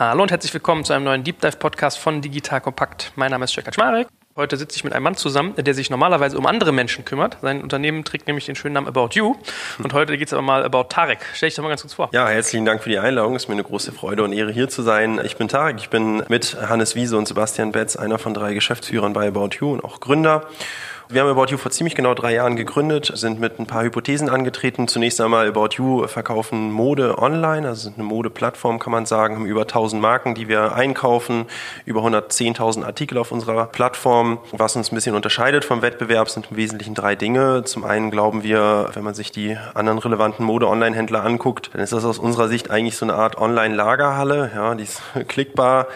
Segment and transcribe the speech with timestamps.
[0.00, 3.12] Hallo und herzlich willkommen zu einem neuen Deep Dive Podcast von Digital Kompakt.
[3.16, 4.08] Mein Name ist Jörg Kaczmarek.
[4.34, 7.36] Heute sitze ich mit einem Mann zusammen, der sich normalerweise um andere Menschen kümmert.
[7.42, 9.36] Sein Unternehmen trägt nämlich den schönen Namen About You.
[9.78, 11.18] Und heute geht es aber mal About Tarek.
[11.34, 12.08] Stell dich doch mal ganz kurz vor.
[12.12, 13.36] Ja, herzlichen Dank für die Einladung.
[13.36, 15.20] Es ist mir eine große Freude und Ehre, hier zu sein.
[15.22, 15.76] Ich bin Tarek.
[15.76, 19.74] Ich bin mit Hannes Wiese und Sebastian Betz einer von drei Geschäftsführern bei About You
[19.74, 20.48] und auch Gründer.
[21.12, 24.28] Wir haben About You vor ziemlich genau drei Jahren gegründet, sind mit ein paar Hypothesen
[24.28, 24.86] angetreten.
[24.86, 29.44] Zunächst einmal About You verkaufen Mode online, also sind eine Modeplattform, kann man sagen, haben
[29.44, 31.46] über 1000 Marken, die wir einkaufen,
[31.84, 34.38] über 110.000 Artikel auf unserer Plattform.
[34.52, 37.64] Was uns ein bisschen unterscheidet vom Wettbewerb sind im Wesentlichen drei Dinge.
[37.64, 42.04] Zum einen glauben wir, wenn man sich die anderen relevanten Mode-Online-Händler anguckt, dann ist das
[42.04, 44.52] aus unserer Sicht eigentlich so eine Art Online-Lagerhalle.
[44.54, 45.88] Ja, die ist klickbar,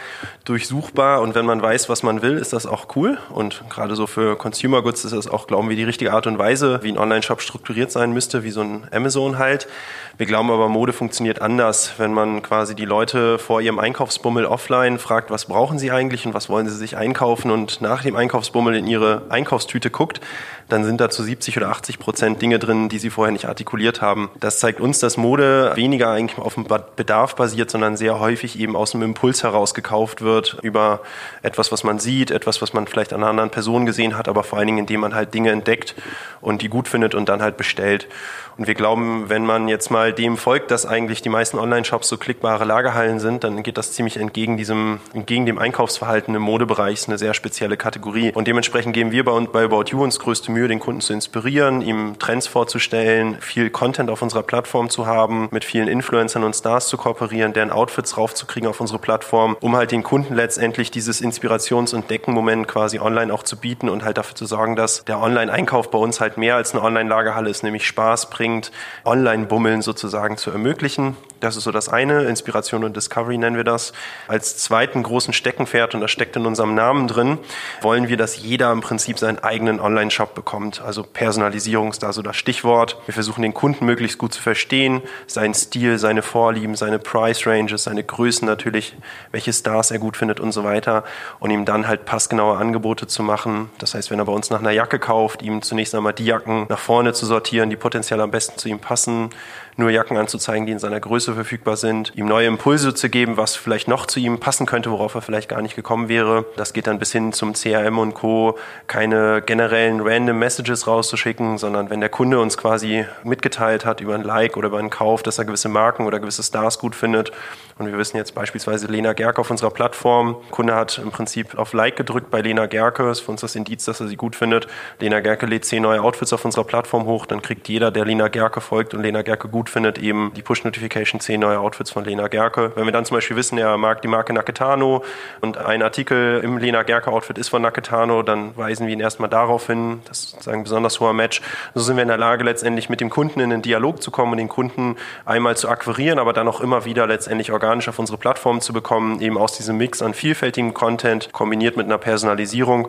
[0.44, 3.18] durchsuchbar und wenn man weiß, was man will, ist das auch cool.
[3.30, 6.38] Und gerade so für Consumer Goods ist das auch, glauben wir, die richtige Art und
[6.38, 9.68] Weise, wie ein Online-Shop strukturiert sein müsste, wie so ein Amazon halt.
[10.16, 14.98] Wir glauben aber, Mode funktioniert anders, wenn man quasi die Leute vor ihrem Einkaufsbummel offline
[14.98, 18.76] fragt, was brauchen sie eigentlich und was wollen sie sich einkaufen und nach dem Einkaufsbummel
[18.76, 20.20] in ihre Einkaufstüte guckt,
[20.68, 24.00] dann sind da zu 70 oder 80 Prozent Dinge drin, die sie vorher nicht artikuliert
[24.00, 24.30] haben.
[24.40, 28.76] Das zeigt uns, dass Mode weniger eigentlich auf dem Bedarf basiert, sondern sehr häufig eben
[28.76, 31.00] aus dem Impuls heraus gekauft wird über
[31.42, 34.42] etwas, was man sieht, etwas, was man vielleicht an einer anderen Person gesehen hat, aber
[34.44, 35.94] vor allen Dingen, indem man halt Dinge entdeckt
[36.40, 38.08] und die gut findet und dann halt bestellt.
[38.56, 42.16] Und wir glauben, wenn man jetzt mal dem folgt, dass eigentlich die meisten Online-Shops so
[42.16, 46.94] klickbare Lagerhallen sind, dann geht das ziemlich entgegen diesem, entgegen dem Einkaufsverhalten im Modebereich.
[46.94, 48.32] ist eine sehr spezielle Kategorie.
[48.32, 51.82] Und dementsprechend geben wir bei, bei About You uns größte Mühe, den Kunden zu inspirieren,
[51.82, 56.86] ihm Trends vorzustellen, viel Content auf unserer Plattform zu haben, mit vielen Influencern und Stars
[56.86, 61.92] zu kooperieren, deren Outfits raufzukriegen auf unsere Plattform, um halt den Kunden letztendlich dieses Inspirations-
[61.92, 65.90] und Deckenmoment quasi online auch zu bieten und halt dafür zu sorgen, dass der Online-Einkauf
[65.90, 68.72] bei uns halt mehr als eine Online-Lagerhalle ist, nämlich Spaß bringt bringt,
[69.04, 71.16] Online-Bummeln sozusagen zu ermöglichen.
[71.44, 73.92] Das ist so das eine, Inspiration und Discovery nennen wir das.
[74.28, 77.36] Als zweiten großen Steckenpferd, und das steckt in unserem Namen drin,
[77.82, 80.80] wollen wir, dass jeder im Prinzip seinen eigenen Online-Shop bekommt.
[80.80, 82.96] Also Personalisierung ist da so das Stichwort.
[83.04, 87.84] Wir versuchen den Kunden möglichst gut zu verstehen, seinen Stil, seine Vorlieben, seine Price Ranges,
[87.84, 88.96] seine Größen natürlich,
[89.30, 91.04] welche Stars er gut findet und so weiter
[91.40, 93.68] und ihm dann halt passgenaue Angebote zu machen.
[93.76, 96.64] Das heißt, wenn er bei uns nach einer Jacke kauft, ihm zunächst einmal die Jacken
[96.70, 99.28] nach vorne zu sortieren, die potenziell am besten zu ihm passen,
[99.76, 103.56] nur Jacken anzuzeigen, die in seiner Größe verfügbar sind, ihm neue Impulse zu geben, was
[103.56, 106.44] vielleicht noch zu ihm passen könnte, worauf er vielleicht gar nicht gekommen wäre.
[106.56, 108.58] Das geht dann bis hin zum CRM und Co.
[108.86, 114.22] Keine generellen random Messages rauszuschicken, sondern wenn der Kunde uns quasi mitgeteilt hat über ein
[114.22, 117.32] Like oder über einen Kauf, dass er gewisse Marken oder gewisse Stars gut findet.
[117.76, 120.36] Und wir wissen jetzt beispielsweise Lena Gerke auf unserer Plattform.
[120.44, 123.10] Der Kunde hat im Prinzip auf Like gedrückt bei Lena Gerke.
[123.10, 124.68] Ist für uns das Indiz, dass er sie gut findet.
[125.00, 127.26] Lena Gerke lädt zehn neue Outfits auf unserer Plattform hoch.
[127.26, 131.20] Dann kriegt jeder, der Lena Gerke folgt und Lena Gerke gut findet, eben die Push-Notification
[131.20, 132.72] zehn neue Outfits von Lena Gerke.
[132.76, 135.04] Wenn wir dann zum Beispiel wissen, er mag die Marke Naketano
[135.40, 139.66] und ein Artikel im Lena Gerke-Outfit ist von Naketano, dann weisen wir ihn erstmal darauf
[139.66, 140.00] hin.
[140.06, 141.40] Das ist sozusagen ein besonders hoher Match.
[141.74, 144.32] So sind wir in der Lage, letztendlich mit dem Kunden in den Dialog zu kommen
[144.32, 148.18] und den Kunden einmal zu akquirieren, aber dann auch immer wieder letztendlich organisch auf unsere
[148.18, 152.88] Plattform zu bekommen, eben aus diesem Mix an vielfältigem Content kombiniert mit einer Personalisierung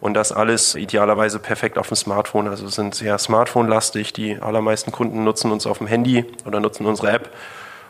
[0.00, 2.48] und das alles idealerweise perfekt auf dem Smartphone.
[2.48, 4.12] Also sind sehr Smartphone-lastig.
[4.12, 7.30] Die allermeisten Kunden nutzen uns auf dem Handy oder nutzen unsere App.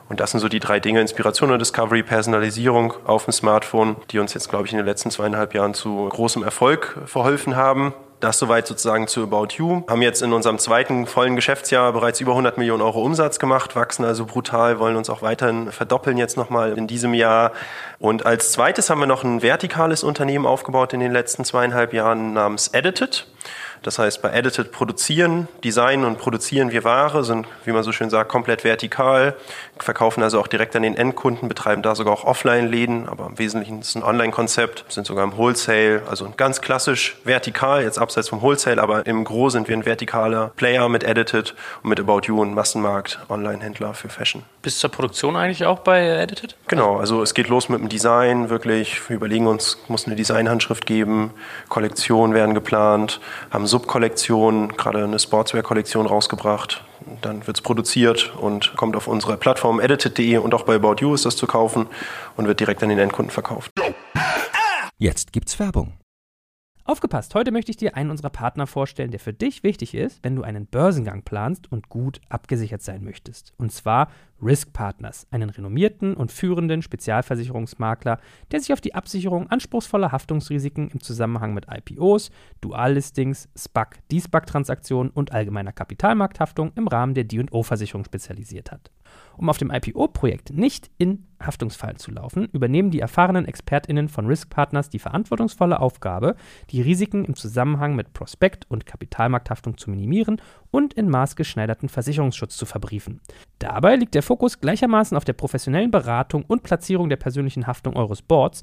[0.09, 4.19] Und das sind so die drei Dinge, Inspiration und Discovery, Personalisierung auf dem Smartphone, die
[4.19, 7.95] uns jetzt, glaube ich, in den letzten zweieinhalb Jahren zu großem Erfolg verholfen haben.
[8.21, 9.83] Das soweit sozusagen zu About You.
[9.89, 14.05] Haben jetzt in unserem zweiten vollen Geschäftsjahr bereits über 100 Millionen Euro Umsatz gemacht, wachsen
[14.05, 17.53] also brutal, wollen uns auch weiterhin verdoppeln jetzt nochmal in diesem Jahr.
[17.99, 22.33] Und als zweites haben wir noch ein vertikales Unternehmen aufgebaut in den letzten zweieinhalb Jahren
[22.33, 23.27] namens Edited.
[23.85, 28.09] Das heißt, bei Edited produzieren, designen und produzieren wir Ware, sind, wie man so schön
[28.09, 29.35] sagt, komplett vertikal,
[29.79, 33.81] verkaufen also auch direkt an den Endkunden, betreiben da sogar auch Offline-Läden, aber im Wesentlichen
[33.81, 38.41] ist es ein Online-Konzept, sind sogar im Wholesale, also ganz klassisch vertikal, jetzt abseits vom
[38.41, 42.41] Wholesale, aber im Gro sind wir ein vertikaler Player mit Edited und mit About You
[42.41, 44.45] und Massenmarkt, Online-Händler für Fashion.
[44.63, 46.57] Bis zur Produktion eigentlich auch bei Edited?
[46.69, 50.87] Genau, also es geht los mit dem Design, wirklich, wir überlegen uns, muss eine Designhandschrift
[50.87, 51.33] geben,
[51.69, 53.21] Kollektionen werden geplant,
[53.51, 56.85] haben Subkollektion, gerade eine Sportswear-Kollektion rausgebracht.
[57.23, 61.13] Dann wird es produziert und kommt auf unsere Plattform edited.de und auch bei About You
[61.13, 61.89] ist das zu kaufen
[62.37, 63.73] und wird direkt an den Endkunden verkauft.
[64.97, 65.95] Jetzt gibt's Werbung.
[66.85, 70.37] Aufgepasst, heute möchte ich dir einen unserer Partner vorstellen, der für dich wichtig ist, wenn
[70.37, 73.55] du einen Börsengang planst und gut abgesichert sein möchtest.
[73.57, 74.09] Und zwar
[74.45, 78.19] Risk Partners, einen renommierten und führenden Spezialversicherungsmakler,
[78.53, 82.31] der sich auf die Absicherung anspruchsvoller Haftungsrisiken im Zusammenhang mit IPOs,
[82.61, 88.91] Duallistings, SPAC, D-SPAC-Transaktionen und allgemeiner Kapitalmarkthaftung im Rahmen der D&O-Versicherung spezialisiert hat.
[89.37, 94.51] Um auf dem IPO-Projekt nicht in Haftungsfallen zu laufen, übernehmen die erfahrenen ExpertInnen von Risk
[94.51, 96.37] Partners die verantwortungsvolle Aufgabe,
[96.71, 100.41] die Risiken im Zusammenhang mit Prospekt- und Kapitalmarkthaftung zu minimieren
[100.71, 103.21] und in maßgeschneiderten Versicherungsschutz zu verbriefen.
[103.59, 108.23] Dabei liegt der Fokus gleichermaßen auf der professionellen Beratung und Platzierung der persönlichen Haftung eures
[108.23, 108.63] Boards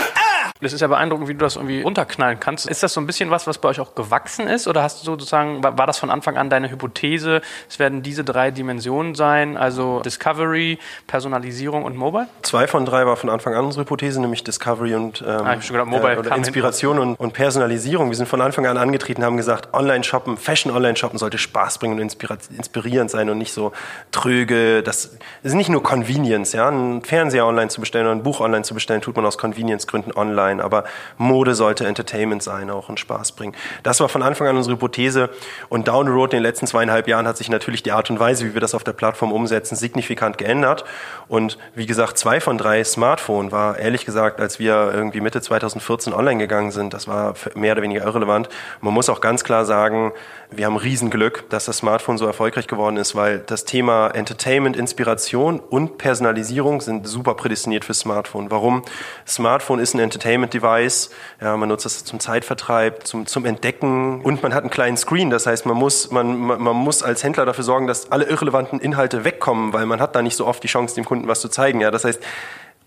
[0.61, 2.69] Das ist ja beeindruckend, wie du das irgendwie runterknallen kannst.
[2.69, 4.67] Ist das so ein bisschen was, was bei euch auch gewachsen ist?
[4.67, 8.51] Oder hast du sozusagen, war das von Anfang an deine Hypothese, es werden diese drei
[8.51, 10.77] Dimensionen sein, also Discovery,
[11.07, 12.27] Personalisierung und Mobile?
[12.43, 15.87] Zwei von drei war von Anfang an unsere Hypothese, nämlich Discovery und ähm, ah, gedacht,
[15.87, 18.09] Mobile äh, oder Inspiration und, und, Personalisierung.
[18.09, 23.09] Wir sind von Anfang an angetreten, haben gesagt, Online-Shoppen, Fashion-Online-Shoppen sollte Spaß bringen und inspirierend
[23.09, 23.71] sein und nicht so
[24.11, 24.83] tröge.
[24.83, 26.69] Das ist nicht nur Convenience, ja.
[26.69, 30.11] Ein Fernseher online zu bestellen oder ein Buch online zu bestellen, tut man aus Convenience-Gründen
[30.15, 30.83] online sein, aber
[31.17, 33.55] Mode sollte Entertainment sein auch und Spaß bringen.
[33.83, 35.29] Das war von Anfang an unsere Hypothese
[35.69, 38.19] und down the road in den letzten zweieinhalb Jahren hat sich natürlich die Art und
[38.19, 40.83] Weise, wie wir das auf der Plattform umsetzen, signifikant geändert
[41.27, 46.13] und wie gesagt, zwei von drei Smartphone war ehrlich gesagt, als wir irgendwie Mitte 2014
[46.13, 48.49] online gegangen sind, das war mehr oder weniger irrelevant.
[48.81, 50.11] Man muss auch ganz klar sagen,
[50.53, 55.61] wir haben Riesenglück, dass das Smartphone so erfolgreich geworden ist, weil das Thema Entertainment, Inspiration
[55.61, 58.51] und Personalisierung sind super prädestiniert für Smartphone.
[58.51, 58.83] Warum?
[59.25, 61.09] Smartphone ist ein Entertainment Device.
[61.39, 65.29] Ja, man nutzt das zum Zeitvertreib, zum, zum Entdecken und man hat einen kleinen Screen.
[65.29, 69.23] Das heißt, man muss, man, man muss als Händler dafür sorgen, dass alle irrelevanten Inhalte
[69.23, 71.79] wegkommen, weil man hat da nicht so oft die Chance, dem Kunden was zu zeigen.
[71.79, 72.21] Ja, das heißt,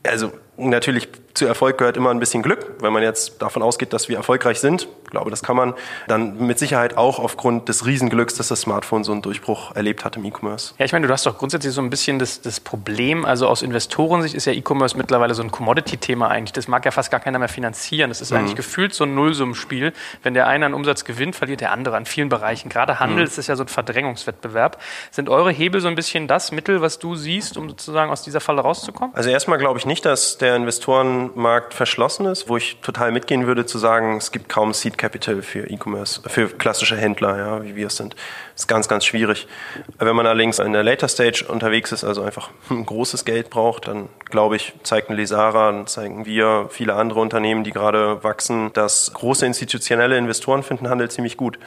[0.06, 2.77] also natürlich zu Erfolg gehört immer ein bisschen Glück.
[2.81, 5.75] Wenn man jetzt davon ausgeht, dass wir erfolgreich sind, glaube, das kann man,
[6.09, 10.17] dann mit Sicherheit auch aufgrund des Riesenglücks, dass das Smartphone so einen Durchbruch erlebt hat
[10.17, 10.75] im E-Commerce.
[10.79, 13.62] Ja, ich meine, du hast doch grundsätzlich so ein bisschen das, das Problem, also aus
[13.62, 16.53] Investorensicht ist ja E-Commerce mittlerweile so ein Commodity-Thema eigentlich.
[16.53, 18.11] Das mag ja fast gar keiner mehr finanzieren.
[18.11, 18.39] Das ist mhm.
[18.39, 19.93] eigentlich gefühlt so ein Nullsummenspiel.
[20.23, 22.69] Wenn der eine an Umsatz gewinnt, verliert der andere an vielen Bereichen.
[22.69, 23.31] Gerade Handel mhm.
[23.39, 24.83] ist ja so ein Verdrängungswettbewerb.
[25.12, 28.41] Sind eure Hebel so ein bisschen das Mittel, was du siehst, um sozusagen aus dieser
[28.41, 29.15] Falle rauszukommen?
[29.15, 33.46] Also erstmal glaube ich nicht, dass der Investoren Markt verschlossen ist, wo ich total mitgehen
[33.46, 37.76] würde, zu sagen, es gibt kaum Seed Capital für E-Commerce, für klassische Händler, ja, wie
[37.76, 38.14] wir es sind.
[38.55, 39.46] Das ist ganz, ganz schwierig.
[39.99, 43.88] Wenn man allerdings in der Later Stage unterwegs ist, also einfach ein großes Geld braucht,
[43.88, 48.73] dann glaube ich, zeigt ein Lesara, dann zeigen wir, viele andere Unternehmen, die gerade wachsen,
[48.73, 51.58] dass große institutionelle Investoren finden Handel ziemlich gut,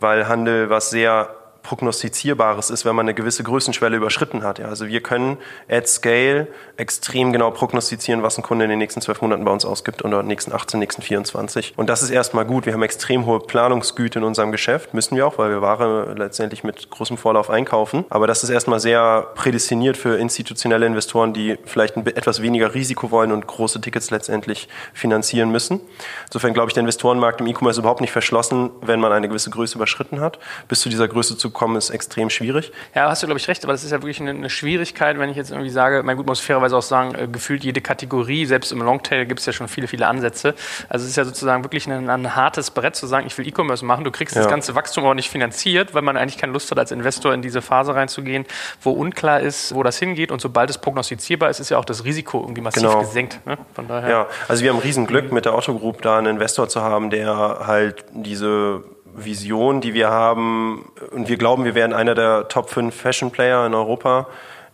[0.00, 4.58] weil Handel was sehr prognostizierbares ist, wenn man eine gewisse Größenschwelle überschritten hat.
[4.58, 5.38] Ja, also wir können
[5.68, 9.64] at scale extrem genau prognostizieren, was ein Kunde in den nächsten zwölf Monaten bei uns
[9.64, 11.74] ausgibt oder in den nächsten 18, nächsten 24.
[11.76, 12.66] Und das ist erstmal gut.
[12.66, 14.94] Wir haben extrem hohe Planungsgüte in unserem Geschäft.
[14.94, 18.04] Müssen wir auch, weil wir Ware letztendlich mit großem Vorlauf einkaufen.
[18.10, 23.10] Aber das ist erstmal sehr prädestiniert für institutionelle Investoren, die vielleicht ein etwas weniger Risiko
[23.10, 25.80] wollen und große Tickets letztendlich finanzieren müssen.
[26.26, 29.76] Insofern glaube ich, der Investorenmarkt im E-Commerce überhaupt nicht verschlossen, wenn man eine gewisse Größe
[29.76, 30.38] überschritten hat.
[30.68, 32.72] Bis zu dieser Größe zu kommen, ist extrem schwierig.
[32.94, 35.30] Ja, hast du, glaube ich, recht, aber das ist ja wirklich eine, eine, Schwierigkeit, wenn
[35.30, 38.72] ich jetzt irgendwie sage, mein gut, muss fairerweise auch sagen, äh, gefühlt jede Kategorie, selbst
[38.72, 40.54] im Longtail gibt es ja schon viele, viele Ansätze.
[40.88, 43.84] Also es ist ja sozusagen wirklich ein, ein hartes Brett zu sagen, ich will E-Commerce
[43.84, 44.42] machen, du kriegst ja.
[44.42, 47.42] das ganze Wachstum aber nicht finanziert, weil man eigentlich keine Lust hat, als Investor in
[47.42, 48.46] diese Phase reinzugehen,
[48.80, 52.04] wo unklar ist, wo das hingeht und sobald es prognostizierbar ist, ist ja auch das
[52.04, 53.00] Risiko irgendwie massiv genau.
[53.00, 53.40] gesenkt.
[53.46, 53.58] Ne?
[53.74, 54.10] Von daher.
[54.10, 57.10] Ja, also wir haben riesen Glück mit der Otto Group da einen Investor zu haben,
[57.10, 62.70] der halt diese Vision, die wir haben, und wir glauben, wir werden einer der Top
[62.70, 64.26] 5 Fashion Player in Europa,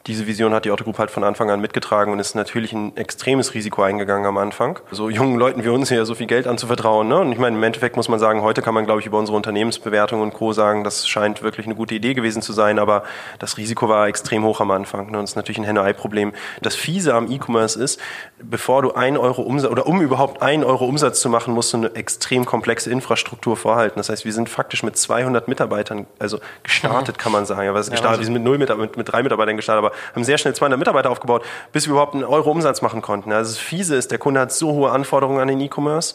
[0.09, 2.97] Diese Vision hat die Otto Group halt von Anfang an mitgetragen und ist natürlich ein
[2.97, 4.81] extremes Risiko eingegangen am Anfang.
[4.91, 7.09] So jungen Leuten wie uns hier so viel Geld anzuvertrauen.
[7.09, 7.19] Ne?
[7.19, 9.37] Und ich meine, im Endeffekt muss man sagen, heute kann man, glaube ich, über unsere
[9.37, 10.55] Unternehmensbewertung und Co.
[10.55, 13.03] sagen, das scheint wirklich eine gute Idee gewesen zu sein, aber
[13.39, 15.11] das Risiko war extrem hoch am Anfang.
[15.11, 15.19] Ne?
[15.19, 16.33] Und das ist natürlich ein Henne-Ei-Problem.
[16.63, 18.01] Das Fiese am E-Commerce ist,
[18.43, 21.77] bevor du ein Euro Umsatz oder um überhaupt ein Euro Umsatz zu machen, musst du
[21.77, 23.99] eine extrem komplexe Infrastruktur vorhalten.
[23.99, 27.67] Das heißt, wir sind faktisch mit 200 Mitarbeitern, also gestartet, kann man sagen.
[27.67, 30.25] Ja, was gestartet, wir sind mit null Mitarbeitern, mit, mit drei Mitarbeitern gestartet, aber haben
[30.25, 33.33] sehr schnell 200 Mitarbeiter aufgebaut, bis wir überhaupt einen Euro Umsatz machen konnten.
[33.33, 36.15] Also das Fiese ist, der Kunde hat so hohe Anforderungen an den E-Commerce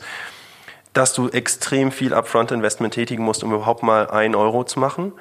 [0.93, 5.11] dass du extrem viel Upfront-Investment tätigen musst, um überhaupt mal ein Euro zu machen.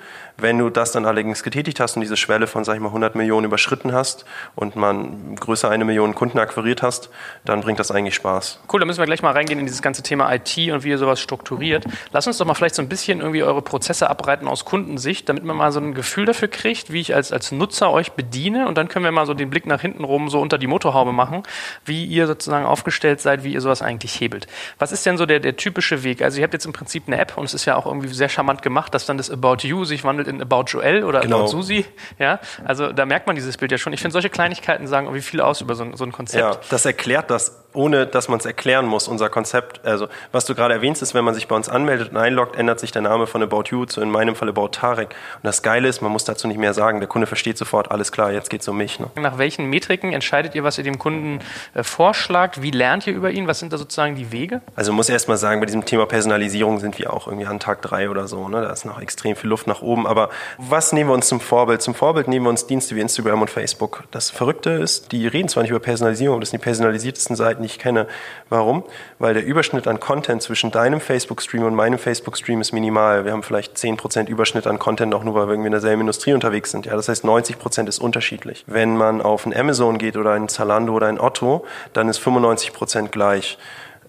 [0.42, 3.14] Wenn du das dann allerdings getätigt hast und diese Schwelle von, sag ich mal, 100
[3.14, 4.24] Millionen überschritten hast
[4.56, 7.10] und man größer eine Million Kunden akquiriert hast,
[7.44, 8.58] dann bringt das eigentlich Spaß.
[8.72, 10.98] Cool, dann müssen wir gleich mal reingehen in dieses ganze Thema IT und wie ihr
[10.98, 11.84] sowas strukturiert.
[12.10, 15.44] Lass uns doch mal vielleicht so ein bisschen irgendwie eure Prozesse abreiten aus Kundensicht, damit
[15.44, 18.76] man mal so ein Gefühl dafür kriegt, wie ich als, als Nutzer euch bediene und
[18.76, 21.44] dann können wir mal so den Blick nach hinten rum so unter die Motorhaube machen,
[21.84, 24.48] wie ihr sozusagen aufgestellt seid, wie ihr sowas eigentlich hebelt.
[24.80, 26.20] Was ist denn so der, der typische Weg?
[26.20, 28.28] Also ihr habt jetzt im Prinzip eine App und es ist ja auch irgendwie sehr
[28.28, 31.40] charmant gemacht, dass dann das About You sich wandelt in About Joel oder genau.
[31.40, 31.84] About Susi.
[32.18, 33.92] Ja, also da merkt man dieses Bild ja schon.
[33.92, 36.42] Ich finde, solche Kleinigkeiten sagen irgendwie viel aus über so ein, so ein Konzept.
[36.42, 39.84] Ja, das erklärt das ohne dass man es erklären muss, unser Konzept.
[39.84, 42.80] Also, was du gerade erwähnst, ist, wenn man sich bei uns anmeldet und einloggt, ändert
[42.80, 45.08] sich der Name von About You zu in meinem Fall About Tarek.
[45.08, 47.00] Und das Geile ist, man muss dazu nicht mehr sagen.
[47.00, 49.00] Der Kunde versteht sofort, alles klar, jetzt geht's um mich.
[49.00, 49.08] Ne?
[49.16, 51.40] Nach welchen Metriken entscheidet ihr, was ihr dem Kunden
[51.74, 52.62] äh, vorschlagt?
[52.62, 53.46] Wie lernt ihr über ihn?
[53.46, 54.60] Was sind da sozusagen die Wege?
[54.76, 57.82] Also, muss erst mal sagen, bei diesem Thema Personalisierung sind wir auch irgendwie an Tag
[57.82, 58.48] drei oder so.
[58.48, 58.62] Ne?
[58.62, 60.06] Da ist noch extrem viel Luft nach oben.
[60.06, 61.82] Aber was nehmen wir uns zum Vorbild?
[61.82, 64.04] Zum Vorbild nehmen wir uns Dienste wie Instagram und Facebook.
[64.10, 67.78] Das Verrückte ist, die reden zwar nicht über Personalisierung, das sind die personalisiertesten Seiten, ich
[67.78, 68.06] kenne.
[68.48, 68.84] Warum?
[69.18, 73.24] Weil der Überschnitt an Content zwischen deinem Facebook-Stream und meinem Facebook-Stream ist minimal.
[73.24, 76.32] Wir haben vielleicht 10% Überschnitt an Content, auch nur weil wir irgendwie in derselben Industrie
[76.32, 76.86] unterwegs sind.
[76.86, 78.64] Ja, das heißt, 90% ist unterschiedlich.
[78.66, 83.08] Wenn man auf ein Amazon geht oder ein Zalando oder ein Otto, dann ist 95%
[83.08, 83.58] gleich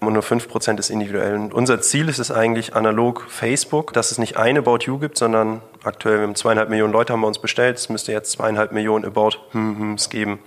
[0.00, 1.34] und nur 5% ist individuell.
[1.34, 5.18] Und unser Ziel ist es eigentlich analog Facebook, dass es nicht eine About You gibt,
[5.18, 7.78] sondern aktuell wir haben zweieinhalb Millionen Leute haben wir uns bestellt.
[7.78, 10.38] Es müsste jetzt zweieinhalb Millionen About Hmms geben.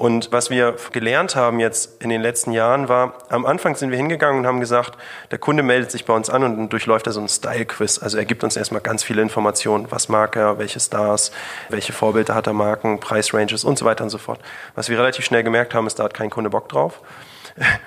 [0.00, 3.98] Und was wir gelernt haben jetzt in den letzten Jahren war, am Anfang sind wir
[3.98, 4.96] hingegangen und haben gesagt,
[5.30, 7.98] der Kunde meldet sich bei uns an und durchläuft da so ein Style-Quiz.
[7.98, 9.88] Also er gibt uns erstmal ganz viele Informationen.
[9.90, 11.32] Was mag er, welche Stars,
[11.68, 14.40] welche Vorbilder hat er Marken, Preisranges und so weiter und so fort.
[14.74, 17.02] Was wir relativ schnell gemerkt haben, ist, da hat kein Kunde Bock drauf.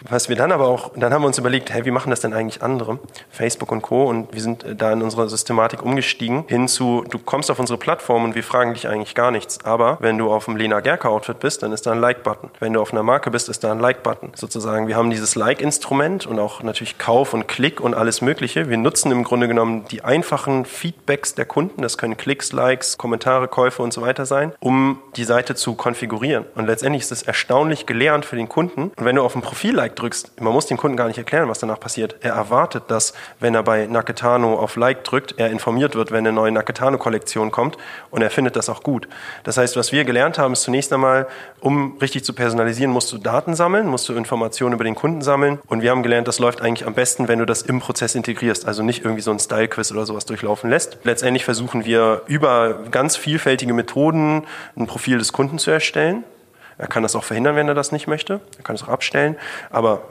[0.09, 2.33] Was wir dann aber auch, dann haben wir uns überlegt, hey, wie machen das denn
[2.33, 2.99] eigentlich andere?
[3.29, 4.05] Facebook und Co.
[4.05, 8.23] Und wir sind da in unserer Systematik umgestiegen hin zu, du kommst auf unsere Plattform
[8.23, 9.63] und wir fragen dich eigentlich gar nichts.
[9.63, 12.49] Aber wenn du auf dem Lena Gerke Outfit bist, dann ist da ein Like-Button.
[12.59, 14.31] Wenn du auf einer Marke bist, ist da ein Like-Button.
[14.35, 18.69] Sozusagen, wir haben dieses Like-Instrument und auch natürlich Kauf und Klick und alles Mögliche.
[18.69, 21.81] Wir nutzen im Grunde genommen die einfachen Feedbacks der Kunden.
[21.81, 26.45] Das können Klicks, Likes, Kommentare, Käufe und so weiter sein, um die Seite zu konfigurieren.
[26.55, 28.91] Und letztendlich ist es erstaunlich gelernt für den Kunden.
[28.95, 31.59] Und wenn du auf Profil Profil-Like drückst, man muss dem Kunden gar nicht erklären, was
[31.59, 32.15] danach passiert.
[32.21, 36.31] Er erwartet, dass, wenn er bei Naketano auf Like drückt, er informiert wird, wenn eine
[36.31, 37.77] neue Naketano-Kollektion kommt
[38.09, 39.07] und er findet das auch gut.
[39.43, 41.27] Das heißt, was wir gelernt haben, ist zunächst einmal,
[41.59, 45.59] um richtig zu personalisieren, musst du Daten sammeln, musst du Informationen über den Kunden sammeln
[45.67, 48.65] und wir haben gelernt, das läuft eigentlich am besten, wenn du das im Prozess integrierst,
[48.65, 50.97] also nicht irgendwie so ein Style-Quiz oder sowas durchlaufen lässt.
[51.03, 56.23] Letztendlich versuchen wir über ganz vielfältige Methoden ein Profil des Kunden zu erstellen.
[56.77, 58.41] Er kann das auch verhindern, wenn er das nicht möchte.
[58.57, 59.37] Er kann es auch abstellen.
[59.69, 60.01] Aber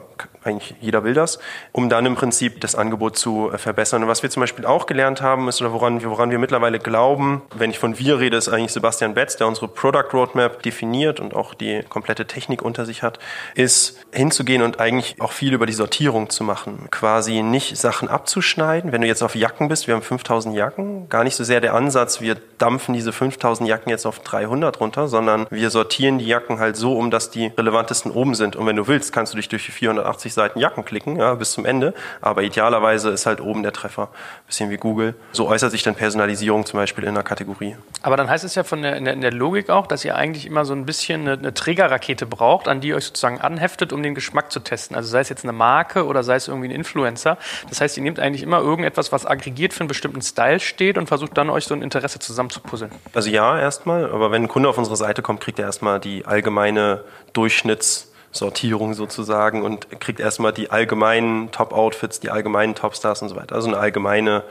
[0.45, 1.39] eigentlich jeder will das,
[1.71, 4.03] um dann im Prinzip das Angebot zu äh, verbessern.
[4.03, 6.79] Und was wir zum Beispiel auch gelernt haben, ist, oder woran, wir, woran wir mittlerweile
[6.79, 11.19] glauben, wenn ich von wir rede, ist eigentlich Sebastian Betz, der unsere Product Roadmap definiert
[11.19, 13.19] und auch die komplette Technik unter sich hat,
[13.55, 16.87] ist hinzugehen und eigentlich auch viel über die Sortierung zu machen.
[16.91, 18.91] Quasi nicht Sachen abzuschneiden.
[18.91, 21.73] Wenn du jetzt auf Jacken bist, wir haben 5000 Jacken, gar nicht so sehr der
[21.73, 26.59] Ansatz, wir dampfen diese 5000 Jacken jetzt auf 300 runter, sondern wir sortieren die Jacken
[26.59, 28.55] halt so um, dass die relevantesten oben sind.
[28.55, 31.51] Und wenn du willst, kannst du dich durch die 480 Seiten Jacken klicken, ja, bis
[31.51, 31.93] zum Ende.
[32.21, 34.09] Aber idealerweise ist halt oben der Treffer.
[34.47, 35.15] Bisschen wie Google.
[35.31, 37.75] So äußert sich dann Personalisierung zum Beispiel in einer Kategorie.
[38.01, 40.15] Aber dann heißt es ja von der, in, der, in der Logik auch, dass ihr
[40.15, 43.93] eigentlich immer so ein bisschen eine, eine Trägerrakete braucht, an die ihr euch sozusagen anheftet,
[43.93, 44.95] um den Geschmack zu testen.
[44.95, 47.37] Also sei es jetzt eine Marke oder sei es irgendwie ein Influencer.
[47.69, 51.07] Das heißt, ihr nehmt eigentlich immer irgendetwas, was aggregiert für einen bestimmten Style steht und
[51.07, 52.91] versucht dann euch so ein Interesse zusammenzupuzzeln.
[53.13, 54.11] Also ja, erstmal.
[54.11, 58.93] Aber wenn ein Kunde auf unsere Seite kommt, kriegt er erstmal die allgemeine Durchschnitts- Sortierung
[58.95, 63.55] sozusagen und kriegt erstmal die allgemeinen Top-Outfits, die allgemeinen Topstars und so weiter.
[63.55, 64.43] Also eine allgemeine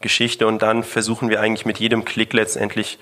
[0.00, 2.98] Geschichte und dann versuchen wir eigentlich mit jedem Klick letztendlich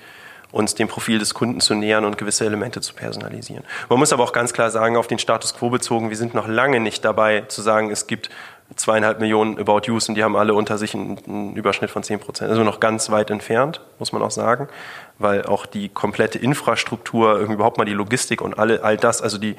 [0.51, 3.63] uns dem Profil des Kunden zu nähern und gewisse Elemente zu personalisieren.
[3.89, 6.47] Man muss aber auch ganz klar sagen, auf den Status quo bezogen, wir sind noch
[6.47, 8.29] lange nicht dabei zu sagen, es gibt
[8.75, 12.19] zweieinhalb Millionen About Yous und die haben alle unter sich einen, einen Überschnitt von 10
[12.19, 12.49] Prozent.
[12.49, 14.69] Also noch ganz weit entfernt, muss man auch sagen,
[15.19, 19.55] weil auch die komplette Infrastruktur, überhaupt mal die Logistik und alle, all das, also die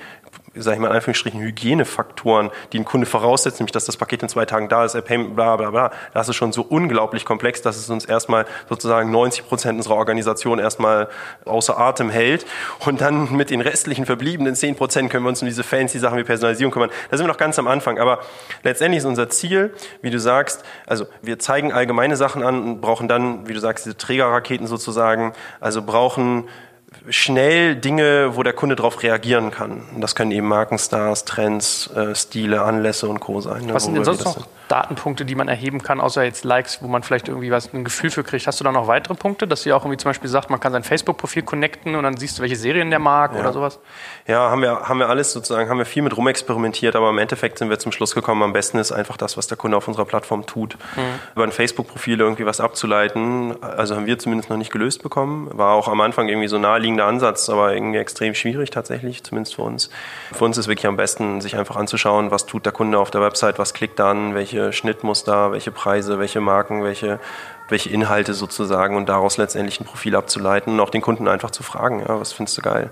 [0.57, 4.29] sag ich mal in Anführungsstrichen, Hygienefaktoren, die ein Kunde voraussetzt, nämlich dass das Paket in
[4.29, 7.63] zwei Tagen da ist, er Payment, bla bla bla, das ist schon so unglaublich komplex,
[7.63, 11.09] dass es uns erstmal sozusagen 90 Prozent unserer Organisation erstmal
[11.45, 12.47] außer Atem hält.
[12.85, 16.19] Und dann mit den restlichen verbliebenen 10 Prozent können wir uns um diese fancy Sachen
[16.19, 16.91] wie Personalisierung kümmern.
[17.11, 17.99] Da sind wir noch ganz am Anfang.
[17.99, 18.21] Aber
[18.63, 23.09] letztendlich ist unser Ziel, wie du sagst, also wir zeigen allgemeine Sachen an und brauchen
[23.09, 26.49] dann, wie du sagst, diese Trägerraketen sozusagen, also brauchen
[27.09, 29.83] schnell Dinge, wo der Kunde darauf reagieren kann.
[29.95, 33.41] Und das können eben Markenstars, Trends, äh, Stile, Anlässe und Co.
[33.41, 33.67] sein.
[33.67, 36.89] Ne, Was sind denn sonst noch Datenpunkte, die man erheben kann, außer jetzt Likes, wo
[36.89, 38.47] man vielleicht irgendwie was ein Gefühl für kriegt?
[38.47, 40.73] Hast du da noch weitere Punkte, dass ihr auch irgendwie zum Beispiel sagt, man kann
[40.73, 43.41] sein Facebook-Profil connecten und dann siehst du, welche Serien der mag ja.
[43.41, 43.79] oder sowas?
[44.27, 47.59] Ja, haben wir, haben wir alles sozusagen, haben wir viel mit rumexperimentiert, aber im Endeffekt
[47.59, 50.05] sind wir zum Schluss gekommen, am besten ist einfach das, was der Kunde auf unserer
[50.05, 50.77] Plattform tut.
[50.97, 51.01] Mhm.
[51.35, 55.49] Über ein Facebook-Profil irgendwie was abzuleiten, also haben wir zumindest noch nicht gelöst bekommen.
[55.53, 59.63] War auch am Anfang irgendwie so naheliegender Ansatz, aber irgendwie extrem schwierig tatsächlich, zumindest für
[59.63, 59.91] uns.
[60.33, 63.21] Für uns ist wirklich am besten, sich einfach anzuschauen, was tut der Kunde auf der
[63.21, 67.19] Website, was klickt an, welche Schnittmuster, welche Preise, welche Marken, welche
[67.69, 71.63] welche Inhalte sozusagen und daraus letztendlich ein Profil abzuleiten und auch den Kunden einfach zu
[71.63, 72.91] fragen, ja, was findest du geil?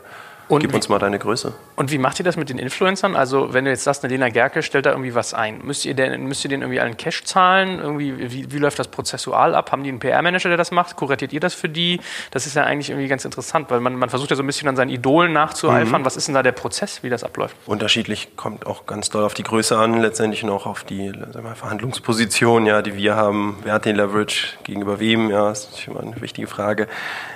[0.48, 1.54] Und Gib uns mal deine Größe.
[1.74, 3.16] Und wie macht ihr das mit den Influencern?
[3.16, 5.94] Also, wenn du jetzt sagst, eine Lena Gerke stellt da irgendwie was ein, müsst ihr,
[5.94, 7.78] denn, müsst ihr denen irgendwie einen Cash zahlen?
[7.78, 9.72] Irgendwie, wie, wie läuft das prozessual ab?
[9.72, 10.96] Haben die einen PR-Manager, der das macht?
[10.96, 12.00] Kuratiert ihr das für die?
[12.30, 14.68] Das ist ja eigentlich irgendwie ganz interessant, weil man, man versucht ja so ein bisschen
[14.68, 16.02] an seinen Idolen nachzueifern.
[16.02, 16.04] Mhm.
[16.04, 17.56] Was ist denn da der Prozess, wie das abläuft?
[17.64, 21.10] Unterschiedlich kommt auch ganz doll auf die Größe an, letztendlich noch auf die
[21.42, 23.58] mal, Verhandlungsposition, ja, die wir haben.
[23.64, 25.30] Wer hat den Leverage gegenüber wem?
[25.30, 26.86] Ja, das ist immer eine wichtige Frage.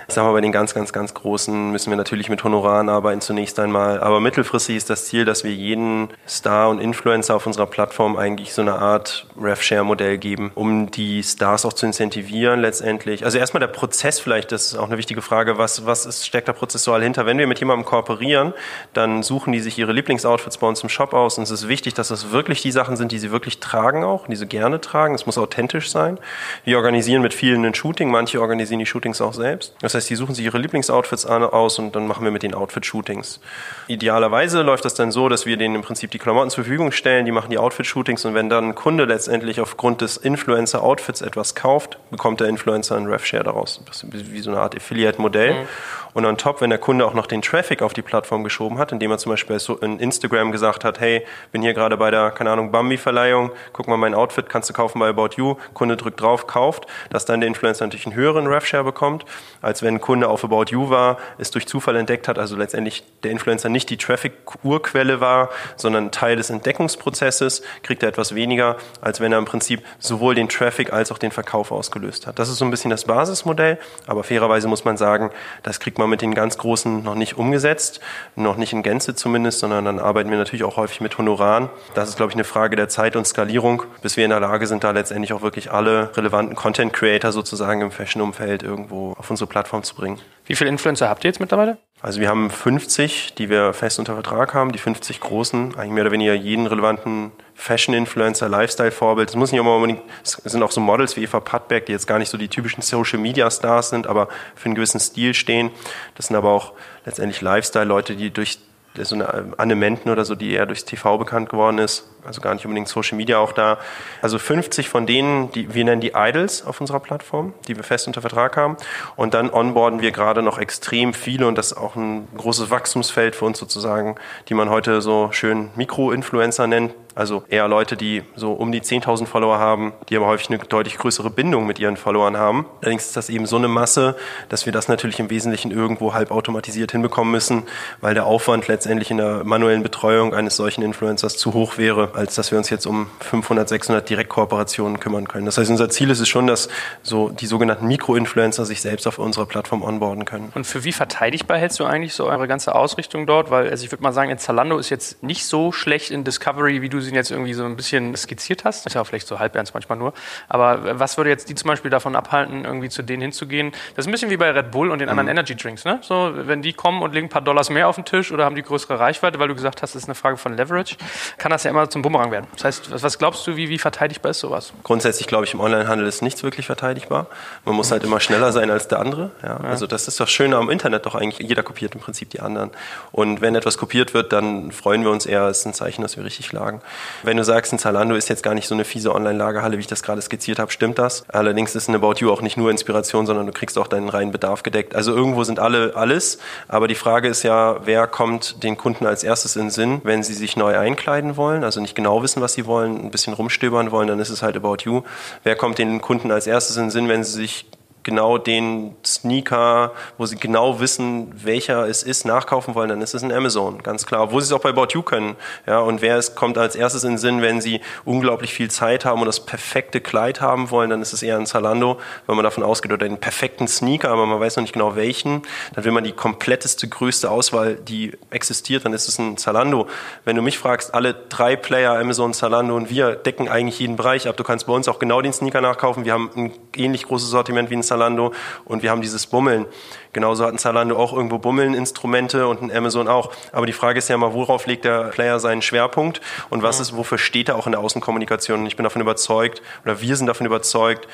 [0.06, 2.97] Ich sag mal, bei den ganz, ganz, ganz Großen müssen wir natürlich mit Honoraren arbeiten
[3.20, 4.00] zunächst einmal.
[4.00, 8.54] Aber mittelfristig ist das Ziel, dass wir jeden Star und Influencer auf unserer Plattform eigentlich
[8.54, 13.24] so eine Art RevShare-Modell geben, um die Stars auch zu incentivieren letztendlich.
[13.24, 15.58] Also erstmal der Prozess vielleicht, das ist auch eine wichtige Frage.
[15.58, 17.26] Was, was ist, steckt da prozessual hinter?
[17.26, 18.52] Wenn wir mit jemandem kooperieren,
[18.92, 21.38] dann suchen die sich ihre Lieblingsoutfits bei uns im Shop aus.
[21.38, 24.26] Und es ist wichtig, dass das wirklich die Sachen sind, die sie wirklich tragen auch,
[24.26, 25.14] die sie gerne tragen.
[25.14, 26.18] Es muss authentisch sein.
[26.64, 28.10] Wir organisieren mit vielen ein Shooting.
[28.10, 29.74] Manche organisieren die Shootings auch selbst.
[29.80, 32.54] Das heißt, die suchen sich ihre Lieblingsoutfits aus und dann machen wir mit den
[32.88, 33.40] Outfit-Shootings.
[33.86, 37.24] Idealerweise läuft das dann so, dass wir denen im Prinzip die Klamotten zur Verfügung stellen,
[37.24, 41.98] die machen die Outfit-Shootings und wenn dann ein Kunde letztendlich aufgrund des Influencer-Outfits etwas kauft,
[42.10, 43.80] bekommt der Influencer einen Rev-Share daraus.
[43.86, 45.54] Das ist wie so eine Art Affiliate-Modell.
[45.54, 45.68] Mhm.
[46.14, 48.92] Und on top, wenn der Kunde auch noch den Traffic auf die Plattform geschoben hat,
[48.92, 52.50] indem er zum Beispiel in Instagram gesagt hat, hey, bin hier gerade bei der, keine
[52.50, 56.46] Ahnung, Bambi-Verleihung, guck mal mein Outfit, kannst du kaufen bei About You, Kunde drückt drauf,
[56.46, 59.24] kauft, dass dann der Influencer natürlich einen höheren Rev-Share bekommt,
[59.62, 63.04] als wenn ein Kunde auf About You war, es durch Zufall entdeckt hat, also letztendlich
[63.22, 69.20] der Influencer nicht die Traffic-Urquelle war, sondern Teil des Entdeckungsprozesses, kriegt er etwas weniger, als
[69.20, 72.38] wenn er im Prinzip sowohl den Traffic als auch den Verkauf ausgelöst hat.
[72.38, 75.30] Das ist so ein bisschen das Basismodell, aber fairerweise muss man sagen,
[75.62, 78.00] das kriegt man mit den ganz Großen noch nicht umgesetzt,
[78.36, 81.68] noch nicht in Gänze zumindest, sondern dann arbeiten wir natürlich auch häufig mit Honoraren.
[81.94, 84.66] Das ist, glaube ich, eine Frage der Zeit und Skalierung, bis wir in der Lage
[84.66, 89.48] sind, da letztendlich auch wirklich alle relevanten Content Creator sozusagen im Fashion-Umfeld irgendwo auf unsere
[89.48, 90.20] Plattform zu bringen.
[90.46, 91.76] Wie viele Influencer habt ihr jetzt mittlerweile?
[92.00, 96.04] Also wir haben 50, die wir fest unter Vertrag haben, die 50 großen, eigentlich mehr
[96.04, 99.28] oder weniger jeden relevanten Fashion-Influencer, Lifestyle-Vorbild.
[99.28, 102.18] Es muss nicht unbedingt, es sind auch so Models wie Eva Pattberg, die jetzt gar
[102.18, 105.70] nicht so die typischen Social-Media-Stars sind, aber für einen gewissen Stil stehen.
[106.14, 106.72] Das sind aber auch
[107.04, 108.60] letztendlich Lifestyle-Leute, die durch
[109.00, 112.54] so eine Anne Menten oder so, die eher durchs TV bekannt geworden ist, also gar
[112.54, 113.78] nicht unbedingt Social Media auch da.
[114.22, 118.06] Also 50 von denen, die wir nennen die Idols auf unserer Plattform, die wir fest
[118.06, 118.76] unter Vertrag haben.
[119.14, 123.36] Und dann onboarden wir gerade noch extrem viele und das ist auch ein großes Wachstumsfeld
[123.36, 124.16] für uns sozusagen,
[124.48, 126.94] die man heute so schön Mikro-Influencer nennt.
[127.18, 130.96] Also eher Leute, die so um die 10.000 Follower haben, die aber häufig eine deutlich
[130.98, 132.64] größere Bindung mit ihren Followern haben.
[132.80, 134.14] Allerdings ist das eben so eine Masse,
[134.48, 137.64] dass wir das natürlich im Wesentlichen irgendwo halb automatisiert hinbekommen müssen,
[138.00, 142.36] weil der Aufwand letztendlich in der manuellen Betreuung eines solchen Influencers zu hoch wäre, als
[142.36, 145.44] dass wir uns jetzt um 500, 600 Direktkooperationen kümmern können.
[145.44, 146.68] Das heißt, unser Ziel ist es schon, dass
[147.02, 150.52] so die sogenannten Mikroinfluencer sich selbst auf unserer Plattform onboarden können.
[150.54, 153.50] Und für wie verteidigbar hältst du eigentlich so eure ganze Ausrichtung dort?
[153.50, 156.80] Weil also ich würde mal sagen, in Zalando ist jetzt nicht so schlecht in Discovery,
[156.80, 158.86] wie du sie jetzt irgendwie so ein bisschen skizziert hast.
[158.86, 160.12] Ist ja vielleicht so halb ernst manchmal nur.
[160.48, 163.72] Aber was würde jetzt die zum Beispiel davon abhalten, irgendwie zu denen hinzugehen?
[163.94, 165.18] Das ist ein bisschen wie bei Red Bull und den mhm.
[165.18, 165.84] anderen Energy Drinks.
[165.84, 165.98] Ne?
[166.02, 168.56] So, wenn die kommen und legen ein paar Dollars mehr auf den Tisch oder haben
[168.56, 170.96] die größere Reichweite, weil du gesagt hast, es ist eine Frage von Leverage,
[171.36, 172.46] kann das ja immer zum Bumerang werden.
[172.54, 174.72] Das heißt, was glaubst du, wie, wie verteidigbar ist sowas?
[174.84, 177.26] Grundsätzlich glaube ich, im Onlinehandel ist nichts wirklich verteidigbar.
[177.64, 179.30] Man muss halt immer schneller sein als der andere.
[179.42, 179.48] Ja?
[179.48, 179.68] Ja.
[179.68, 181.48] Also das ist das Schöne am Internet doch eigentlich.
[181.48, 182.70] Jeder kopiert im Prinzip die anderen.
[183.12, 185.44] Und wenn etwas kopiert wird, dann freuen wir uns eher.
[185.44, 186.80] Es ist ein Zeichen, dass wir richtig lagen.
[187.22, 189.86] Wenn du sagst, ein Zalando ist jetzt gar nicht so eine fiese Online-Lagerhalle, wie ich
[189.86, 191.24] das gerade skizziert habe, stimmt das.
[191.28, 194.32] Allerdings ist ein About You auch nicht nur Inspiration, sondern du kriegst auch deinen reinen
[194.32, 194.94] Bedarf gedeckt.
[194.94, 196.38] Also irgendwo sind alle alles.
[196.68, 200.22] Aber die Frage ist ja, wer kommt den Kunden als erstes in den Sinn, wenn
[200.22, 203.90] sie sich neu einkleiden wollen, also nicht genau wissen, was sie wollen, ein bisschen rumstöbern
[203.90, 205.02] wollen, dann ist es halt About You.
[205.42, 207.66] Wer kommt den Kunden als erstes in den Sinn, wenn sie sich
[208.08, 213.22] genau den Sneaker, wo sie genau wissen, welcher es ist, nachkaufen wollen, dann ist es
[213.22, 214.32] ein Amazon, ganz klar.
[214.32, 215.36] Wo sie es auch bei About You können.
[215.66, 219.04] Ja, und wer es kommt als erstes in den Sinn, wenn sie unglaublich viel Zeit
[219.04, 222.44] haben und das perfekte Kleid haben wollen, dann ist es eher ein Zalando, weil man
[222.44, 225.42] davon ausgeht, oder den perfekten Sneaker, aber man weiß noch nicht genau welchen.
[225.74, 229.86] Dann will man die kompletteste, größte Auswahl, die existiert, dann ist es ein Zalando.
[230.24, 234.28] Wenn du mich fragst, alle drei Player, Amazon, Zalando und wir decken eigentlich jeden Bereich
[234.28, 234.38] ab.
[234.38, 236.06] Du kannst bei uns auch genau den Sneaker nachkaufen.
[236.06, 237.97] Wir haben ein ähnlich großes Sortiment wie ein Zalando.
[237.98, 238.32] Zalando
[238.64, 239.66] und wir haben dieses Bummeln.
[240.12, 243.32] Genauso hat ein Zalando auch irgendwo Bummeln-Instrumente und ein Amazon auch.
[243.52, 246.96] Aber die Frage ist ja mal, worauf legt der Player seinen Schwerpunkt und was ist,
[246.96, 248.60] wofür steht er auch in der Außenkommunikation?
[248.60, 251.08] Und ich bin davon überzeugt, oder wir sind davon überzeugt,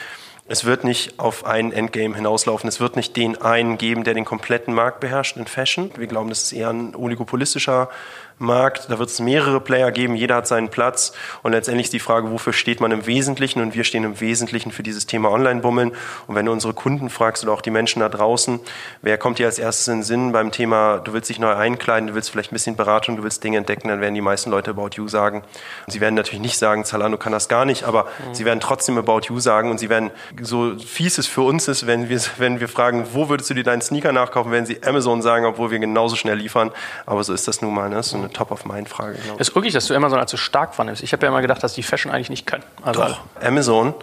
[0.46, 2.68] es wird nicht auf ein Endgame hinauslaufen.
[2.68, 5.90] Es wird nicht den einen geben, der den kompletten Markt beherrscht in Fashion.
[5.96, 7.88] Wir glauben, das ist eher ein oligopolistischer
[8.38, 8.90] Markt.
[8.90, 11.12] Da wird es mehrere Player geben, jeder hat seinen Platz.
[11.42, 13.60] Und letztendlich ist die Frage, wofür steht man im Wesentlichen?
[13.60, 15.92] Und wir stehen im Wesentlichen für dieses Thema Online-Bummeln.
[16.26, 18.60] Und wenn du unsere Kunden fragst oder auch die Menschen da draußen,
[19.02, 22.08] wer kommt dir als erstes in den Sinn beim Thema, du willst dich neu einkleiden,
[22.08, 24.70] du willst vielleicht ein bisschen Beratung, du willst Dinge entdecken, dann werden die meisten Leute
[24.70, 25.42] About You sagen.
[25.86, 28.34] Und sie werden natürlich nicht sagen, Zalando kann das gar nicht, aber mhm.
[28.34, 31.86] sie werden trotzdem About You sagen und sie werden, so fies es für uns ist,
[31.86, 35.22] wenn wir, wenn wir fragen, wo würdest du dir deinen Sneaker nachkaufen, werden sie Amazon
[35.22, 36.70] sagen, obwohl wir genauso schnell liefern.
[37.06, 38.02] Aber so ist das nun mal, ne?
[38.02, 39.18] So eine Top-of-Mind-Frage.
[39.38, 41.02] Es ist wirklich, dass du Amazon als so stark fandest.
[41.02, 42.64] Ich habe ja immer gedacht, dass die Fashion eigentlich nicht können.
[42.82, 43.94] Also Doch, Amazon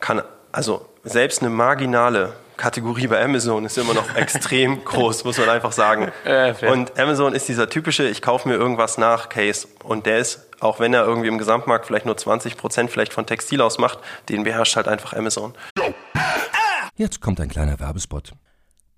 [0.00, 5.48] kann, also selbst eine marginale Kategorie bei Amazon ist immer noch extrem groß, muss man
[5.48, 6.12] einfach sagen.
[6.24, 9.66] Äh, und Amazon ist dieser typische, ich kaufe mir irgendwas nach Case.
[9.82, 13.26] Und der ist, auch wenn er irgendwie im Gesamtmarkt vielleicht nur 20 Prozent vielleicht von
[13.26, 15.54] Textil ausmacht, den beherrscht halt einfach Amazon.
[16.96, 18.32] Jetzt kommt ein kleiner Werbespot.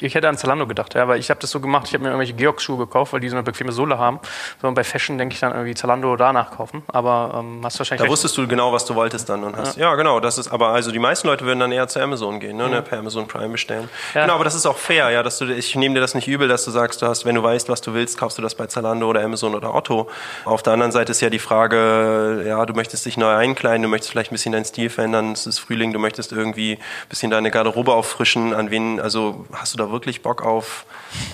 [0.00, 2.10] Ich hätte an Zalando gedacht, ja, weil ich habe das so gemacht, ich habe mir
[2.10, 4.18] irgendwelche Georg-Schuhe gekauft, weil die so eine bequeme Sohle haben.
[4.60, 6.82] So, und bei Fashion denke ich dann irgendwie Zalando danach kaufen.
[6.88, 8.00] Aber ähm, hast wahrscheinlich.
[8.00, 8.10] Da recht.
[8.10, 9.76] wusstest du genau, was du wolltest dann und hast.
[9.76, 9.90] Ja.
[9.90, 9.94] ja.
[9.94, 10.18] genau.
[10.18, 12.82] Das ist, aber also die meisten Leute würden dann eher zu Amazon gehen, ne, mhm.
[12.82, 13.88] per Amazon Prime bestellen.
[14.14, 14.22] Ja.
[14.22, 16.48] Genau, aber das ist auch fair, ja, dass du, ich nehme dir das nicht übel,
[16.48, 18.66] dass du sagst, du hast, wenn du weißt, was du willst, kaufst du das bei
[18.66, 20.10] Zalando oder Amazon oder Otto.
[20.44, 23.88] Auf der anderen Seite ist ja die Frage, ja, du möchtest dich neu einkleiden, du
[23.88, 27.30] möchtest vielleicht ein bisschen deinen Stil verändern, es ist Frühling, du möchtest irgendwie ein bisschen
[27.30, 30.84] deine Garderobe auffrischen, an wen, also hast du da wirklich Bock auf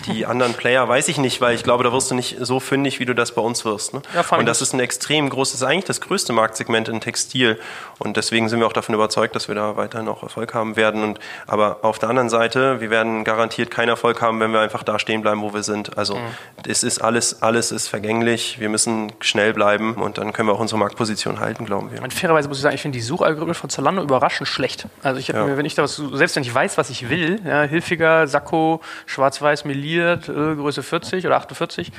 [0.06, 3.00] die anderen Player, weiß ich nicht, weil ich glaube, da wirst du nicht so fündig,
[3.00, 3.94] wie du das bei uns wirst.
[3.94, 4.02] Ne?
[4.14, 7.58] Ja, und das ist ein extrem großes, eigentlich das größte Marktsegment in Textil.
[7.98, 11.02] Und deswegen sind wir auch davon überzeugt, dass wir da weiterhin auch Erfolg haben werden.
[11.02, 14.82] Und, aber auf der anderen Seite, wir werden garantiert keinen Erfolg haben, wenn wir einfach
[14.82, 15.96] da stehen bleiben, wo wir sind.
[15.96, 16.20] Also mhm.
[16.66, 18.60] es ist alles, alles ist vergänglich.
[18.60, 22.02] Wir müssen schnell bleiben und dann können wir auch unsere Marktposition halten, glauben wir.
[22.02, 24.86] Und fairerweise muss ich sagen, ich finde die Suchalgorithmen von Zalando überraschend schlecht.
[25.02, 25.46] Also ich habe ja.
[25.46, 28.80] mir, wenn ich da was, selbst wenn ich weiß, was ich will, ja, Hilfiger, Sakko,
[29.06, 31.92] schwarz-weiß meliert, Größe 40 oder 48.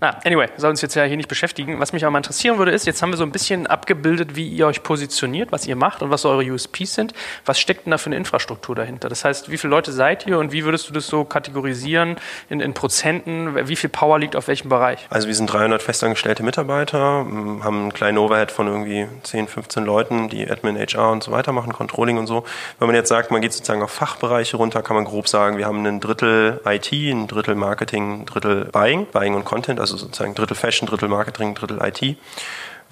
[0.00, 1.78] Na, anyway, soll uns jetzt ja hier nicht beschäftigen.
[1.78, 4.48] Was mich aber mal interessieren würde, ist, jetzt haben wir so ein bisschen abgebildet, wie
[4.48, 7.12] ihr euch positioniert, was ihr macht und was eure USPs sind.
[7.44, 9.08] Was steckt denn da für eine Infrastruktur dahinter?
[9.08, 12.16] Das heißt, wie viele Leute seid ihr und wie würdest du das so kategorisieren
[12.48, 13.68] in, in Prozenten?
[13.68, 15.06] Wie viel Power liegt auf welchem Bereich?
[15.10, 20.28] Also wir sind 300 festangestellte Mitarbeiter, haben einen kleinen Overhead von irgendwie 10, 15 Leuten,
[20.28, 22.44] die Admin, HR und so weiter machen, Controlling und so.
[22.78, 25.66] Wenn man jetzt sagt, man geht sozusagen auf Fachbereiche runter, kann man grob sagen, wir
[25.66, 29.96] haben haben ein Drittel IT, ein Drittel Marketing, ein Drittel Buying, Buying und Content, also
[29.96, 32.16] sozusagen Drittel Fashion, Drittel Marketing, Drittel IT.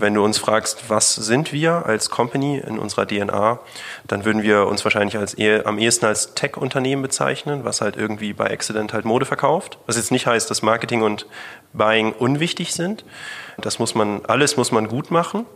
[0.03, 3.61] Wenn du uns fragst, was sind wir als Company in unserer DNA,
[4.09, 8.33] dann würden wir uns wahrscheinlich als eher, am ehesten als Tech-Unternehmen bezeichnen, was halt irgendwie
[8.33, 9.79] bei Accident halt Mode verkauft.
[9.87, 11.27] Was jetzt nicht heißt, dass Marketing und
[11.73, 13.05] Buying unwichtig sind.
[13.59, 15.47] Das muss man, alles muss man gut machen.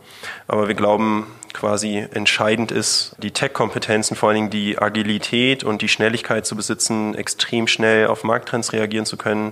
[0.47, 5.89] Aber wir glauben, quasi entscheidend ist, die Tech-Kompetenzen, vor allen Dingen die Agilität und die
[5.89, 9.51] Schnelligkeit zu besitzen, extrem schnell auf Markttrends reagieren zu können.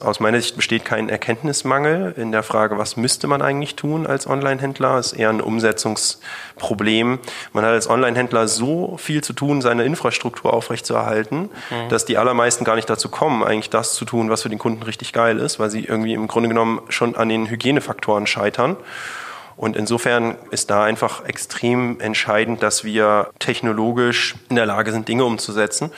[0.00, 4.28] Aus meiner Sicht besteht kein Erkenntnismangel in der Frage, was müsste man eigentlich tun als
[4.28, 4.96] Online-Händler.
[4.98, 7.18] Es ist eher ein Umsetzungsproblem.
[7.52, 11.88] Man hat als Online-Händler so viel zu tun, seine Infrastruktur aufrechtzuerhalten, mhm.
[11.88, 14.84] dass die allermeisten gar nicht dazu kommen, eigentlich das zu tun, was für den Kunden
[14.84, 18.76] richtig geil ist, weil sie irgendwie im Grunde genommen schon an den Hygienefaktoren scheitern.
[19.56, 25.24] Und insofern ist da einfach extrem entscheidend, dass wir technologisch in der Lage sind, Dinge
[25.24, 25.90] umzusetzen.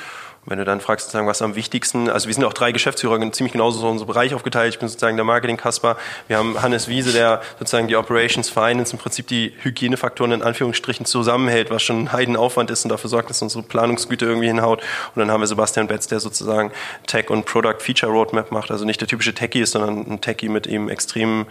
[0.50, 3.52] Wenn du dann fragst, sozusagen, was am wichtigsten, also wir sind auch drei Geschäftsführer, ziemlich
[3.52, 4.74] genauso so unser Bereich aufgeteilt.
[4.74, 5.96] Ich bin sozusagen der Marketing-Kasper.
[6.26, 11.06] Wir haben Hannes Wiese, der sozusagen die Operations Finance, im Prinzip die Hygienefaktoren in Anführungsstrichen
[11.06, 14.82] zusammenhält, was schon ein Heidenaufwand ist und dafür sorgt, dass unsere Planungsgüte irgendwie hinhaut.
[15.14, 16.72] Und dann haben wir Sebastian Betz, der sozusagen
[17.06, 20.48] Tech und Product Feature Roadmap macht, also nicht der typische Techie ist, sondern ein Techie
[20.48, 21.46] mit eben extrem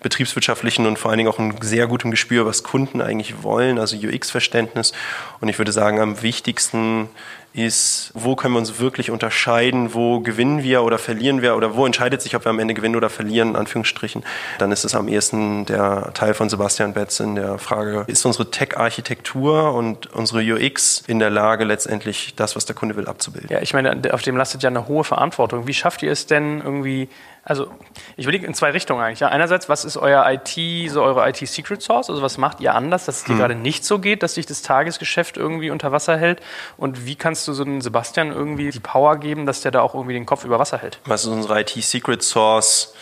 [0.00, 3.96] betriebswirtschaftlichen und vor allen Dingen auch einem sehr gutem Gespür, was Kunden eigentlich wollen, also
[3.96, 4.92] UX-Verständnis.
[5.40, 7.08] Und ich würde sagen, am wichtigsten
[7.54, 11.86] ist, wo können wir uns wirklich unterscheiden, wo gewinnen wir oder verlieren wir oder wo
[11.86, 14.24] entscheidet sich, ob wir am Ende gewinnen oder verlieren, in Anführungsstrichen.
[14.58, 18.50] Dann ist es am ehesten der Teil von Sebastian Betz in der Frage, ist unsere
[18.50, 23.48] Tech-Architektur und unsere UX in der Lage, letztendlich das, was der Kunde will, abzubilden?
[23.50, 25.68] Ja, ich meine, auf dem lastet ja eine hohe Verantwortung.
[25.68, 27.08] Wie schafft ihr es denn irgendwie,
[27.44, 27.68] also
[28.16, 29.20] ich will in zwei Richtungen eigentlich.
[29.20, 29.28] Ja.
[29.28, 32.08] Einerseits, was ist euer IT, so eure IT-Secret Source?
[32.08, 33.38] Also was macht ihr anders, dass es dir hm.
[33.38, 36.40] gerade nicht so geht, dass sich das Tagesgeschäft irgendwie unter Wasser hält?
[36.76, 39.94] Und wie kannst du so einen Sebastian irgendwie die Power geben, dass der da auch
[39.94, 40.98] irgendwie den Kopf über Wasser hält?
[41.04, 42.94] Was ist unsere IT-Secret Source?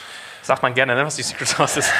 [0.43, 1.91] Sagt man gerne, ne, was die Secret Source ist.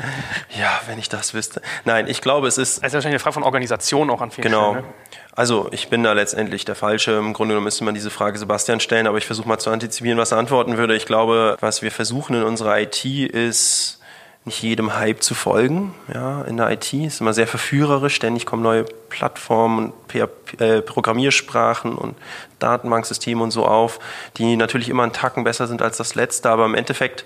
[0.58, 1.62] ja, wenn ich das wüsste.
[1.84, 2.70] Nein, ich glaube, es ist.
[2.70, 4.72] Es ist wahrscheinlich eine Frage von Organisation auch an vielen Genau.
[4.72, 4.92] Stellen, ne?
[5.36, 7.12] Also ich bin da letztendlich der Falsche.
[7.12, 10.18] Im Grunde genommen müsste man diese Frage Sebastian stellen, aber ich versuche mal zu antizipieren,
[10.18, 10.94] was er antworten würde.
[10.94, 14.00] Ich glaube, was wir versuchen in unserer IT ist,
[14.44, 15.94] nicht jedem Hype zu folgen.
[16.12, 18.14] Ja, in der IT ist immer sehr verführerisch.
[18.14, 22.14] Ständig kommen neue Plattformen und äh, Programmiersprachen und
[22.58, 23.98] Datenbanksysteme und so auf,
[24.36, 26.50] die natürlich immer einen Tacken besser sind als das letzte.
[26.50, 27.24] Aber im Endeffekt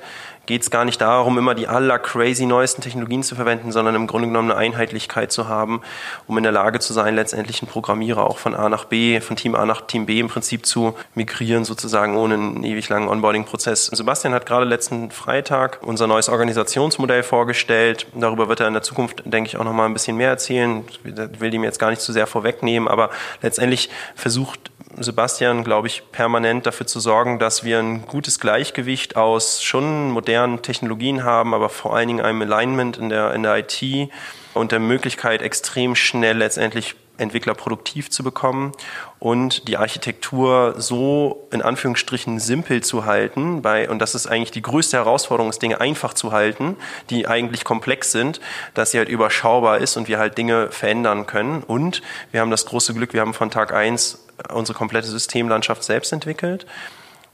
[0.49, 4.07] geht es gar nicht darum, immer die aller crazy neuesten Technologien zu verwenden, sondern im
[4.07, 5.83] Grunde genommen eine Einheitlichkeit zu haben,
[6.27, 9.37] um in der Lage zu sein, letztendlich einen Programmierer auch von A nach B, von
[9.37, 13.87] Team A nach Team B im Prinzip zu migrieren, sozusagen ohne einen ewig langen Onboarding-Prozess.
[13.93, 18.07] Sebastian hat gerade letzten Freitag unser neues Organisationsmodell vorgestellt.
[18.15, 20.83] Darüber wird er in der Zukunft, denke ich, auch noch mal ein bisschen mehr erzählen.
[20.89, 23.11] Ich will dem jetzt gar nicht zu sehr vorwegnehmen, aber
[23.43, 24.71] letztendlich versucht
[25.03, 30.63] Sebastian, glaube ich, permanent dafür zu sorgen, dass wir ein gutes Gleichgewicht aus schon modernen
[30.63, 34.11] Technologien haben, aber vor allen Dingen einem Alignment in der, in der IT
[34.55, 38.73] und der Möglichkeit, extrem schnell letztendlich Entwickler produktiv zu bekommen
[39.19, 44.63] und die Architektur so in Anführungsstrichen simpel zu halten, bei, und das ist eigentlich die
[44.63, 46.77] größte Herausforderung, ist Dinge einfach zu halten,
[47.11, 48.41] die eigentlich komplex sind,
[48.75, 51.63] dass sie halt überschaubar ist und wir halt Dinge verändern können.
[51.65, 56.12] Und wir haben das große Glück, wir haben von Tag eins unsere komplette Systemlandschaft selbst
[56.12, 56.66] entwickelt.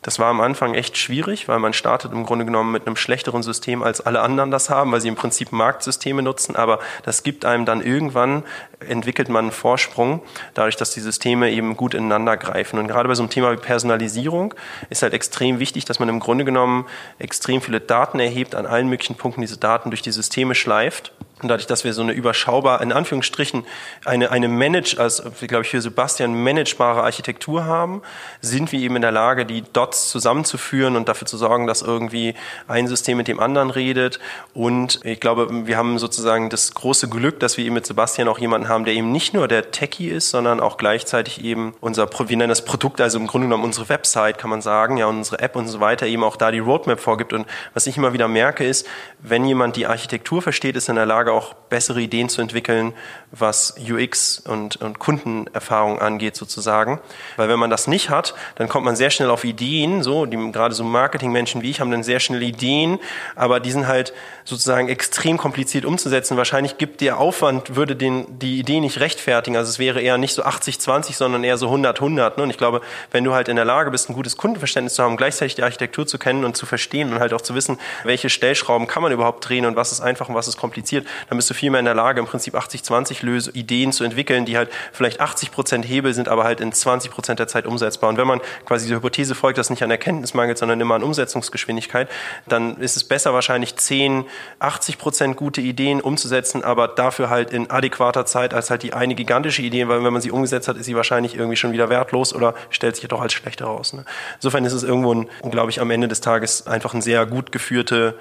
[0.05, 3.43] Das war am Anfang echt schwierig, weil man startet im Grunde genommen mit einem schlechteren
[3.43, 6.57] System, als alle anderen das haben, weil sie im Prinzip Marktsysteme nutzen.
[6.57, 8.45] Aber das gibt einem dann irgendwann,
[8.89, 10.23] entwickelt man einen Vorsprung,
[10.55, 12.79] dadurch, dass die Systeme eben gut ineinander greifen.
[12.79, 14.55] Und gerade bei so einem Thema wie Personalisierung
[14.91, 16.87] ist halt extrem wichtig, dass man im Grunde genommen
[17.19, 21.13] extrem viele Daten erhebt, an allen möglichen Punkten diese Daten durch die Systeme schleift
[21.45, 23.67] und dadurch, dass wir so eine überschaubar, in Anführungsstrichen,
[24.07, 28.01] eine, eine Manage, also, glaube ich, für Sebastian managebare Architektur haben,
[28.41, 32.35] sind wir eben in der Lage, die Dots zusammenzuführen und dafür zu sorgen, dass irgendwie
[32.67, 34.21] ein System mit dem anderen redet.
[34.55, 38.39] Und ich glaube, wir haben sozusagen das große Glück, dass wir eben mit Sebastian auch
[38.39, 42.37] jemanden haben, der eben nicht nur der Techie ist, sondern auch gleichzeitig eben unser, wir
[42.37, 45.55] nennen das Produkt, also im Grunde genommen unsere Website, kann man sagen, ja, unsere App
[45.55, 47.33] und so weiter, eben auch da die Roadmap vorgibt.
[47.33, 48.87] Und was ich immer wieder merke, ist,
[49.21, 52.95] wenn jemand die Architektur versteht, ist in der Lage, auch bessere Ideen zu entwickeln,
[53.31, 57.01] was UX und, und Kundenerfahrung angeht sozusagen.
[57.37, 60.37] Weil wenn man das nicht hat, dann kommt man sehr schnell auf Ideen, so, die,
[60.51, 62.99] gerade so Marketingmenschen wie ich haben dann sehr schnell Ideen,
[63.37, 66.37] aber die sind halt sozusagen extrem kompliziert umzusetzen.
[66.37, 69.57] Wahrscheinlich gibt der Aufwand, würde den, die Idee nicht rechtfertigen.
[69.57, 72.37] Also es wäre eher nicht so 80-20, sondern eher so 100-100.
[72.37, 72.43] Ne?
[72.45, 75.19] Und ich glaube, wenn du halt in der Lage bist, ein gutes Kundenverständnis zu haben,
[75.19, 78.87] gleichzeitig die Architektur zu kennen und zu verstehen und halt auch zu wissen, welche Stellschrauben
[78.87, 81.55] kann man überhaupt drehen und was ist einfach und was ist kompliziert, dann bist du
[81.55, 85.51] viel mehr in der Lage, im Prinzip 80-20 Ideen zu entwickeln, die halt vielleicht 80
[85.51, 88.09] Prozent Hebel sind, aber halt in 20 Prozent der Zeit umsetzbar.
[88.09, 91.03] Und wenn man quasi die Hypothese folgt, dass nicht an Erkenntnis mangelt, sondern immer an
[91.03, 92.09] Umsetzungsgeschwindigkeit,
[92.47, 94.25] dann ist es besser wahrscheinlich 10,
[94.59, 99.15] 80 Prozent gute Ideen umzusetzen, aber dafür halt in adäquater Zeit als halt die eine
[99.15, 102.35] gigantische Idee, weil wenn man sie umgesetzt hat, ist sie wahrscheinlich irgendwie schon wieder wertlos
[102.35, 103.93] oder stellt sich doch als schlecht heraus.
[103.93, 104.05] Ne?
[104.37, 107.53] Insofern ist es irgendwo, ein, glaube ich, am Ende des Tages einfach ein sehr gut
[107.53, 108.19] geführte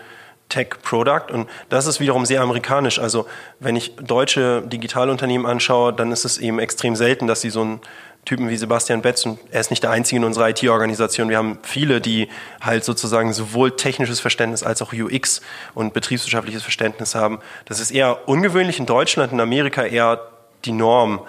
[0.50, 3.00] Tech-Product und das ist wiederum sehr amerikanisch.
[3.00, 3.26] Also
[3.60, 7.82] wenn ich deutsche Digitalunternehmen anschaue, dann ist es eben extrem selten, dass sie so einen
[8.26, 11.28] Typen wie Sebastian Betz und er ist nicht der einzige in unserer IT-Organisation.
[11.28, 12.30] Wir haben viele, die
[12.62, 15.42] halt sozusagen sowohl technisches Verständnis als auch UX
[15.74, 17.40] und betriebswirtschaftliches Verständnis haben.
[17.66, 20.22] Das ist eher ungewöhnlich in Deutschland, in Amerika eher
[20.64, 21.22] die Norm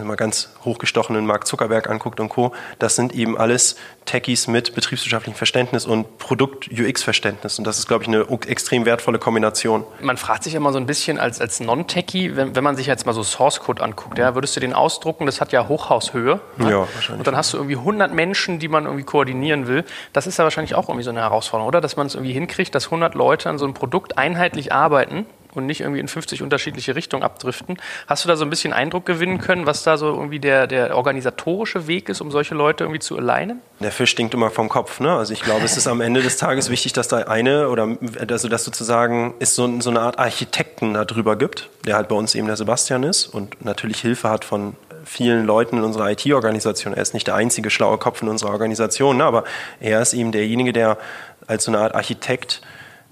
[0.00, 4.74] wenn man ganz hochgestochenen Mark Zuckerberg anguckt und Co., das sind eben alles Techies mit
[4.74, 7.58] betriebswirtschaftlichem Verständnis und Produkt-UX-Verständnis.
[7.58, 9.84] Und das ist, glaube ich, eine extrem wertvolle Kombination.
[10.00, 13.06] Man fragt sich immer so ein bisschen als, als Non-Techie, wenn, wenn man sich jetzt
[13.06, 16.40] mal so Source-Code anguckt, ja, würdest du den ausdrucken, das hat ja Hochhaushöhe.
[16.56, 16.70] Ne?
[16.70, 17.18] Ja, wahrscheinlich.
[17.18, 19.84] Und dann hast du irgendwie 100 Menschen, die man irgendwie koordinieren will.
[20.12, 21.80] Das ist ja wahrscheinlich auch irgendwie so eine Herausforderung, oder?
[21.80, 25.66] Dass man es irgendwie hinkriegt, dass 100 Leute an so einem Produkt einheitlich arbeiten und
[25.66, 27.78] nicht irgendwie in 50 unterschiedliche Richtungen abdriften.
[28.06, 30.96] Hast du da so ein bisschen Eindruck gewinnen können, was da so irgendwie der, der
[30.96, 33.60] organisatorische Weg ist, um solche Leute irgendwie zu alleinen?
[33.80, 35.00] Der Fisch stinkt immer vom Kopf.
[35.00, 35.12] Ne?
[35.12, 37.88] Also ich glaube, es ist am Ende des Tages wichtig, dass da eine oder
[38.28, 42.34] also dass sozusagen es so, so eine Art Architekten darüber gibt, der halt bei uns
[42.34, 46.94] eben der Sebastian ist und natürlich Hilfe hat von vielen Leuten in unserer IT-Organisation.
[46.94, 49.24] Er ist nicht der einzige schlaue Kopf in unserer Organisation, ne?
[49.24, 49.44] aber
[49.80, 50.98] er ist eben derjenige, der
[51.46, 52.60] als so eine Art Architekt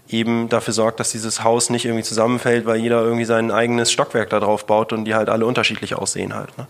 [0.08, 4.30] eben dafür sorgt, dass dieses Haus nicht irgendwie zusammenfällt, weil jeder irgendwie sein eigenes Stockwerk
[4.30, 6.56] da drauf baut und die halt alle unterschiedlich aussehen halt.
[6.56, 6.66] Ne?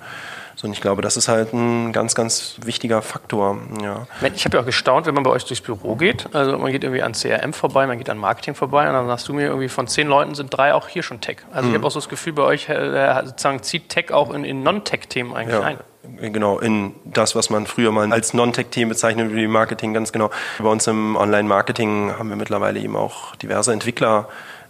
[0.57, 3.59] So, und ich glaube, das ist halt ein ganz, ganz wichtiger Faktor.
[3.81, 4.09] Ja.
[4.35, 6.35] Ich habe ja auch gestaunt, wenn man bei euch durchs Büro geht.
[6.35, 9.29] Also man geht irgendwie an CRM vorbei, man geht an Marketing vorbei und dann hast
[9.29, 11.37] du mir irgendwie von zehn Leuten sind drei auch hier schon Tech.
[11.53, 11.75] Also mhm.
[11.75, 14.65] ich habe auch so das Gefühl, bei euch äh, sozusagen zieht Tech auch in, in
[14.65, 15.63] Non-Tech-Themen eigentlich ja.
[15.63, 15.79] ein
[16.17, 20.31] genau, in das, was man früher mal als Non-Tech-Themen bezeichnet, wie Marketing, ganz genau.
[20.59, 24.29] Bei uns im Online-Marketing haben wir mittlerweile eben auch diverse Entwickler,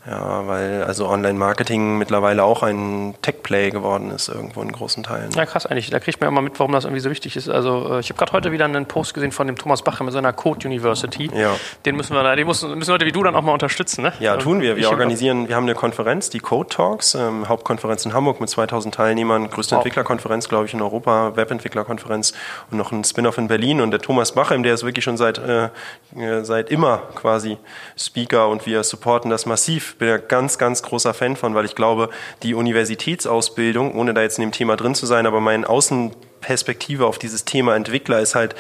[0.09, 5.31] ja, weil also Online-Marketing mittlerweile auch ein Tech-Play geworden ist, irgendwo in großen Teilen.
[5.33, 5.91] Ja, krass eigentlich.
[5.91, 7.51] Da kriegt man immer mit, warum das irgendwie so wichtig ist.
[7.51, 10.15] Also äh, ich habe gerade heute wieder einen Post gesehen von dem Thomas Bacher mit
[10.15, 11.31] seiner Code University.
[11.35, 11.55] Ja.
[11.85, 14.03] Den müssen wir, den müssen, müssen Leute wie du dann auch mal unterstützen.
[14.03, 14.15] Ne?
[14.19, 14.77] Ja, tun wir.
[14.77, 18.49] Wir ich organisieren, wir haben eine Konferenz, die Code Talks, ähm, Hauptkonferenz in Hamburg mit
[18.49, 19.81] 2000 Teilnehmern, größte wow.
[19.81, 22.33] Entwicklerkonferenz, glaube ich, in Europa, Webentwicklerkonferenz
[22.71, 23.83] und noch ein Spin-off in Berlin.
[23.83, 25.69] Und der Thomas Bachem, der ist wirklich schon seit, äh,
[26.17, 27.59] äh seit immer quasi
[27.99, 29.97] Speaker und wir supporten das massiv.
[29.99, 32.11] Bin ja ganz, ganz großer Fan von, weil ich glaube,
[32.43, 37.19] die Universitätsausbildung, ohne da jetzt in dem Thema drin zu sein, aber meine Außenperspektive auf
[37.19, 38.55] dieses Thema Entwickler ist halt,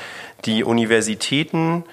[0.44, 1.84] die Universitäten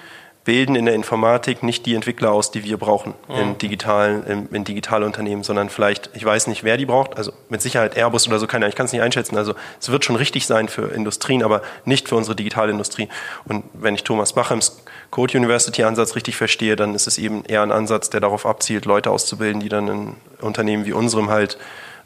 [0.45, 3.35] bilden in der Informatik nicht die Entwickler aus, die wir brauchen mhm.
[3.35, 7.33] in digitalen, in, in digitale Unternehmen, sondern vielleicht, ich weiß nicht, wer die braucht, also
[7.49, 9.37] mit Sicherheit Airbus oder so, keine ich kann es nicht einschätzen.
[9.37, 13.09] Also es wird schon richtig sein für Industrien, aber nicht für unsere digitale Industrie.
[13.45, 17.61] Und wenn ich Thomas Bachems Code University Ansatz richtig verstehe, dann ist es eben eher
[17.61, 21.57] ein Ansatz, der darauf abzielt, Leute auszubilden, die dann in Unternehmen wie unserem halt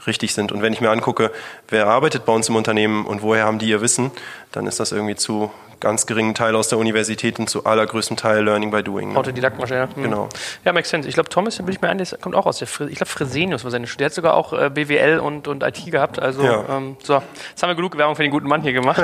[0.08, 0.52] richtig sind.
[0.52, 1.32] Und wenn ich mir angucke,
[1.68, 4.12] wer arbeitet bei uns im Unternehmen und woher haben die ihr Wissen,
[4.52, 8.44] dann ist das irgendwie zu ganz geringen Teil aus der Universität und zu allergrößtem Teil
[8.44, 9.14] Learning by Doing.
[9.14, 9.18] Ne?
[9.18, 9.96] Autodidakt wahrscheinlich.
[9.96, 10.04] Ja.
[10.04, 10.30] Genau.
[10.66, 11.08] Ja, makes sense.
[11.08, 13.10] Ich glaube, Thomas, bin ich mir ein, der kommt auch aus der, Fre ich glaube,
[13.10, 16.20] Fresenius war seine Der hat sogar auch äh, BWL und, und IT gehabt.
[16.20, 16.66] Also, ja.
[16.70, 19.02] ähm, so, jetzt haben wir genug Werbung für den guten Mann hier gemacht.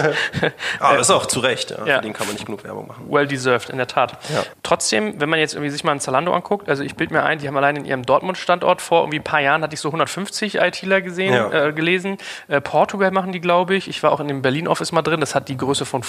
[0.80, 1.72] Aber das ist auch zu Recht.
[1.72, 1.86] Ja.
[1.86, 1.96] ja.
[1.98, 3.06] Für den kann man nicht genug Werbung machen.
[3.10, 4.18] Well deserved, in der Tat.
[4.64, 7.40] Trotzdem, wenn man jetzt irgendwie sich mal ein Zalando anguckt, also ich bilde mir ein,
[7.40, 10.56] die haben allein in ihrem Dortmund-Standort vor irgendwie ein paar Jahren hatte ich so 150
[10.56, 12.18] ITler gesehen, äh, gelesen.
[12.48, 13.88] Äh, Portugal machen die, glaube ich.
[13.88, 15.20] Ich war auch in dem Berlin-Office mal drin.
[15.20, 16.04] Das hat die Größe von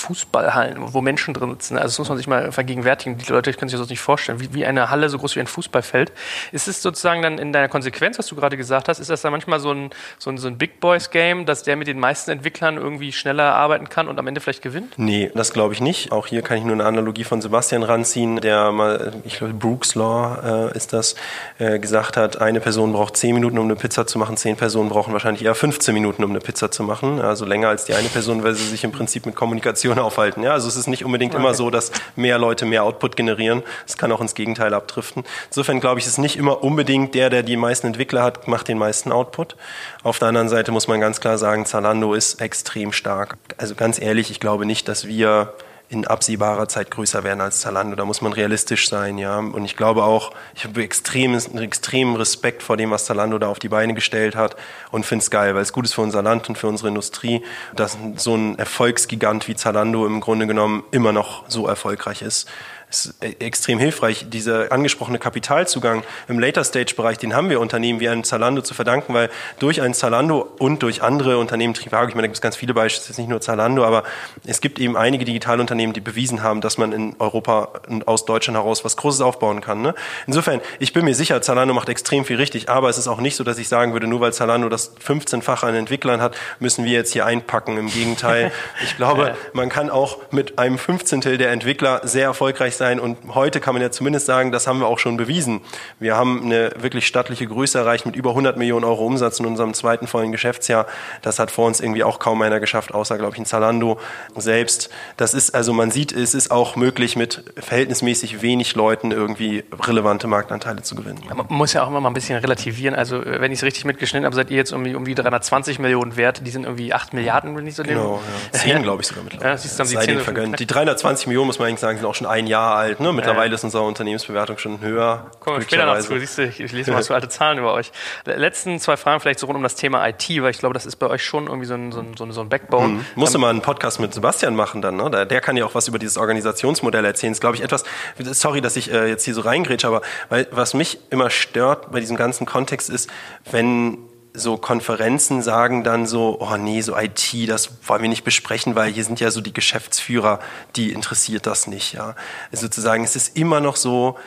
[0.56, 1.76] Fußballhallen, wo Menschen drin sitzen.
[1.76, 3.18] Also das muss man sich mal vergegenwärtigen.
[3.18, 4.40] Die Leute können sich das nicht vorstellen.
[4.40, 6.12] Wie, wie eine Halle so groß wie ein Fußballfeld.
[6.52, 9.32] Ist es sozusagen dann in deiner Konsequenz, was du gerade gesagt hast, ist das dann
[9.32, 12.30] manchmal so ein, so ein, so ein Big Boys Game, dass der mit den meisten
[12.30, 14.94] Entwicklern irgendwie schneller arbeiten kann und am Ende vielleicht gewinnt?
[14.96, 16.12] Nee, das glaube ich nicht.
[16.12, 19.94] Auch hier kann ich nur eine Analogie von Sebastian ranziehen, der mal, ich glaube, Brooks
[19.94, 21.16] Law äh, ist das,
[21.58, 24.88] äh, gesagt hat, eine Person braucht 10 Minuten, um eine Pizza zu machen, 10 Personen
[24.88, 27.20] brauchen wahrscheinlich eher 15 Minuten, um eine Pizza zu machen.
[27.20, 30.45] Also länger als die eine Person, weil sie sich im Prinzip mit Kommunikation aufhalten.
[30.46, 31.42] Ja, also es ist nicht unbedingt okay.
[31.42, 33.64] immer so, dass mehr Leute mehr Output generieren.
[33.84, 35.24] Es kann auch ins Gegenteil abdriften.
[35.48, 38.78] Insofern glaube ich, ist nicht immer unbedingt der, der die meisten Entwickler hat, macht den
[38.78, 39.56] meisten Output.
[40.04, 43.38] Auf der anderen Seite muss man ganz klar sagen, Zalando ist extrem stark.
[43.56, 45.52] Also ganz ehrlich, ich glaube nicht, dass wir
[45.88, 47.94] in absehbarer Zeit größer werden als Zalando.
[47.94, 49.38] Da muss man realistisch sein, ja.
[49.38, 53.60] Und ich glaube auch, ich habe extremen, extremen Respekt vor dem, was Zalando da auf
[53.60, 54.56] die Beine gestellt hat
[54.90, 57.42] und finde es geil, weil es gut ist für unser Land und für unsere Industrie,
[57.74, 62.48] dass so ein Erfolgsgigant wie Zalando im Grunde genommen immer noch so erfolgreich ist.
[62.88, 64.26] Ist äh, extrem hilfreich.
[64.28, 69.28] Dieser angesprochene Kapitalzugang im Later-Stage-Bereich, den haben wir Unternehmen wie ein Zalando zu verdanken, weil
[69.58, 72.74] durch ein Zalando und durch andere Unternehmen, Trivago, ich meine, da gibt es ganz viele
[72.74, 74.04] Beispiele, nicht nur Zalando, aber
[74.46, 78.56] es gibt eben einige Digitalunternehmen, die bewiesen haben, dass man in Europa und aus Deutschland
[78.56, 79.82] heraus was Großes aufbauen kann.
[79.82, 79.94] Ne?
[80.26, 83.36] Insofern, ich bin mir sicher, Zalando macht extrem viel richtig, aber es ist auch nicht
[83.36, 86.92] so, dass ich sagen würde, nur weil Zalando das 15-fach an Entwicklern hat, müssen wir
[86.92, 87.78] jetzt hier einpacken.
[87.78, 88.52] Im Gegenteil,
[88.84, 91.20] ich glaube, man kann auch mit einem 15.
[91.20, 94.86] der Entwickler sehr erfolgreich sein und heute kann man ja zumindest sagen, das haben wir
[94.86, 95.60] auch schon bewiesen.
[95.98, 99.74] Wir haben eine wirklich stattliche Größe erreicht mit über 100 Millionen Euro Umsatz in unserem
[99.74, 100.86] zweiten vollen Geschäftsjahr.
[101.22, 103.98] Das hat vor uns irgendwie auch kaum einer geschafft, außer, glaube ich, ein Zalando
[104.36, 104.90] selbst.
[105.16, 110.26] Das ist, also man sieht, es ist auch möglich, mit verhältnismäßig wenig Leuten irgendwie relevante
[110.26, 111.22] Marktanteile zu gewinnen.
[111.34, 112.94] Man muss ja auch immer mal ein bisschen relativieren.
[112.94, 116.46] Also, wenn ich es richtig mitgeschnitten habe, seid ihr jetzt irgendwie, irgendwie 320 Millionen wert.
[116.46, 118.00] Die sind irgendwie 8 Milliarden, wenn ich so nehme.
[118.00, 118.20] Genau,
[118.52, 118.58] ja.
[118.58, 119.50] 10, glaube ich sogar mittlerweile.
[119.50, 120.58] Ja, siehst du, dann die, 10 vergönnt.
[120.58, 123.00] die 320 Millionen, muss man eigentlich sagen, sind auch schon ein Jahr alt.
[123.00, 123.12] Ne?
[123.12, 125.30] Mittlerweile ist unsere Unternehmensbewertung schon höher.
[125.40, 126.18] Kommen wir später noch zu.
[126.18, 127.92] Siehst du, ich, ich lese mal so alte Zahlen über euch.
[128.24, 130.96] Letzten zwei Fragen vielleicht so rund um das Thema IT, weil ich glaube, das ist
[130.96, 132.88] bei euch schon irgendwie so ein, so ein, so ein Backbone.
[132.88, 133.06] Mhm.
[133.14, 135.10] Musst du mal einen Podcast mit Sebastian machen dann, ne?
[135.10, 137.32] Der, der kann ja auch was über dieses Organisationsmodell erzählen.
[137.32, 137.84] Das ist, glaube ich, etwas,
[138.18, 142.00] sorry, dass ich äh, jetzt hier so reingrätsche, aber weil, was mich immer stört bei
[142.00, 143.10] diesem ganzen Kontext ist,
[143.50, 143.98] wenn
[144.36, 148.92] so Konferenzen sagen dann so, oh nee, so IT, das wollen wir nicht besprechen, weil
[148.92, 150.40] hier sind ja so die Geschäftsführer,
[150.76, 152.14] die interessiert das nicht, ja.
[152.52, 154.18] Also sozusagen, es ist immer noch so,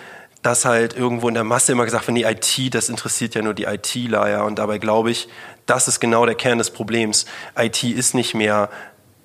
[0.42, 3.54] dass halt irgendwo in der Masse immer gesagt wird, nee, IT, das interessiert ja nur
[3.54, 4.42] die ITler, ja.
[4.44, 5.28] Und dabei glaube ich,
[5.66, 7.26] das ist genau der Kern des Problems.
[7.58, 8.70] IT ist nicht mehr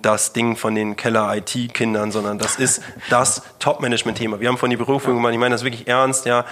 [0.05, 4.41] das Ding von den Keller-IT-Kindern, sondern das ist das Top-Management-Thema.
[4.41, 6.45] Wir haben von die Berufung gemacht, ich meine das wirklich ernst, ja.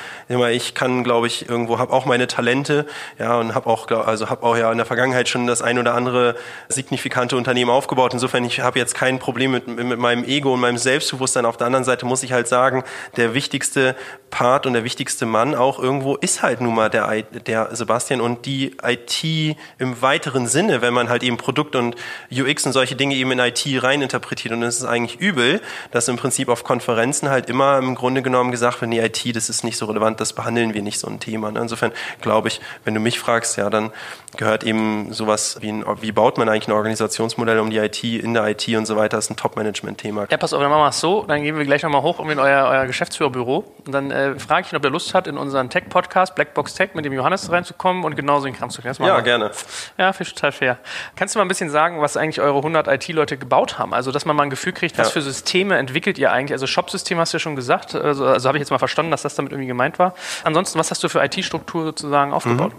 [0.51, 2.87] Ich kann, glaube ich, irgendwo, habe auch meine Talente,
[3.19, 5.95] ja, und habe auch, also habe auch ja in der Vergangenheit schon das ein oder
[5.95, 6.37] andere
[6.69, 8.15] signifikante Unternehmen aufgebaut.
[8.15, 11.45] Insofern, ich habe jetzt kein Problem mit, mit meinem Ego und meinem Selbstbewusstsein.
[11.45, 12.85] Auf der anderen Seite muss ich halt sagen,
[13.17, 13.95] der wichtigste
[14.31, 18.47] Part und der wichtigste Mann auch irgendwo ist halt nun mal der, der Sebastian und
[18.47, 21.97] die IT im weiteren Sinne, wenn man halt eben Produkt und
[22.33, 24.53] UX und solche Dinge eben in IT reininterpretiert.
[24.53, 28.51] Und es ist eigentlich übel, dass im Prinzip auf Konferenzen halt immer im Grunde genommen
[28.51, 31.21] gesagt wird, nee, IT, das ist nicht so relevant, das behandeln wir nicht so ein
[31.21, 31.51] Thema.
[31.51, 31.61] Ne?
[31.61, 33.93] Insofern glaube ich, wenn du mich fragst, ja, dann
[34.37, 38.35] gehört eben sowas wie, ein, wie baut man eigentlich ein Organisationsmodell um die IT in
[38.35, 40.27] der IT und so weiter, das ist ein Top-Management-Thema.
[40.31, 42.39] Ja, pass auf, dann machen wir es so, dann gehen wir gleich nochmal hoch in
[42.39, 45.71] euer, euer Geschäftsführerbüro und dann äh, frage ich ihn, ob er Lust hat, in unseren
[45.71, 48.93] Tech-Podcast Blackbox Tech mit dem Johannes reinzukommen und genauso in Kram zu gehen.
[49.01, 49.51] Ja, gerne.
[49.99, 50.79] Ja, finde ich total fair.
[51.17, 53.95] Kannst du mal ein bisschen sagen, was eigentlich eure 100 IT-Leute Leute gebaut haben.
[53.95, 55.13] Also, dass man mal ein Gefühl kriegt, was ja.
[55.13, 56.53] für Systeme entwickelt ihr eigentlich?
[56.53, 57.95] Also, Shop-System hast du ja schon gesagt.
[57.95, 60.15] Also, also habe ich jetzt mal verstanden, dass das damit irgendwie gemeint war.
[60.45, 62.73] Ansonsten, was hast du für IT-Struktur sozusagen aufgebaut?
[62.73, 62.79] Mhm.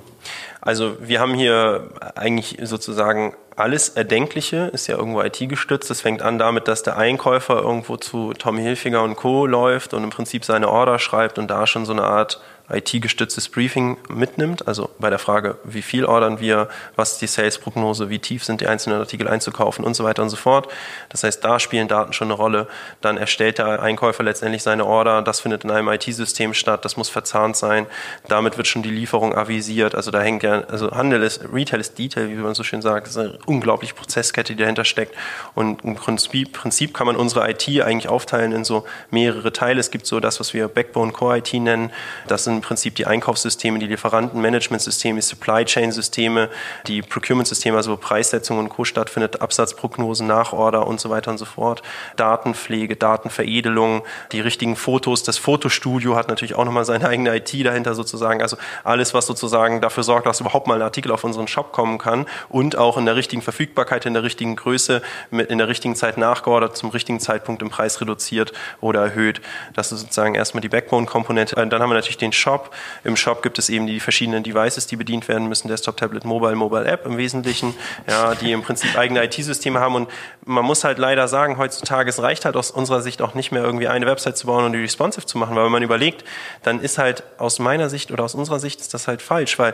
[0.62, 5.90] Also, wir haben hier eigentlich sozusagen alles Erdenkliche ist ja irgendwo IT gestützt.
[5.90, 9.46] Das fängt an damit, dass der Einkäufer irgendwo zu Tommy Hilfiger und Co.
[9.46, 13.98] läuft und im Prinzip seine Order schreibt und da schon so eine Art IT-gestütztes Briefing
[14.10, 14.68] mitnimmt.
[14.68, 18.62] Also bei der Frage, wie viel ordern wir, was ist die Sales-Prognose, wie tief sind
[18.62, 20.68] die einzelnen Artikel einzukaufen und so weiter und so fort.
[21.10, 22.68] Das heißt, da spielen Daten schon eine Rolle.
[23.02, 25.22] Dann erstellt der Einkäufer letztendlich seine Order.
[25.22, 26.86] Das findet in einem IT-System statt.
[26.86, 27.86] Das muss verzahnt sein.
[28.28, 29.96] Damit wird schon die Lieferung avisiert.
[29.96, 33.08] Also da hängt ja, also Handel ist, Retail ist Detail, wie man so schön sagt.
[33.08, 35.16] Das ist eine unglaubliche Prozesskette, die dahinter steckt.
[35.56, 39.80] Und im Prinzip, kann man unsere IT eigentlich aufteilen in so mehrere Teile.
[39.80, 41.92] Es gibt so das, was wir Backbone Core IT nennen.
[42.28, 46.50] Das sind Prinzip die Einkaufssysteme, die Lieferantenmanagementsysteme, die Supply Chain Systeme,
[46.88, 48.84] die Procurement Systeme, also wo Preissetzung und Co.
[48.84, 51.82] stattfindet, Absatzprognosen, Nachorder und so weiter und so fort,
[52.16, 57.96] Datenpflege, Datenveredelung, die richtigen Fotos, das Fotostudio hat natürlich auch nochmal seine eigene IT dahinter
[57.96, 61.72] sozusagen, also alles, was sozusagen dafür sorgt, dass überhaupt mal ein Artikel auf unseren Shop
[61.72, 65.02] kommen kann und auch in der richtigen Verfügbarkeit, in der richtigen Größe,
[65.32, 69.42] in der richtigen Zeit nachgeordert, zum richtigen Zeitpunkt im Preis reduziert oder erhöht.
[69.74, 71.56] Das ist sozusagen erstmal die Backbone-Komponente.
[71.56, 72.76] Dann haben wir natürlich den Shop.
[73.04, 76.56] Im Shop gibt es eben die verschiedenen Devices, die bedient werden müssen, Desktop, Tablet, Mobile,
[76.56, 77.74] Mobile App im Wesentlichen,
[78.08, 79.96] ja, die im Prinzip eigene IT-Systeme haben.
[79.96, 80.10] Und
[80.46, 83.64] man muss halt leider sagen, heutzutage, es reicht halt aus unserer Sicht auch nicht mehr
[83.64, 86.26] irgendwie eine Website zu bauen und die responsive zu machen, weil wenn man überlegt,
[86.64, 89.74] dann ist halt aus meiner Sicht oder aus unserer Sicht ist das halt falsch, weil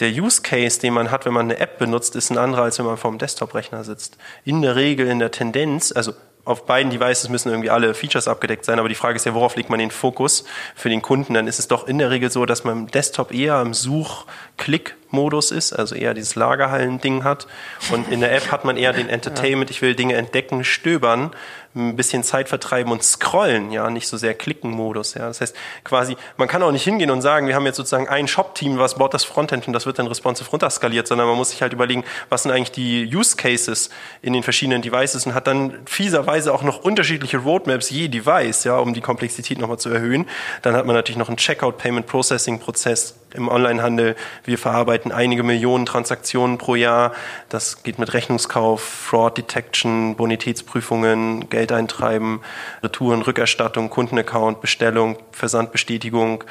[0.00, 2.78] der Use Case, den man hat, wenn man eine App benutzt, ist ein anderer, als
[2.78, 4.16] wenn man vor dem Desktop-Rechner sitzt.
[4.44, 8.64] In der Regel, in der Tendenz, also auf beiden Devices müssen irgendwie alle Features abgedeckt
[8.64, 11.34] sein, aber die Frage ist ja, worauf legt man den Fokus für den Kunden?
[11.34, 15.52] Dann ist es doch in der Regel so, dass man im Desktop eher im Such-Klick-Modus
[15.52, 17.46] ist, also eher dieses Lagerhallen-Ding hat.
[17.92, 21.30] Und in der App hat man eher den Entertainment, ich will Dinge entdecken, stöbern
[21.74, 25.14] ein bisschen Zeit vertreiben und scrollen, ja, nicht so sehr Klicken-Modus.
[25.14, 25.28] Ja.
[25.28, 28.28] Das heißt, quasi, man kann auch nicht hingehen und sagen, wir haben jetzt sozusagen ein
[28.28, 31.62] Shop-Team, was baut das Frontend und das wird dann responsive runterskaliert, sondern man muss sich
[31.62, 33.88] halt überlegen, was sind eigentlich die Use Cases
[34.20, 38.76] in den verschiedenen Devices und hat dann fieserweise auch noch unterschiedliche Roadmaps je Device, ja,
[38.76, 40.28] um die Komplexität nochmal zu erhöhen.
[40.60, 44.16] Dann hat man natürlich noch einen Checkout-Payment-Processing-Prozess im Onlinehandel.
[44.44, 47.12] Wir verarbeiten einige Millionen Transaktionen pro Jahr.
[47.48, 52.40] Das geht mit Rechnungskauf, Fraud Detection, Bonitätsprüfungen, Geld eintreiben,
[52.82, 56.42] Retouren, Rückerstattung, Kundenaccount, Bestellung, Versandbestätigung,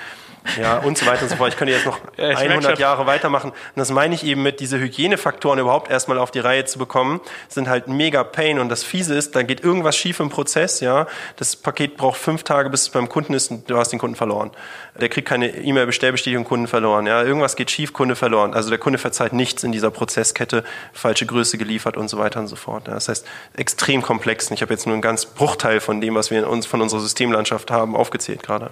[0.59, 1.49] ja, und so weiter und so fort.
[1.49, 3.51] Ich könnte jetzt noch ja, 100 Jahre weitermachen.
[3.51, 7.21] Und das meine ich eben mit, diese Hygienefaktoren überhaupt erstmal auf die Reihe zu bekommen,
[7.47, 8.59] sind halt mega Pain.
[8.59, 11.07] Und das Fiese ist, da geht irgendwas schief im Prozess, ja.
[11.35, 14.15] Das Paket braucht fünf Tage, bis es beim Kunden ist und du hast den Kunden
[14.15, 14.51] verloren.
[14.99, 17.23] Der kriegt keine E-Mail-Bestellbestätigung, Kunden verloren, ja.
[17.23, 18.53] Irgendwas geht schief, Kunde verloren.
[18.53, 20.63] Also der Kunde verzeiht nichts in dieser Prozesskette,
[20.93, 22.87] falsche Größe geliefert und so weiter und so fort.
[22.87, 22.95] Ja.
[22.95, 23.25] Das heißt,
[23.55, 24.49] extrem komplex.
[24.49, 26.81] Und ich habe jetzt nur einen ganz Bruchteil von dem, was wir in uns von
[26.81, 28.71] unserer Systemlandschaft haben, aufgezählt gerade.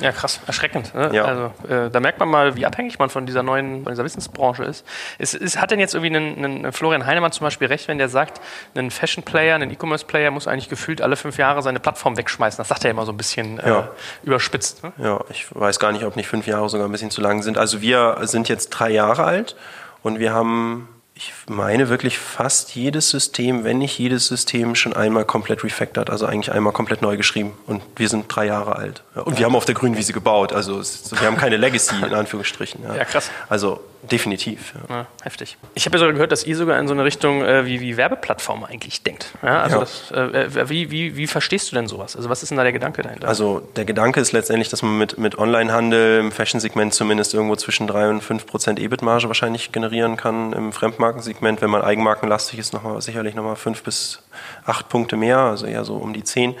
[0.00, 0.94] Ja, krass, erschreckend.
[0.94, 1.10] Ne?
[1.12, 1.24] Ja.
[1.24, 4.64] Also äh, da merkt man mal, wie abhängig man von dieser neuen, von dieser Wissensbranche
[4.64, 4.86] ist.
[5.18, 8.08] Es, es hat denn jetzt irgendwie einen, einen Florian Heinemann zum Beispiel recht, wenn der
[8.08, 8.40] sagt,
[8.74, 12.56] ein Fashion-Player, ein E-Commerce-Player muss eigentlich gefühlt alle fünf Jahre seine Plattform wegschmeißen.
[12.58, 13.88] Das sagt er immer so ein bisschen äh, Ja.
[14.22, 14.82] überspitzt.
[14.84, 14.92] Ne?
[14.98, 17.58] Ja, ich weiß gar nicht, ob nicht fünf Jahre sogar ein bisschen zu lang sind.
[17.58, 19.56] Also wir sind jetzt drei Jahre alt
[20.02, 20.88] und wir haben,
[21.20, 26.24] ich meine wirklich fast jedes System, wenn nicht jedes System, schon einmal komplett refactored, also
[26.24, 27.52] eigentlich einmal komplett neu geschrieben.
[27.66, 29.02] Und wir sind drei Jahre alt.
[29.14, 30.54] Ja, und wir haben auf der grünen Wiese gebaut.
[30.54, 32.82] Also wir haben keine Legacy in Anführungsstrichen.
[32.84, 33.30] Ja, krass.
[33.50, 34.74] Also definitiv.
[34.88, 34.96] Ja.
[34.96, 35.56] Ja, heftig.
[35.74, 37.96] Ich habe ja sogar gehört, dass ihr sogar in so eine Richtung äh, wie, wie
[37.96, 39.32] Werbeplattform eigentlich denkt.
[39.42, 39.80] Ja, also.
[39.80, 42.16] Das, äh, äh, wie, wie, wie verstehst du denn sowas?
[42.16, 43.28] Also was ist denn da der Gedanke dahinter?
[43.28, 47.86] Also der Gedanke ist letztendlich, dass man mit, mit Onlinehandel im Fashion-Segment zumindest irgendwo zwischen
[47.86, 50.52] 3 und 5 Prozent EBIT-Marge wahrscheinlich generieren kann.
[50.52, 54.22] Im Fremdmarkensegment, wenn man eigenmarkenlastig ist, noch mal, sicherlich nochmal 5 bis
[54.64, 56.54] 8 Punkte mehr, also eher so um die 10.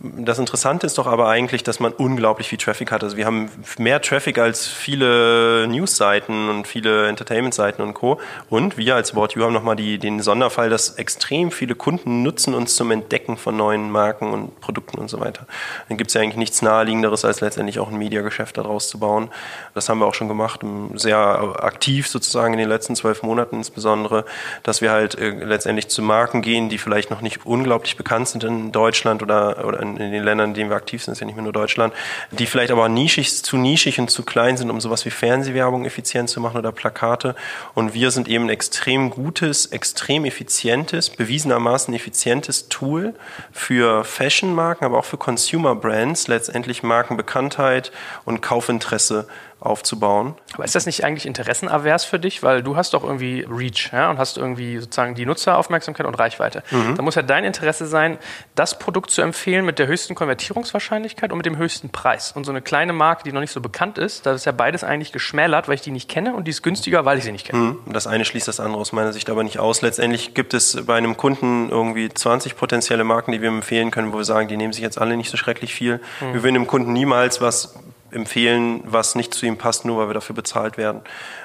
[0.00, 3.02] Das Interessante ist doch aber eigentlich, dass man unglaublich viel Traffic hat.
[3.02, 8.20] Also wir haben mehr Traffic als viele News-Seiten und viele Entertainment-Seiten und Co.
[8.50, 12.90] Und wir als You haben nochmal den Sonderfall, dass extrem viele Kunden nutzen uns zum
[12.90, 15.46] Entdecken von neuen Marken und Produkten und so weiter.
[15.88, 19.30] Dann gibt es ja eigentlich nichts Naheliegenderes, als letztendlich auch ein Mediageschäft daraus zu bauen.
[19.74, 20.60] Das haben wir auch schon gemacht,
[20.94, 24.24] sehr aktiv sozusagen in den letzten zwölf Monaten insbesondere,
[24.62, 28.44] dass wir halt äh, letztendlich zu Marken gehen, die vielleicht noch nicht unglaublich bekannt sind
[28.44, 31.26] in Deutschland oder, oder in, in den Ländern, in denen wir aktiv sind, ist ja
[31.26, 31.92] nicht mehr nur Deutschland,
[32.30, 36.28] die vielleicht aber nischig, zu nischig und zu klein sind, um sowas wie Fernsehwerbung effizient
[36.28, 37.34] zu machen oder Plakate.
[37.74, 43.14] Und wir sind eben ein extrem gutes, extrem effizientes, bewiesenermaßen effizientes Tool
[43.52, 47.92] für Fashion-Marken, aber auch für Consumer-Brands, letztendlich Markenbekanntheit
[48.24, 49.26] und Kaufinteresse
[49.64, 50.34] aufzubauen.
[50.54, 52.42] Aber ist das nicht eigentlich interessenavers für dich?
[52.42, 56.62] Weil du hast doch irgendwie Reach ja, und hast irgendwie sozusagen die Nutzeraufmerksamkeit und Reichweite.
[56.70, 58.18] Da muss ja dein Interesse sein,
[58.54, 62.32] das Produkt zu empfehlen mit der höchsten Konvertierungswahrscheinlichkeit und mit dem höchsten Preis.
[62.32, 64.84] Und so eine kleine Marke, die noch nicht so bekannt ist, da ist ja beides
[64.84, 67.46] eigentlich geschmälert, weil ich die nicht kenne und die ist günstiger, weil ich sie nicht
[67.46, 67.58] kenne.
[67.58, 67.92] Mhm.
[67.92, 69.82] Das eine schließt das andere aus meiner Sicht aber nicht aus.
[69.82, 74.18] Letztendlich gibt es bei einem Kunden irgendwie 20 potenzielle Marken, die wir empfehlen können, wo
[74.18, 76.00] wir sagen, die nehmen sich jetzt alle nicht so schrecklich viel.
[76.20, 77.74] Wir würden dem Kunden niemals was
[78.14, 81.00] empfehlen, was nicht zu ihm passt, nur weil wir dafür bezahlt werden.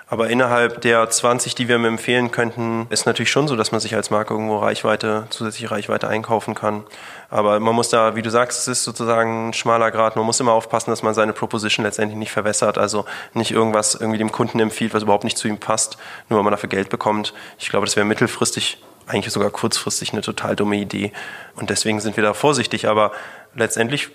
[0.08, 3.80] Aber innerhalb der 20, die wir mir empfehlen könnten, ist natürlich schon so, dass man
[3.80, 6.84] sich als Marke irgendwo Reichweite, zusätzliche Reichweite einkaufen kann.
[7.30, 10.16] Aber man muss da, wie du sagst, es ist sozusagen ein schmaler Grad.
[10.16, 12.80] Man muss immer aufpassen, dass man seine Proposition letztendlich nicht verwässert.
[12.80, 15.98] Also nicht irgendwas irgendwie dem Kunden empfiehlt, was überhaupt nicht zu ihm passt,
[16.28, 17.34] nur weil man dafür Geld bekommt.
[17.60, 21.12] Ich glaube, das wäre mittelfristig, eigentlich sogar kurzfristig eine total dumme Idee.
[21.56, 22.88] Und deswegen sind wir da vorsichtig.
[22.88, 23.12] Aber
[23.54, 24.10] letztendlich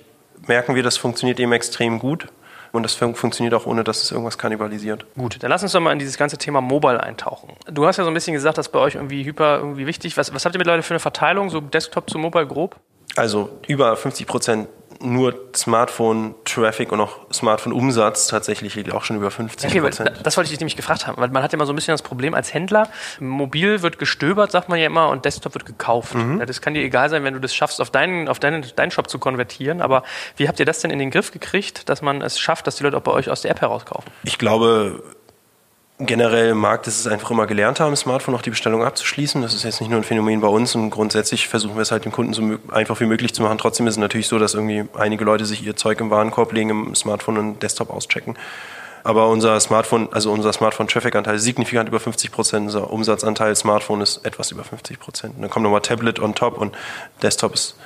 [0.48, 2.26] merken wir, das funktioniert eben extrem gut.
[2.74, 5.06] Und das fun funktioniert auch ohne, dass es irgendwas kannibalisiert.
[5.16, 7.50] Gut, dann lass uns doch mal in dieses ganze Thema Mobile eintauchen.
[7.70, 10.16] Du hast ja so ein bisschen gesagt, dass bei euch irgendwie Hyper irgendwie wichtig.
[10.16, 12.74] Was, was habt ihr mittlerweile für eine Verteilung, so Desktop zu Mobile grob?
[13.14, 14.68] Also über 50 Prozent
[15.04, 20.10] nur Smartphone-Traffic und auch Smartphone-Umsatz tatsächlich liegt auch schon über 50 Prozent.
[20.10, 21.76] Okay, das wollte ich dich nämlich gefragt haben, weil man hat ja immer so ein
[21.76, 22.88] bisschen das Problem als Händler,
[23.20, 26.14] mobil wird gestöbert, sagt man ja immer, und Desktop wird gekauft.
[26.14, 26.40] Mhm.
[26.40, 28.90] Ja, das kann dir egal sein, wenn du das schaffst, auf deinen, auf deinen, deinen
[28.90, 30.02] Shop zu konvertieren, aber
[30.36, 32.84] wie habt ihr das denn in den Griff gekriegt, dass man es schafft, dass die
[32.84, 34.10] Leute auch bei euch aus der App herauskaufen?
[34.24, 35.02] Ich glaube,
[35.98, 39.42] generell im Markt ist es einfach immer gelernt haben, Smartphone auch die Bestellung abzuschließen.
[39.42, 42.04] Das ist jetzt nicht nur ein Phänomen bei uns und grundsätzlich versuchen wir es halt
[42.04, 42.42] den Kunden so
[42.72, 43.58] einfach wie möglich zu machen.
[43.58, 46.70] Trotzdem ist es natürlich so, dass irgendwie einige Leute sich ihr Zeug im Warenkorb legen,
[46.70, 48.36] im Smartphone und Desktop auschecken.
[49.04, 52.66] Aber unser Smartphone, also unser Smartphone-Traffic-Anteil ist signifikant über 50 Prozent.
[52.66, 55.34] Unser Umsatzanteil Smartphone ist etwas über 50 Prozent.
[55.38, 56.74] Dann kommt nochmal Tablet on top und
[57.22, 57.76] Desktop ist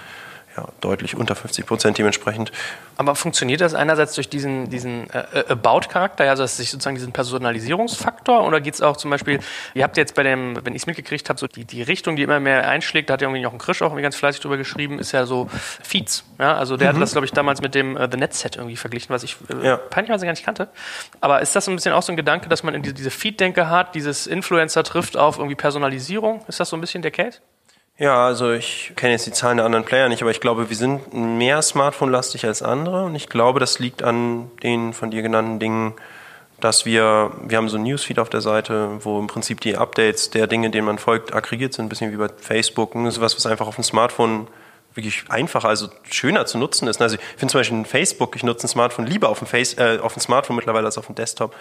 [0.59, 2.51] ja, deutlich unter 50 Prozent dementsprechend.
[2.97, 8.45] Aber funktioniert das einerseits durch diesen, diesen äh, About-Charakter, also dass sich sozusagen diesen Personalisierungsfaktor,
[8.45, 9.39] oder geht es auch zum Beispiel,
[9.75, 12.23] ihr habt jetzt bei dem, wenn ich es mitgekriegt habe, so die, die Richtung, die
[12.23, 14.57] immer mehr einschlägt, da hat ja irgendwie auch ein Krisch auch irgendwie ganz fleißig drüber
[14.57, 15.49] geschrieben, ist ja so
[15.83, 16.25] Feeds.
[16.41, 16.57] Ja?
[16.57, 16.97] Also der mhm.
[16.97, 19.37] hat das, glaube ich, damals mit dem äh, The Net Set irgendwie verglichen, was ich
[19.49, 19.77] äh, ja.
[19.77, 20.69] peinlicherweise gar nicht kannte.
[21.21, 23.11] Aber ist das so ein bisschen auch so ein Gedanke, dass man in diese, diese
[23.11, 26.45] Feed-Denke hat, dieses Influencer trifft auf irgendwie Personalisierung?
[26.49, 27.39] Ist das so ein bisschen der Case?
[28.01, 30.77] Ja, also ich kenne jetzt die Zahlen der anderen Player nicht, aber ich glaube, wir
[30.77, 35.59] sind mehr Smartphone-lastig als andere und ich glaube, das liegt an den von dir genannten
[35.59, 35.95] Dingen,
[36.61, 40.31] dass wir, wir haben so ein Newsfeed auf der Seite, wo im Prinzip die Updates
[40.31, 43.45] der Dinge, denen man folgt, aggregiert sind, ein bisschen wie bei Facebook und ist was,
[43.47, 44.47] einfach auf dem Smartphone
[44.95, 47.03] wirklich einfacher, also schöner zu nutzen ist.
[47.03, 49.99] Also ich finde zum Beispiel Facebook, ich nutze ein Smartphone lieber auf dem, Face, äh,
[50.01, 51.53] auf dem Smartphone mittlerweile als auf dem Desktop.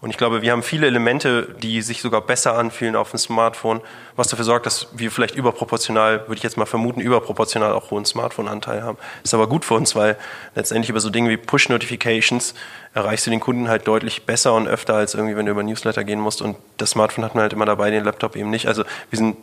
[0.00, 3.82] Und ich glaube, wir haben viele Elemente, die sich sogar besser anfühlen auf dem Smartphone,
[4.16, 8.06] was dafür sorgt, dass wir vielleicht überproportional, würde ich jetzt mal vermuten, überproportional auch hohen
[8.06, 8.96] Smartphone-Anteil haben.
[9.24, 10.16] Ist aber gut für uns, weil
[10.54, 12.54] letztendlich über so Dinge wie Push-Notifications
[12.94, 16.02] erreichst du den Kunden halt deutlich besser und öfter, als irgendwie, wenn du über Newsletter
[16.02, 16.40] gehen musst.
[16.40, 18.68] Und das Smartphone hat man halt immer dabei, den Laptop eben nicht.
[18.68, 19.36] Also wir sind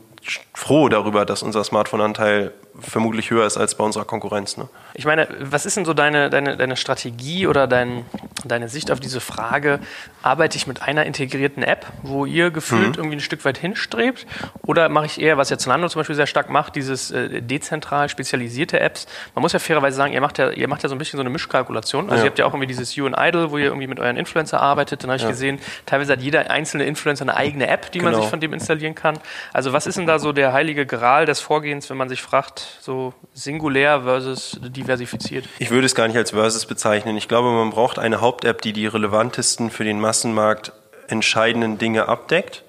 [0.54, 4.58] froh darüber, dass unser Smartphone-Anteil vermutlich höher ist als bei unserer Konkurrenz.
[4.58, 4.68] Ne?
[4.94, 8.06] Ich meine, was ist denn so deine, deine, deine Strategie oder dein,
[8.46, 9.80] deine Sicht auf diese Frage,
[10.22, 12.96] arbeite ich mit einer integrierten App, wo ihr gefühlt mhm.
[12.96, 14.28] irgendwie ein Stück weit hinstrebt?
[14.66, 18.10] Oder mache ich eher, was jetzt Zalando zum Beispiel sehr stark macht, dieses äh, dezentral
[18.10, 19.08] spezialisierte Apps?
[19.34, 21.22] Man muss ja fairerweise sagen, ihr macht ja, ihr macht ja so ein bisschen so
[21.22, 22.10] eine Mischkalkulation.
[22.10, 22.24] Also ja.
[22.26, 24.62] ihr habt ja auch irgendwie dieses You and Idol, wo ihr irgendwie mit euren Influencer
[24.62, 25.04] arbeitet.
[25.04, 25.30] Dann habe ich ja.
[25.30, 28.12] gesehen, teilweise hat jeder einzelne Influencer eine eigene App, die genau.
[28.12, 29.18] man sich von dem installieren kann.
[29.54, 32.78] Also was ist denn da so der heilige Gral des Vorgehens, wenn man sich fragt,
[32.82, 35.46] so singulär versus diversifiziert?
[35.60, 37.18] Ich würde es gar nicht als versus bezeichnen.
[37.18, 40.72] Ich glaube, man braucht eine Haupt-App, die die relevantesten für den Massenmarkt
[41.08, 42.64] entscheidenden Dinge abdeckt.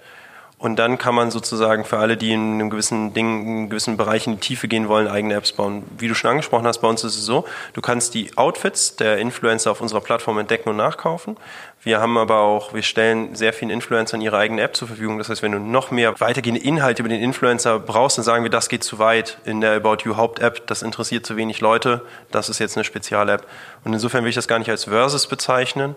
[0.58, 3.96] Und dann kann man sozusagen für alle, die in einem gewissen Ding, in einem gewissen
[3.96, 5.84] Bereich in die Tiefe gehen wollen, eigene Apps bauen.
[5.96, 7.44] Wie du schon angesprochen hast, bei uns ist es so,
[7.74, 11.36] du kannst die Outfits der Influencer auf unserer Plattform entdecken und nachkaufen.
[11.84, 15.18] Wir haben aber auch, wir stellen sehr vielen Influencern ihre eigene App zur Verfügung.
[15.18, 18.50] Das heißt, wenn du noch mehr weitergehende Inhalte über den Influencer brauchst, dann sagen wir,
[18.50, 20.66] das geht zu weit in der About You Haupt-App.
[20.66, 22.02] Das interessiert zu wenig Leute.
[22.32, 23.46] Das ist jetzt eine Spezial-App.
[23.84, 25.94] Und insofern will ich das gar nicht als Versus bezeichnen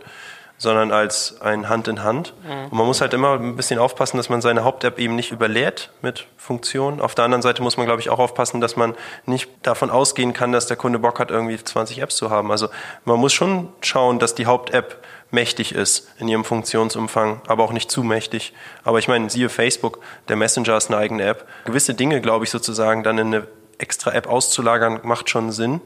[0.61, 2.35] sondern als ein Hand in Hand.
[2.43, 2.65] Mhm.
[2.65, 5.89] Und man muss halt immer ein bisschen aufpassen, dass man seine Haupt-App eben nicht überlädt
[6.03, 7.01] mit Funktionen.
[7.01, 8.93] Auf der anderen Seite muss man, glaube ich, auch aufpassen, dass man
[9.25, 12.51] nicht davon ausgehen kann, dass der Kunde Bock hat, irgendwie 20 Apps zu haben.
[12.51, 12.67] Also
[13.05, 17.89] man muss schon schauen, dass die Haupt-App mächtig ist in ihrem Funktionsumfang, aber auch nicht
[17.89, 18.53] zu mächtig.
[18.83, 19.97] Aber ich meine, siehe Facebook,
[20.27, 21.47] der Messenger ist eine eigene App.
[21.65, 23.47] Gewisse Dinge, glaube ich, sozusagen dann in eine
[23.79, 25.81] extra App auszulagern, macht schon Sinn.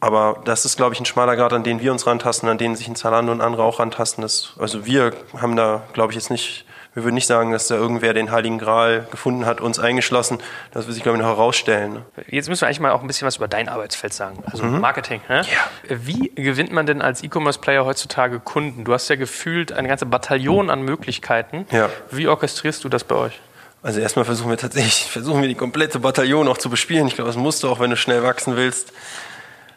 [0.00, 2.76] Aber das ist, glaube ich, ein schmaler Grad, an den wir uns rantasten, an den
[2.76, 4.22] sich ein Zalando und andere auch rantasten.
[4.22, 7.74] Das, also wir haben da, glaube ich, jetzt nicht, wir würden nicht sagen, dass da
[7.74, 10.38] irgendwer den Heiligen Gral gefunden hat, uns eingeschlossen.
[10.70, 11.94] Das wird sich, glaube ich, noch herausstellen.
[11.94, 12.04] Ne?
[12.28, 14.80] Jetzt müssen wir eigentlich mal auch ein bisschen was über dein Arbeitsfeld sagen, also mhm.
[14.80, 15.20] Marketing.
[15.28, 15.42] Ne?
[15.42, 15.96] Ja.
[15.96, 18.84] Wie gewinnt man denn als E-Commerce-Player heutzutage Kunden?
[18.84, 21.66] Du hast ja gefühlt eine ganze Bataillon an Möglichkeiten.
[21.72, 21.88] Ja.
[22.12, 23.40] Wie orchestrierst du das bei euch?
[23.82, 27.08] Also erstmal versuchen wir tatsächlich, versuchen wir die komplette Bataillon auch zu bespielen.
[27.08, 28.92] Ich glaube, das musst du auch, wenn du schnell wachsen willst.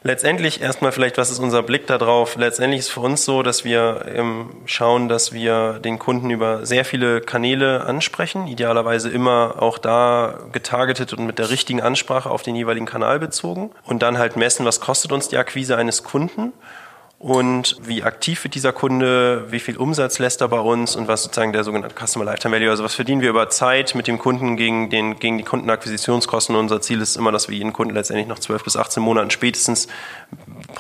[0.04, 2.36] Letztendlich erstmal vielleicht, was ist unser Blick darauf?
[2.36, 6.66] Letztendlich ist es für uns so, dass wir ähm, schauen, dass wir den Kunden über
[6.66, 12.42] sehr viele Kanäle ansprechen, idealerweise immer auch da getargetet und mit der richtigen Ansprache auf
[12.42, 16.52] den jeweiligen Kanal bezogen und dann halt messen, was kostet uns die Akquise eines Kunden
[17.22, 20.96] und wie aktiv wird dieser Kunde, wie viel Umsatz lässt er bei uns?
[20.96, 24.08] Und was sozusagen der sogenannte Customer Lifetime Value, also was verdienen wir über Zeit mit
[24.08, 26.56] dem Kunden gegen, den, gegen die Kundenakquisitionskosten.
[26.56, 29.88] unser Ziel ist immer, dass wir jeden Kunden letztendlich nach 12 bis 18 Monaten spätestens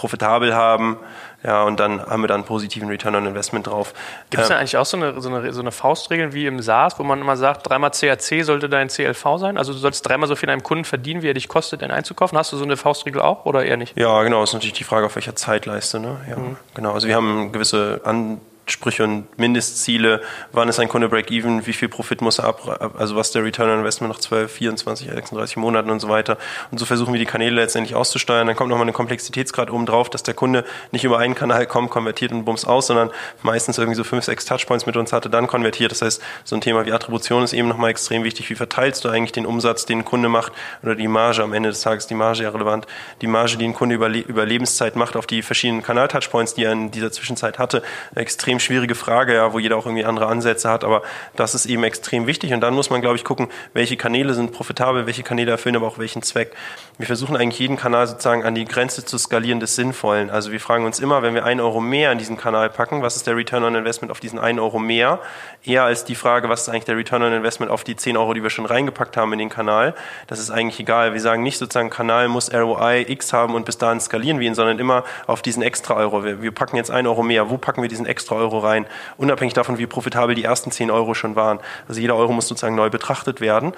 [0.02, 0.97] profitabel haben.
[1.43, 3.93] Ja, und dann haben wir dann einen positiven Return on Investment drauf.
[4.30, 6.99] Gibt es da eigentlich auch so eine, so, eine, so eine Faustregel wie im SaaS,
[6.99, 9.58] wo man immer sagt, dreimal CAC sollte dein CLV sein?
[9.58, 11.89] Also du sollst dreimal so viel in einem Kunden verdienen, wie er dich kostet, den
[11.89, 12.38] einzukaufen.
[12.38, 13.97] Hast du so eine Faustregel auch oder eher nicht?
[13.97, 14.41] Ja, genau.
[14.41, 15.99] Das ist natürlich die Frage, auf welcher Zeitleiste.
[15.99, 16.18] Ne?
[16.30, 16.58] Ja, mhm.
[16.76, 16.93] genau.
[16.93, 18.39] Also wir haben gewisse An
[18.72, 20.22] Ansprüche und Mindestziele,
[20.53, 23.69] wann ist ein Kunde Break-Even, wie viel Profit muss er ab, also was der Return
[23.69, 26.38] on Investment nach 12, 24, 36 Monaten und so weiter.
[26.72, 28.47] Und so versuchen wir die Kanäle letztendlich auszusteuern.
[28.47, 30.63] Dann kommt nochmal eine Komplexitätsgrad oben drauf, dass der Kunde
[30.93, 33.11] nicht über einen Kanal kommt, konvertiert und bums aus, sondern
[33.43, 35.91] meistens irgendwie so fünf, sechs Touchpoints mit uns hatte, dann konvertiert.
[35.91, 38.49] Das heißt, so ein Thema wie Attribution ist eben nochmal extrem wichtig.
[38.49, 41.69] Wie verteilst du eigentlich den Umsatz, den ein Kunde macht oder die Marge am Ende
[41.69, 42.88] des Tages, die Marge ja relevant,
[43.19, 46.72] die Marge, die ein Kunde über, über Lebenszeit macht auf die verschiedenen Kanal-Touchpoints, die er
[46.72, 47.84] in dieser Zwischenzeit hatte.
[48.15, 51.01] Extrem schwierige Frage, ja, wo jeder auch irgendwie andere Ansätze hat, aber
[51.36, 54.53] das ist eben extrem wichtig und dann muss man, glaube ich, gucken, welche Kanäle sind
[54.53, 56.55] profitabel, welche Kanäle erfüllen aber auch welchen Zweck.
[56.97, 60.30] Wir versuchen eigentlich jeden Kanal sozusagen an die Grenze zu skalieren des Sinnvollen.
[60.30, 63.16] Also wir fragen uns immer, wenn wir einen Euro mehr in diesen Kanal packen, was
[63.16, 65.20] ist der Return on Investment auf diesen einen Euro mehr,
[65.64, 68.34] eher als die Frage, was ist eigentlich der Return on Investment auf die 10 Euro,
[68.34, 69.95] die wir schon reingepackt haben in den Kanal.
[70.28, 71.14] Das ist eigentlich egal.
[71.14, 74.55] Wir sagen nicht sozusagen, Kanal muss ROI X haben und bis dahin skalieren wir ihn,
[74.55, 76.24] sondern immer auf diesen extra Euro.
[76.24, 77.49] Wir, wir packen jetzt einen Euro mehr.
[77.49, 78.86] Wo packen wir diesen extra Euro rein?
[79.18, 81.60] Unabhängig davon, wie profitabel die ersten 10 Euro schon waren.
[81.88, 83.74] Also jeder Euro muss sozusagen neu betrachtet werden.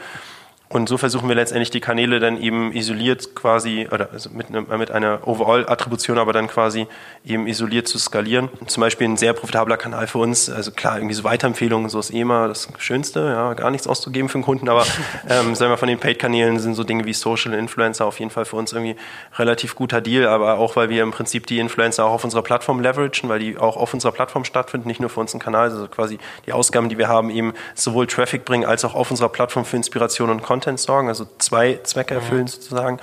[0.73, 4.61] Und so versuchen wir letztendlich die Kanäle dann eben isoliert quasi, oder also mit, ne,
[4.61, 6.87] mit einer Overall-Attribution, aber dann quasi
[7.23, 8.49] eben isoliert zu skalieren.
[8.65, 12.11] Zum Beispiel ein sehr profitabler Kanal für uns, also klar, irgendwie so Weiterempfehlungen, so ist
[12.11, 14.83] eh immer das Schönste, ja, gar nichts auszugeben für einen Kunden, aber
[15.29, 18.45] ähm, sagen wir von den Paid-Kanälen sind so Dinge wie Social Influencer auf jeden Fall
[18.45, 18.95] für uns irgendwie
[19.35, 22.79] relativ guter Deal, aber auch, weil wir im Prinzip die Influencer auch auf unserer Plattform
[22.79, 25.87] leveragen, weil die auch auf unserer Plattform stattfinden, nicht nur für uns einen Kanal, also
[25.87, 26.17] quasi
[26.47, 29.77] die Ausgaben, die wir haben, eben sowohl Traffic bringen, als auch auf unserer Plattform für
[29.77, 32.99] Inspiration und Content Content sorgen, also zwei Zwecke erfüllen sozusagen.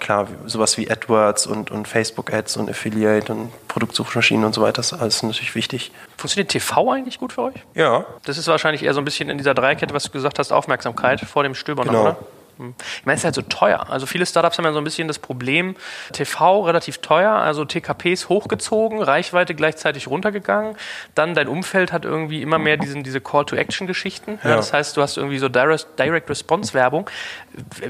[0.00, 4.92] Klar, sowas wie AdWords und, und Facebook-Ads und Affiliate und Produktsuchmaschinen und so weiter, das
[4.92, 5.92] ist alles natürlich wichtig.
[6.16, 7.54] Funktioniert TV eigentlich gut für euch?
[7.74, 8.04] Ja.
[8.24, 11.20] Das ist wahrscheinlich eher so ein bisschen in dieser Dreikette, was du gesagt hast, Aufmerksamkeit
[11.20, 12.02] vor dem Stöbern, genau.
[12.02, 12.16] oder?
[12.58, 12.74] Hm.
[12.98, 13.86] Ich meine, es ist halt so teuer.
[13.90, 15.76] Also viele Startups haben ja so ein bisschen das Problem,
[16.12, 20.76] TV relativ teuer, also TKPs hochgezogen, Reichweite gleichzeitig runtergegangen.
[21.14, 24.38] Dann dein Umfeld hat irgendwie immer mehr diesen, diese Call-to-Action-Geschichten.
[24.44, 24.56] Ja.
[24.56, 27.08] Das heißt, du hast irgendwie so Direct-Response-Werbung.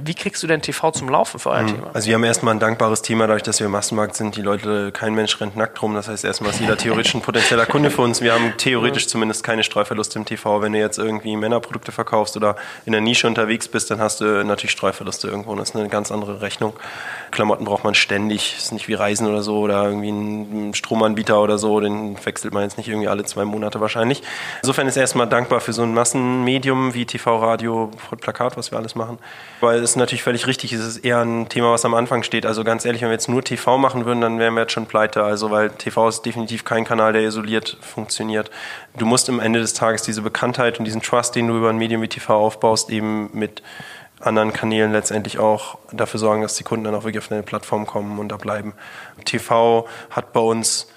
[0.02, 1.66] Wie kriegst du denn TV zum Laufen für euer mhm.
[1.68, 1.90] Thema?
[1.92, 4.36] Also wir haben erstmal ein dankbares Thema, dadurch, dass wir im Massenmarkt sind.
[4.36, 5.94] Die Leute, kein Mensch rennt nackt rum.
[5.94, 8.20] Das heißt, erstmal ist jeder theoretisch ein potenzieller Kunde für uns.
[8.20, 10.62] Wir haben theoretisch zumindest keine Streuverluste im TV.
[10.62, 12.56] Wenn du jetzt irgendwie Männerprodukte verkaufst oder
[12.86, 15.55] in der Nische unterwegs bist, dann hast du natürlich Streuverluste irgendwo.
[15.55, 16.74] Das ist eine ganz andere Rechnung.
[17.30, 18.55] Klamotten braucht man ständig.
[18.55, 21.80] Das ist nicht wie Reisen oder so oder irgendwie ein Stromanbieter oder so.
[21.80, 24.22] Den wechselt man jetzt nicht irgendwie alle zwei Monate wahrscheinlich.
[24.62, 27.90] Insofern ist erstmal dankbar für so ein Massenmedium wie TV, Radio,
[28.20, 29.18] Plakat, was wir alles machen.
[29.61, 32.46] Weil es natürlich völlig richtig ist, es ist eher ein Thema, was am Anfang steht.
[32.46, 34.86] Also ganz ehrlich, wenn wir jetzt nur TV machen würden, dann wären wir jetzt schon
[34.86, 35.22] pleite.
[35.22, 38.50] Also weil TV ist definitiv kein Kanal, der isoliert funktioniert.
[38.96, 41.78] Du musst am Ende des Tages diese Bekanntheit und diesen Trust, den du über ein
[41.78, 43.62] Medium wie TV aufbaust, eben mit
[44.22, 47.86] anderen Kanälen letztendlich auch dafür sorgen, dass die Kunden dann auch wirklich auf eine Plattform
[47.86, 48.74] kommen und da bleiben.
[49.24, 50.88] TV hat bei uns,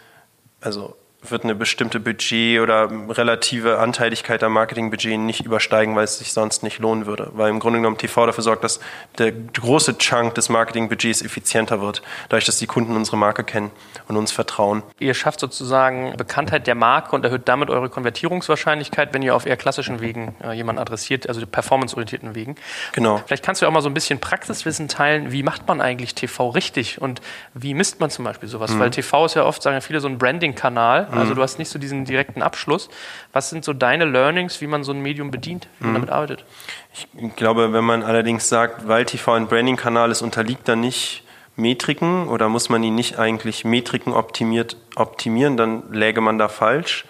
[0.62, 0.96] also
[1.32, 6.64] wird eine bestimmte Budget oder relative Anteiligkeit am Marketingbudget nicht übersteigen, weil es sich sonst
[6.64, 7.32] nicht lohnen würde.
[7.34, 8.80] Weil im Grunde genommen TV dafür sorgt, dass
[9.18, 13.72] der große Chunk des Marketingbudgets effizienter wird, dadurch, dass die Kunden unsere Marke kennen
[14.08, 14.84] und uns vertrauen.
[15.00, 19.58] Ihr schafft sozusagen Bekanntheit der Marke und erhöht damit eure Konvertierungswahrscheinlichkeit, wenn ihr auf eher
[19.58, 22.56] klassischen Wegen äh, jemanden adressiert, also performanceorientierten Wegen.
[22.94, 23.22] Genau.
[23.26, 26.50] Vielleicht kannst du auch mal so ein bisschen Praxiswissen teilen, wie macht man eigentlich TV
[26.50, 27.22] richtig und
[27.54, 28.72] wie misst man zum Beispiel sowas?
[28.72, 28.80] Mhm.
[28.80, 31.36] Weil TV ist ja oft, sagen ja viele, so ein Branding-Kanal also mhm.
[31.36, 32.90] du hast nicht so diesen direkten Abschluss.
[33.34, 35.96] Was sind so deine Learnings, wie man so ein Medium bedient, wie man mhm.
[35.96, 36.46] damit arbeitet?
[36.94, 41.24] Ich glaube, wenn man allerdings sagt, weil TV ein Branding-Kanal ist, unterliegt da nicht
[41.56, 47.06] Metriken oder muss man ihn nicht eigentlich Metriken optimiert optimieren, dann läge man da falsch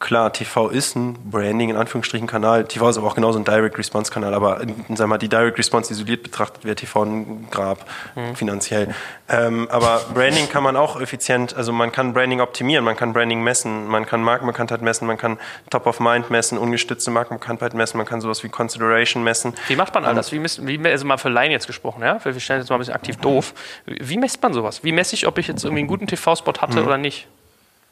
[0.00, 2.64] klar, TV ist ein Branding in Anführungsstrichen Kanal.
[2.64, 4.60] TV ist aber auch genauso ein Direct Response Kanal, aber
[4.94, 7.84] sagen mal, die Direct Response isoliert betrachtet wäre TV ein Grab
[8.14, 8.36] mhm.
[8.36, 8.94] finanziell.
[9.28, 13.42] Ähm, aber Branding kann man auch effizient, also man kann Branding optimieren, man kann Branding
[13.42, 15.38] messen, man kann Markenbekanntheit messen, man kann
[15.70, 19.54] Top of Mind messen, ungestützte Markenbekanntheit messen, man kann sowas wie Consideration messen.
[19.66, 20.32] Wie macht man all das?
[20.32, 22.24] Wie, misst, wie also mal für Laien jetzt gesprochen, ja?
[22.24, 23.54] Wir stellen jetzt mal ein bisschen aktiv doof.
[23.86, 24.84] Wie messt man sowas?
[24.84, 26.86] Wie messe ich, ob ich jetzt irgendwie einen guten TV-Spot hatte mhm.
[26.86, 27.26] oder nicht?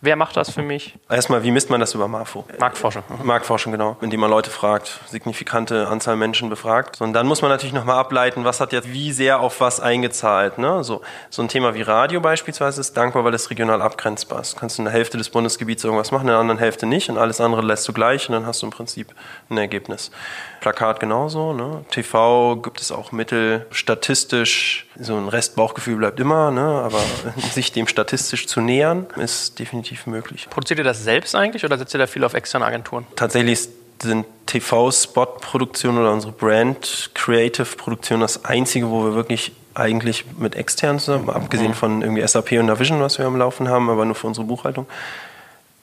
[0.03, 0.95] Wer macht das für mich?
[1.09, 2.45] Erstmal, wie misst man das über Marfo?
[2.59, 3.03] Marktforschung.
[3.23, 3.97] Marktforschung, genau.
[4.03, 7.01] Indem man Leute fragt, signifikante Anzahl Menschen befragt.
[7.01, 10.59] Und dann muss man natürlich nochmal ableiten, was hat jetzt wie sehr auf was eingezahlt.
[10.59, 10.85] Ne?
[10.85, 14.55] So, so ein Thema wie Radio beispielsweise ist dankbar, weil es regional abgrenzbar ist.
[14.55, 17.17] Du kannst in der Hälfte des Bundesgebiets irgendwas machen, in der anderen Hälfte nicht und
[17.17, 19.15] alles andere lässt du gleich und dann hast du im Prinzip
[19.49, 20.11] ein Ergebnis.
[20.61, 21.55] Plakat genauso.
[21.55, 21.87] Ne?
[21.91, 26.61] TV gibt es auch Mittel, statistisch, so ein Rest Bauchgefühl bleibt immer, ne?
[26.61, 27.01] aber
[27.53, 30.49] sich dem statistisch zu nähern, ist definitiv möglich.
[30.51, 33.07] Produziert ihr das selbst eigentlich oder setzt ihr da viel auf externe Agenturen?
[33.17, 33.69] Tatsächlich
[34.03, 41.75] sind TV-Spot-Produktion oder unsere Brand-Creative-Produktion das einzige, wo wir wirklich eigentlich mit externen zusammen, abgesehen
[41.75, 44.87] von irgendwie SAP und Navision, was wir am Laufen haben, aber nur für unsere Buchhaltung,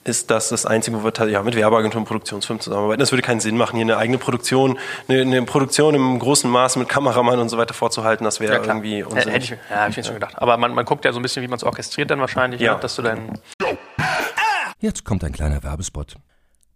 [0.05, 2.99] ist das das Einzige, wo wir ja, mit Werbeagenturen und Produktionsfirmen zusammenarbeiten.
[2.99, 4.77] Das würde keinen Sinn machen, hier eine eigene Produktion,
[5.07, 8.25] eine, eine Produktion im großen Maße mit Kameramann und so weiter vorzuhalten.
[8.25, 8.75] Das wäre Ja, klar.
[8.75, 9.27] irgendwie unsinnig.
[9.33, 10.33] hätte ich, ja, habe ich mir schon gedacht.
[10.37, 12.73] Aber man, man guckt ja so ein bisschen, wie man es orchestriert dann wahrscheinlich, Ja.
[12.73, 12.79] ne?
[12.81, 13.39] dass du dann
[14.79, 16.15] Jetzt kommt ein kleiner Werbespot.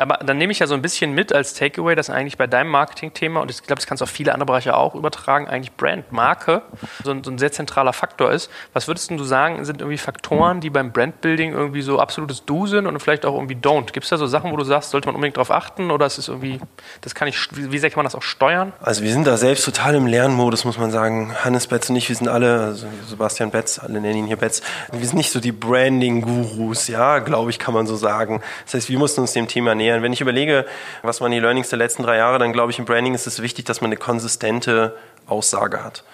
[0.00, 2.70] Aber dann nehme ich ja so ein bisschen mit als Takeaway, dass eigentlich bei deinem
[2.70, 6.10] Marketing-Thema, und ich glaube, das kannst du auf viele andere Bereiche auch übertragen, eigentlich Brand,
[6.10, 6.62] Marke
[7.04, 8.50] so ein, so ein sehr zentraler Faktor ist.
[8.72, 12.86] Was würdest du sagen, sind irgendwie Faktoren, die beim Brandbuilding irgendwie so absolutes Do sind
[12.86, 13.92] und vielleicht auch irgendwie Don't?
[13.92, 16.18] Gibt es da so Sachen, wo du sagst, sollte man unbedingt darauf achten oder ist
[16.18, 16.60] es irgendwie,
[17.02, 18.72] das kann ich, wie sehr kann man das auch steuern?
[18.80, 21.34] Also wir sind da selbst total im Lernmodus, muss man sagen.
[21.44, 24.62] Hannes Betz und ich, wir sind alle, also Sebastian Betz, alle nennen ihn hier Betz,
[24.92, 28.40] wir sind nicht so die Branding-Gurus, ja, glaube ich, kann man so sagen.
[28.64, 30.02] Das heißt, wir mussten uns dem Thema nähern.
[30.02, 30.64] Wenn ich überlege,
[31.02, 33.42] was waren die Learnings der letzten drei Jahre, dann glaube ich, im Branding ist es
[33.42, 36.04] wichtig, dass man eine konsistente Aussage hat.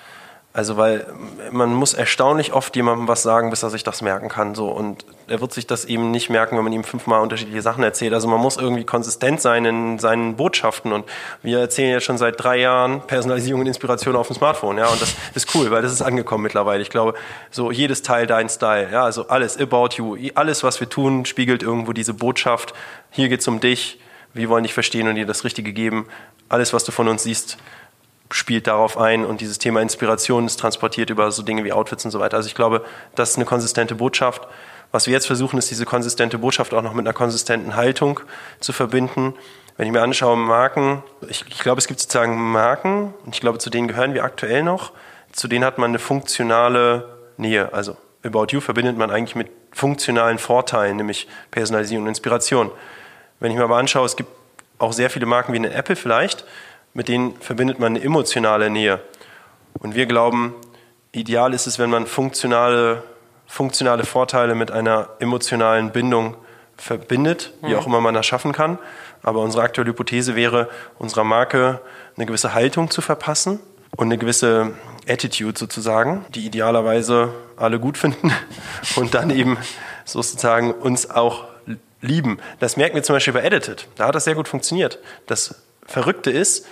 [0.57, 1.07] Also weil
[1.50, 4.54] man muss erstaunlich oft jemandem was sagen, bis er sich das merken kann.
[4.54, 4.70] So.
[4.70, 8.14] Und er wird sich das eben nicht merken, wenn man ihm fünfmal unterschiedliche Sachen erzählt.
[8.14, 10.94] Also man muss irgendwie konsistent sein in seinen Botschaften.
[10.94, 11.04] Und
[11.42, 14.78] wir erzählen ja schon seit drei Jahren Personalisierung und Inspiration auf dem Smartphone.
[14.78, 16.80] Ja, und das ist cool, weil das ist angekommen mittlerweile.
[16.80, 17.12] Ich glaube,
[17.50, 18.88] so jedes Teil dein Style.
[18.90, 20.16] Ja, also alles about you.
[20.36, 22.72] Alles, was wir tun, spiegelt irgendwo diese Botschaft.
[23.11, 24.00] Hier geht's um dich.
[24.32, 26.07] Wir wollen dich verstehen und dir das Richtige geben.
[26.48, 27.59] Alles, was du von uns siehst,
[28.30, 32.10] spielt darauf ein und dieses Thema Inspiration ist transportiert über so Dinge wie Outfits und
[32.10, 32.36] so weiter.
[32.36, 34.46] Also ich glaube, das ist eine konsistente Botschaft.
[34.92, 38.20] Was wir jetzt versuchen, ist diese konsistente Botschaft auch noch mit einer konsistenten Haltung
[38.60, 39.34] zu verbinden.
[39.76, 43.58] Wenn ich mir anschaue, Marken, ich, ich glaube, es gibt sozusagen Marken, und ich glaube,
[43.58, 44.92] zu denen gehören wir aktuell noch,
[45.32, 47.72] zu denen hat man eine funktionale Nähe.
[47.74, 52.70] Also About You verbindet man eigentlich mit funktionalen Vorteilen, nämlich Personalisierung und Inspiration.
[53.38, 54.30] Wenn ich mir aber anschaue, es gibt
[54.78, 56.44] auch sehr viele Marken wie eine Apple vielleicht,
[56.97, 59.01] mit denen verbindet man eine emotionale Nähe.
[59.74, 60.55] Und wir glauben,
[61.12, 63.03] ideal ist es, wenn man funktionale,
[63.47, 66.36] funktionale Vorteile mit einer emotionalen Bindung
[66.78, 68.78] verbindet, wie auch immer man das schaffen kann.
[69.22, 71.82] Aber unsere aktuelle Hypothese wäre, unserer Marke
[72.16, 73.61] eine gewisse Haltung zu verpassen
[73.94, 74.72] und eine gewisse
[75.07, 78.32] Attitude sozusagen, die idealerweise alle gut finden
[78.97, 79.59] und dann eben
[80.07, 81.44] sozusagen uns auch
[82.01, 82.38] lieben.
[82.59, 83.86] Das merken wir zum Beispiel bei Edited.
[83.97, 84.99] Da hat das sehr gut funktioniert.
[85.26, 86.66] Das Verrückte ist,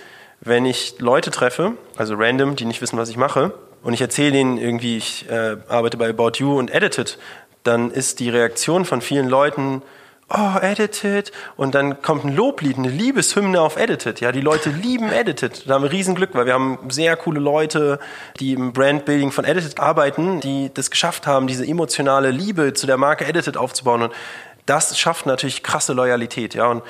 [0.45, 4.39] wenn ich Leute treffe, also random, die nicht wissen, was ich mache, und ich erzähle
[4.39, 7.19] ihnen irgendwie, ich äh, arbeite bei About You und Edited,
[7.63, 9.81] dann ist die Reaktion von vielen Leuten,
[10.29, 14.21] oh, Edited, und dann kommt ein Loblied, eine Liebeshymne auf Edited.
[14.21, 15.67] Ja, die Leute lieben Edited.
[15.67, 17.99] Da haben wir Riesenglück, weil wir haben sehr coole Leute,
[18.39, 22.97] die im Brandbuilding von Edited arbeiten, die das geschafft haben, diese emotionale Liebe zu der
[22.97, 24.03] Marke Edited aufzubauen.
[24.03, 24.13] Und
[24.65, 26.55] das schafft natürlich krasse Loyalität.
[26.55, 26.83] Ja, und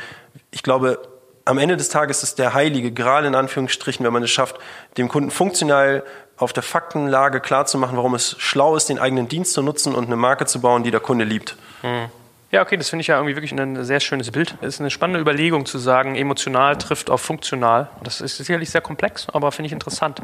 [0.52, 1.00] ich glaube,
[1.46, 4.58] am Ende des Tages ist der heilige Gral in Anführungsstrichen, wenn man es schafft,
[4.98, 6.04] dem Kunden funktional
[6.38, 10.16] auf der Faktenlage klarzumachen, warum es schlau ist, den eigenen Dienst zu nutzen und eine
[10.16, 11.56] Marke zu bauen, die der Kunde liebt.
[11.82, 12.10] Hm.
[12.56, 14.56] Ja, okay, das finde ich ja irgendwie wirklich ein sehr schönes Bild.
[14.62, 17.90] Es ist eine spannende Überlegung zu sagen, emotional trifft auf funktional.
[18.02, 20.22] Das ist sicherlich sehr komplex, aber finde ich interessant.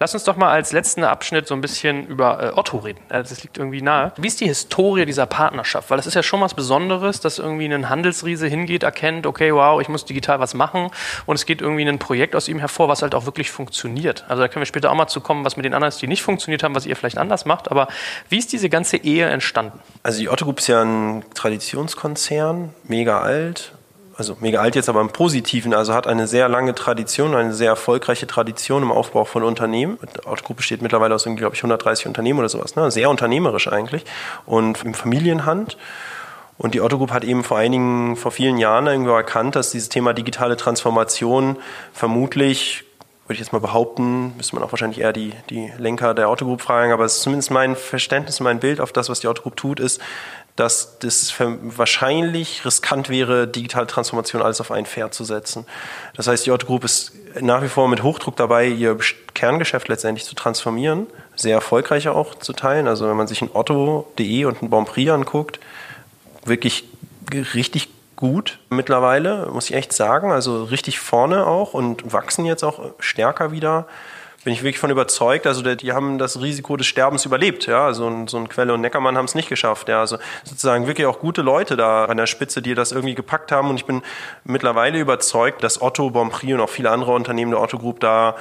[0.00, 3.00] Lass uns doch mal als letzten Abschnitt so ein bisschen über äh, Otto reden.
[3.10, 4.14] Das liegt irgendwie nahe.
[4.16, 5.90] Wie ist die Historie dieser Partnerschaft?
[5.90, 9.78] Weil das ist ja schon was Besonderes, dass irgendwie ein Handelsriese hingeht, erkennt, okay, wow,
[9.78, 10.88] ich muss digital was machen
[11.26, 14.24] und es geht irgendwie ein Projekt aus ihm hervor, was halt auch wirklich funktioniert.
[14.28, 16.06] Also da können wir später auch mal zu kommen, was mit den anderen ist, die
[16.06, 17.70] nicht funktioniert haben, was ihr vielleicht anders macht.
[17.70, 17.88] Aber
[18.30, 19.78] wie ist diese ganze Ehe entstanden?
[20.02, 23.72] Also die Otto Group ist ja ein Tradition Traditionskonzern, mega alt,
[24.16, 27.70] also mega alt jetzt aber im Positiven, also hat eine sehr lange Tradition, eine sehr
[27.70, 29.98] erfolgreiche Tradition im Aufbau von Unternehmen.
[30.00, 32.88] Die Autogruppe besteht mittlerweile aus, glaube ich, 130 Unternehmen oder sowas, ne?
[32.92, 34.04] sehr unternehmerisch eigentlich
[34.46, 35.76] und im Familienhand.
[36.56, 39.88] Und die Otto Group hat eben vor einigen, vor vielen Jahren irgendwo erkannt, dass dieses
[39.88, 41.56] Thema digitale Transformation
[41.92, 42.84] vermutlich
[43.26, 46.60] würde ich jetzt mal behaupten, müsste man auch wahrscheinlich eher die, die Lenker der Autogroup
[46.60, 49.80] fragen, aber es ist zumindest mein Verständnis, mein Bild auf das, was die Autogroup tut,
[49.80, 50.00] ist,
[50.56, 55.66] dass das wahrscheinlich riskant wäre, digitale Transformation alles auf ein Pferd zu setzen.
[56.14, 58.96] Das heißt, die Otto Group ist nach wie vor mit Hochdruck dabei, ihr
[59.34, 62.88] Kerngeschäft letztendlich zu transformieren, sehr erfolgreich auch zu teilen.
[62.88, 65.60] Also wenn man sich ein Otto.de und ein Bonprix anguckt,
[66.44, 66.84] wirklich
[67.32, 70.32] richtig gut mittlerweile, muss ich echt sagen.
[70.32, 73.86] Also richtig vorne auch und wachsen jetzt auch stärker wieder
[74.46, 75.44] bin ich wirklich von überzeugt.
[75.48, 77.66] Also die haben das Risiko des Sterbens überlebt.
[77.66, 79.88] Ja, so ein, so ein Quelle und Neckermann haben es nicht geschafft.
[79.88, 83.50] Ja, also sozusagen wirklich auch gute Leute da an der Spitze, die das irgendwie gepackt
[83.50, 83.70] haben.
[83.70, 84.02] Und ich bin
[84.44, 88.36] mittlerweile überzeugt, dass Otto, Bonprix und auch viele andere Unternehmen der Otto Group da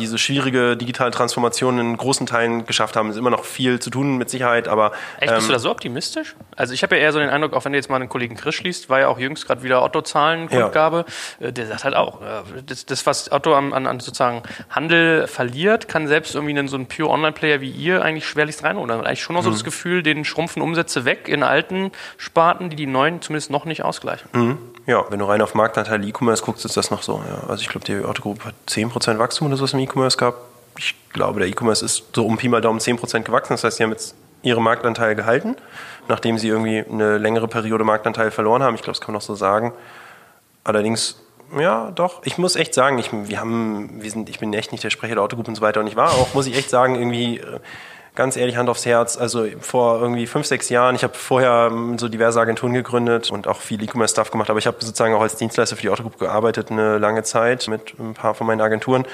[0.00, 3.08] diese schwierige digitale Transformation in großen Teilen geschafft haben.
[3.08, 4.92] Es ist immer noch viel zu tun mit Sicherheit, aber.
[5.20, 6.34] Echt, bist ähm, du da so optimistisch?
[6.56, 8.36] Also ich habe ja eher so den Eindruck, auch wenn du jetzt mal einen Kollegen
[8.36, 11.04] Chris liest, war ja auch jüngst gerade wieder Otto-Zahlen-Kundgabe,
[11.38, 11.46] ja.
[11.46, 15.88] Äh, der sagt halt auch, äh, das, das was Otto an, an, sozusagen Handel verliert,
[15.88, 18.88] kann selbst irgendwie einen, so ein Pure Online-Player wie ihr eigentlich schwerlichst reinholen.
[18.88, 19.54] Dann eigentlich schon noch so mhm.
[19.54, 23.84] das Gefühl, den schrumpfen Umsätze weg in alten Sparten, die die neuen zumindest noch nicht
[23.84, 24.28] ausgleichen.
[24.32, 24.58] Mhm.
[24.86, 27.22] Ja, wenn du rein auf Marktanteil E-Commerce guckst, ist das noch so.
[27.28, 27.48] Ja.
[27.48, 30.38] Also ich glaube, die Otto Group hat 10% Wachstum oder sowas im E-Commerce gehabt.
[30.78, 33.54] Ich glaube, der E-Commerce ist so um Pi mal Daumen 10% gewachsen.
[33.54, 35.56] Das heißt, sie haben jetzt ihre Marktanteile gehalten,
[36.08, 38.74] nachdem sie irgendwie eine längere Periode Marktanteil verloren haben.
[38.74, 39.72] Ich glaube, das kann man noch so sagen.
[40.64, 41.20] Allerdings,
[41.58, 42.22] ja, doch.
[42.24, 45.14] Ich muss echt sagen, ich, wir haben, wir sind, ich bin echt nicht der Sprecher
[45.14, 45.80] der Autogruppe und so weiter.
[45.80, 47.60] Und ich war auch, muss ich echt sagen, irgendwie äh,
[48.14, 51.98] ganz ehrlich, Hand aufs Herz, also vor irgendwie fünf, sechs Jahren, ich habe vorher ähm,
[51.98, 55.36] so diverse Agenturen gegründet und auch viel E-Commerce-Stuff gemacht, aber ich habe sozusagen auch als
[55.36, 59.06] Dienstleister für die Autogroup gearbeitet eine lange Zeit mit ein paar von meinen Agenturen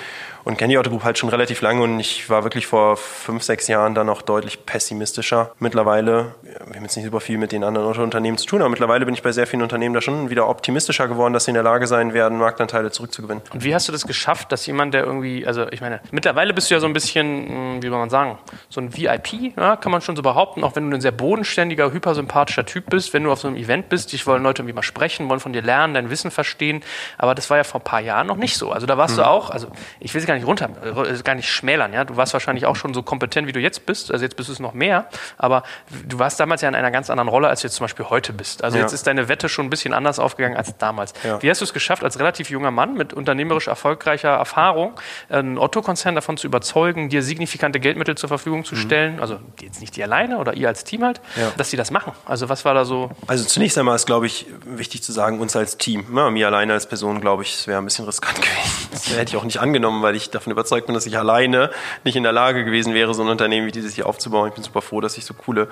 [0.47, 3.67] und kenne die Autogroup halt schon relativ lange und ich war wirklich vor fünf, sechs
[3.67, 5.51] Jahren dann auch deutlich pessimistischer.
[5.59, 9.05] Mittlerweile, wir haben jetzt nicht super viel mit den anderen Unternehmen zu tun, aber mittlerweile
[9.05, 11.65] bin ich bei sehr vielen Unternehmen da schon wieder optimistischer geworden, dass sie in der
[11.65, 13.43] Lage sein werden, Marktanteile zurückzugewinnen.
[13.53, 16.71] Und wie hast du das geschafft, dass jemand, der irgendwie, also ich meine, mittlerweile bist
[16.71, 18.39] du ja so ein bisschen, hm, wie soll man sagen,
[18.69, 21.91] so ein VIP, ja, kann man schon so behaupten, auch wenn du ein sehr bodenständiger,
[21.91, 24.83] hypersympathischer Typ bist, wenn du auf so einem Event bist, dich wollen Leute irgendwie mal
[24.83, 26.85] sprechen, wollen von dir lernen, dein Wissen verstehen,
[27.19, 28.71] aber das war ja vor ein paar Jahren noch nicht so.
[28.71, 29.23] Also da warst mhm.
[29.23, 29.67] du auch, also
[29.99, 32.77] ich will es gar nicht runter, äh, gar nicht schmälern, ja, du warst wahrscheinlich auch
[32.77, 35.07] schon so kompetent, wie du jetzt bist, also jetzt bist du es noch mehr,
[35.39, 35.63] aber
[36.07, 38.33] du warst damals ja in einer ganz anderen Rolle, als du jetzt zum Beispiel heute
[38.33, 38.65] bist.
[38.65, 38.83] Also ja.
[38.83, 41.15] jetzt ist deine Wette schon ein bisschen anders aufgegangen als damals.
[41.25, 41.43] Ja.
[41.43, 44.95] Wie hast du es geschafft, als relativ junger Mann mit unternehmerisch erfolgreicher Erfahrung,
[45.29, 48.81] einen Otto-Konzern davon zu überzeugen, dir signifikante Geldmittel zur Verfügung zu mhm.
[48.81, 51.53] stellen, also jetzt nicht die alleine oder ihr als Team halt, ja.
[51.57, 52.13] dass sie das machen?
[52.25, 53.11] Also was war da so?
[53.27, 56.07] Also zunächst einmal ist, glaube ich, wichtig zu sagen, uns als Team.
[56.15, 58.89] Ja, mir alleine als Person, glaube ich, es wäre ein bisschen riskant gewesen.
[58.93, 61.71] Das hätte ich auch nicht angenommen, weil ich davon überzeugt bin, dass ich alleine
[62.05, 64.49] nicht in der Lage gewesen wäre, so ein Unternehmen wie dieses hier aufzubauen.
[64.49, 65.69] Ich bin super froh, dass ich so coole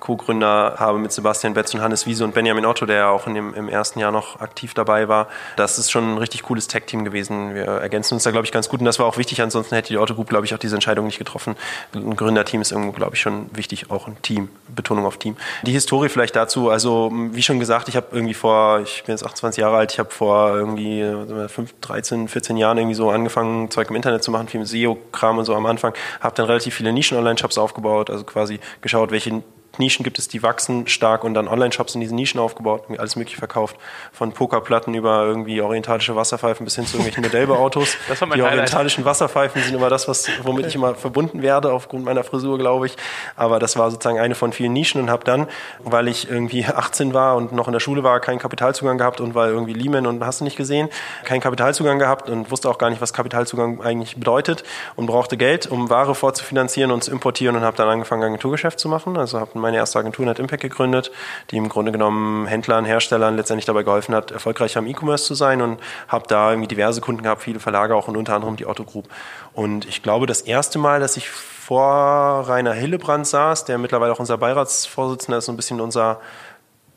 [0.00, 3.34] Co-Gründer habe mit Sebastian Betz und Hannes Wiese und Benjamin Otto, der ja auch in
[3.34, 5.28] dem, im ersten Jahr noch aktiv dabei war.
[5.56, 7.54] Das ist schon ein richtig cooles Tech-Team gewesen.
[7.54, 9.42] Wir ergänzen uns da, glaube ich, ganz gut und das war auch wichtig.
[9.42, 11.56] Ansonsten hätte die Otto Group, glaube ich, auch diese Entscheidung nicht getroffen.
[11.94, 15.36] Ein Gründerteam ist irgendwo, glaube ich, schon wichtig, auch ein Team, Betonung auf Team.
[15.62, 19.24] Die Historie vielleicht dazu, also wie schon gesagt, ich habe irgendwie vor, ich bin jetzt
[19.24, 21.04] 28 Jahre alt, ich habe vor irgendwie
[21.48, 25.38] 5, 13, 14 Jahren irgendwie so angefangen, Zeug im Internet zu machen, viel mit SEO-Kram
[25.38, 29.42] und so am Anfang, habe dann relativ viele Nischen-Online-Shops aufgebaut, also quasi geschaut, welche
[29.78, 33.38] Nischen gibt es, die wachsen stark und dann Online-Shops in diesen Nischen aufgebaut, alles mögliche
[33.38, 33.76] verkauft.
[34.12, 37.96] Von Pokerplatten über irgendwie orientalische Wasserpfeifen bis hin zu irgendwelchen Modellbauautos.
[38.08, 38.58] Das war mein die Highlight.
[38.58, 42.86] orientalischen Wasserpfeifen sind immer das, was, womit ich immer verbunden werde, aufgrund meiner Frisur, glaube
[42.86, 42.96] ich.
[43.34, 45.48] Aber das war sozusagen eine von vielen Nischen und habe dann,
[45.80, 49.34] weil ich irgendwie 18 war und noch in der Schule war, keinen Kapitalzugang gehabt und
[49.34, 50.88] weil irgendwie Lehman und hast du nicht gesehen,
[51.24, 54.64] keinen Kapitalzugang gehabt und wusste auch gar nicht, was Kapitalzugang eigentlich bedeutet
[54.94, 58.88] und brauchte Geld, um Ware vorzufinanzieren und zu importieren und habe dann angefangen, Agenturgeschäft zu
[58.88, 59.16] machen.
[59.16, 61.10] Also habe meine erste Agentur Net Impact gegründet,
[61.50, 65.60] die im Grunde genommen Händlern, Herstellern letztendlich dabei geholfen hat, erfolgreicher im E-Commerce zu sein
[65.60, 68.84] und habe da irgendwie diverse Kunden gehabt, viele Verlage auch und unter anderem die Otto
[68.84, 69.08] Group.
[69.52, 74.20] Und ich glaube, das erste Mal, dass ich vor Rainer Hillebrand saß, der mittlerweile auch
[74.20, 76.20] unser Beiratsvorsitzender ist, so ein bisschen unser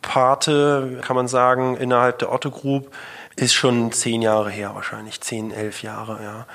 [0.01, 2.91] Pate, kann man sagen, innerhalb der Otto Group,
[3.35, 6.45] ist schon zehn Jahre her wahrscheinlich, zehn, elf Jahre, ja.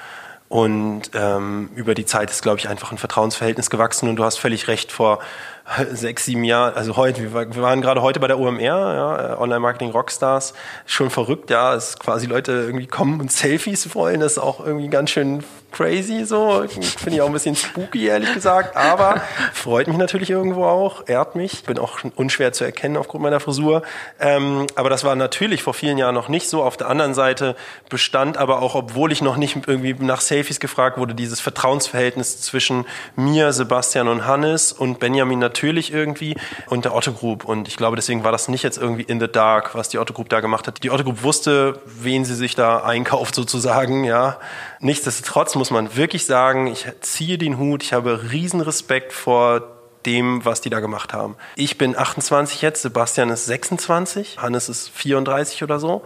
[0.49, 4.09] Und ähm, über die Zeit ist, glaube ich, einfach ein Vertrauensverhältnis gewachsen.
[4.09, 5.19] Und du hast völlig recht, vor
[5.93, 9.91] sechs, sieben Jahren, also heute, wir waren gerade heute bei der OMR, ja, Online Marketing
[9.91, 10.53] Rockstars,
[10.85, 14.89] schon verrückt, ja, dass quasi Leute irgendwie kommen und Selfies wollen, das ist auch irgendwie
[14.89, 15.43] ganz schön
[15.73, 20.67] crazy so, finde ich auch ein bisschen spooky, ehrlich gesagt, aber freut mich natürlich irgendwo
[20.67, 23.83] auch, ehrt mich, bin auch unschwer zu erkennen aufgrund meiner Frisur,
[24.21, 27.57] ähm, aber das war natürlich vor vielen Jahren noch nicht so, auf der anderen Seite
[27.89, 32.85] bestand aber auch, obwohl ich noch nicht irgendwie nach Selfies gefragt wurde, dieses Vertrauensverhältnis zwischen
[33.17, 36.35] mir, Sebastian und Hannes und Benjamin natürlich natürlich irgendwie
[36.67, 37.45] und der Otto Group.
[37.45, 40.13] Und ich glaube, deswegen war das nicht jetzt irgendwie in the dark, was die Otto
[40.13, 40.83] Group da gemacht hat.
[40.83, 44.39] Die Otto Group wusste, wen sie sich da einkauft sozusagen, ja.
[44.81, 49.63] Nichtsdestotrotz muss man wirklich sagen, ich ziehe den Hut, ich habe riesen Respekt vor
[50.07, 51.37] dem, was die da gemacht haben.
[51.55, 56.03] Ich bin 28 jetzt, Sebastian ist 26, Hannes ist 34 oder so.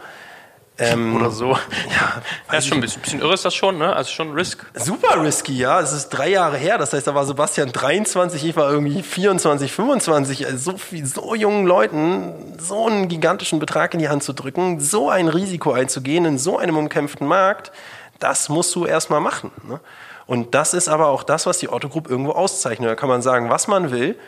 [0.78, 1.50] Ähm, Oder so.
[1.90, 2.22] Ja,
[2.52, 3.94] ja ist schon ein bisschen, bisschen irre ist das schon, ne?
[3.94, 4.64] Also schon Risk.
[4.74, 5.80] Super risky, ja.
[5.80, 6.78] Es ist drei Jahre her.
[6.78, 10.46] Das heißt, da war Sebastian 23, ich war irgendwie 24, 25.
[10.46, 14.80] Also so viel, so jungen Leuten so einen gigantischen Betrag in die Hand zu drücken,
[14.80, 17.72] so ein Risiko einzugehen in so einem umkämpften Markt,
[18.20, 19.50] das musst du erstmal machen.
[19.66, 19.80] Ne?
[20.26, 22.88] Und das ist aber auch das, was die Otto Group irgendwo auszeichnet.
[22.88, 24.18] Da kann man sagen, was man will.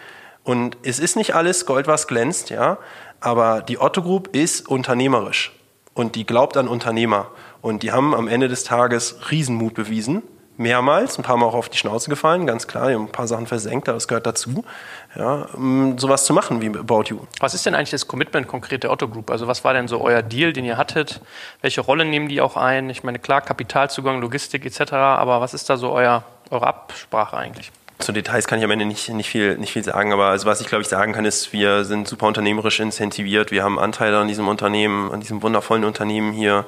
[0.42, 2.78] Und es ist nicht alles Gold, was glänzt, ja.
[3.20, 5.52] Aber die Otto Group ist unternehmerisch
[5.94, 7.28] und die glaubt an Unternehmer.
[7.62, 10.22] Und die haben am Ende des Tages Riesenmut bewiesen,
[10.60, 13.26] mehrmals, ein paar Mal auch auf die Schnauze gefallen, ganz klar, die haben ein paar
[13.26, 14.62] Sachen versenkt, aber das gehört dazu,
[15.16, 17.20] ja, um sowas zu machen wie About You.
[17.40, 19.30] Was ist denn eigentlich das Commitment konkret der Otto Group?
[19.30, 21.22] Also was war denn so euer Deal, den ihr hattet?
[21.62, 22.90] Welche Rolle nehmen die auch ein?
[22.90, 27.72] Ich meine, klar, Kapitalzugang, Logistik etc., aber was ist da so euer, eure Absprache eigentlich?
[28.00, 30.60] Zu Details kann ich am Ende nicht, nicht, viel, nicht viel sagen, aber also was
[30.60, 33.50] ich glaube ich sagen kann, ist, wir sind super unternehmerisch incentiviert.
[33.50, 36.66] Wir haben Anteile an diesem Unternehmen, an diesem wundervollen Unternehmen hier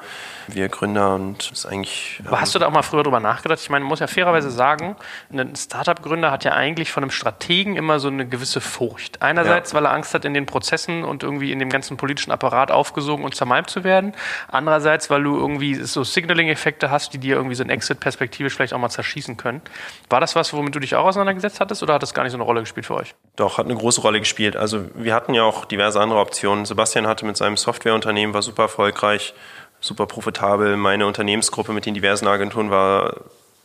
[0.49, 2.21] wir Gründer und ist eigentlich.
[2.25, 3.61] Aber hast du da auch mal früher drüber nachgedacht?
[3.61, 4.97] Ich meine, man muss ja fairerweise sagen,
[5.33, 9.23] ein Startup-Gründer hat ja eigentlich von einem Strategen immer so eine gewisse Furcht.
[9.23, 9.77] Einerseits, ja.
[9.77, 13.25] weil er Angst hat, in den Prozessen und irgendwie in dem ganzen politischen Apparat aufgesogen
[13.25, 14.15] und zermalmt zu werden.
[14.49, 18.75] Andererseits, weil du irgendwie so Signaling-Effekte hast, die dir irgendwie so ein Exit perspektivisch vielleicht
[18.75, 19.63] auch mal zerschießen können.
[20.09, 22.37] War das was, womit du dich auch auseinandergesetzt hattest oder hat das gar nicht so
[22.37, 23.15] eine Rolle gespielt für euch?
[23.37, 24.57] Doch, hat eine große Rolle gespielt.
[24.57, 26.65] Also wir hatten ja auch diverse andere Optionen.
[26.65, 29.35] Sebastian hatte mit seinem Softwareunternehmen, war super erfolgreich,
[29.81, 30.77] super profitabel.
[30.77, 33.17] Meine Unternehmensgruppe mit den diversen Agenturen war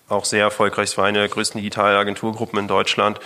[0.10, 0.90] auch sehr erfolgreich.
[0.90, 3.20] Es war eine der größten Digitalagenturgruppen in Deutschland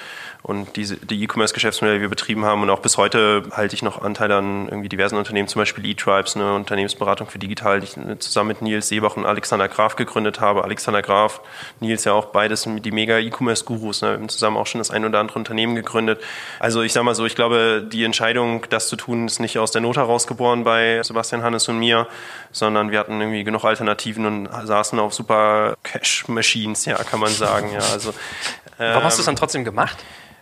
[0.43, 2.63] und diese, die E-Commerce-Geschäftsmodelle, die wir betrieben haben.
[2.63, 6.35] Und auch bis heute halte ich noch Anteile an irgendwie diversen Unternehmen, zum Beispiel eTribes,
[6.35, 10.63] eine Unternehmensberatung für digital, die ich zusammen mit Nils Seebach und Alexander Graf gegründet habe.
[10.63, 11.41] Alexander Graf,
[11.79, 14.01] Nils ja auch beides die mega E-Commerce-Gurus.
[14.01, 14.09] Ne?
[14.09, 16.19] Wir haben zusammen auch schon das ein oder andere Unternehmen gegründet.
[16.59, 19.71] Also ich sage mal so, ich glaube, die Entscheidung, das zu tun, ist nicht aus
[19.71, 22.07] der Not herausgeboren bei Sebastian Hannes und mir,
[22.51, 27.71] sondern wir hatten irgendwie genug Alternativen und saßen auf super Cash-Machines, ja, kann man sagen.
[27.73, 28.13] Ja, also,
[28.77, 29.97] Warum hast du es dann trotzdem gemacht?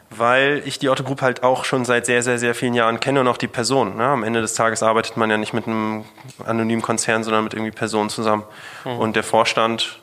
[0.10, 3.22] Weil ich die Otto Group halt auch schon seit sehr, sehr, sehr vielen Jahren kenne
[3.22, 3.98] und auch die Person.
[3.98, 4.06] Ne?
[4.06, 6.06] Am Ende des Tages arbeitet man ja nicht mit einem
[6.46, 8.44] anonymen Konzern, sondern mit irgendwie Personen zusammen.
[8.86, 8.98] Mhm.
[8.98, 10.00] Und der Vorstand,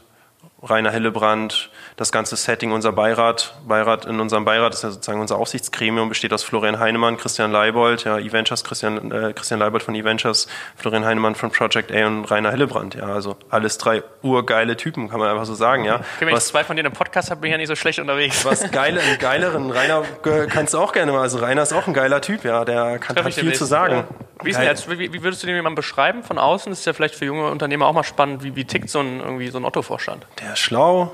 [0.68, 5.36] Rainer Hillebrand, das ganze Setting, unser Beirat, Beirat in unserem Beirat ist ja sozusagen unser
[5.36, 10.48] Aufsichtsgremium, besteht aus Florian Heinemann, Christian Leibold, ja, Eventures, Christian, äh, Christian Leibold von Eventures,
[10.76, 15.20] Florian Heinemann von Project A und Rainer Hillebrand, ja, also alles drei urgeile Typen, kann
[15.20, 15.96] man einfach so sagen, ja.
[15.96, 17.76] Okay, wenn was, ich zwei von denen im Podcast habe, bin ich ja nicht so
[17.76, 18.44] schlecht unterwegs.
[18.44, 20.02] Was geile, einen geileren, Rainer
[20.48, 23.16] kannst du auch gerne mal, also Rainer ist auch ein geiler Typ, ja, der kann
[23.16, 23.94] halt viel zu sagen.
[23.94, 24.04] Ja.
[24.42, 26.70] Wie, jetzt, wie, wie, würdest du den jemandem beschreiben von außen?
[26.70, 28.42] Das ist ja vielleicht für junge Unternehmer auch mal spannend.
[28.42, 30.26] Wie, wie tickt so ein, irgendwie so ein Otto-Vorstand?
[30.40, 31.12] Der schlau,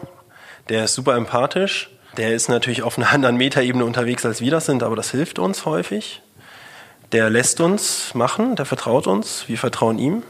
[0.69, 1.91] der ist super empathisch.
[2.17, 5.39] Der ist natürlich auf einer anderen Metaebene unterwegs, als wir das sind, aber das hilft
[5.39, 6.21] uns häufig.
[7.13, 10.23] Der lässt uns machen, der vertraut uns, wir vertrauen ihm.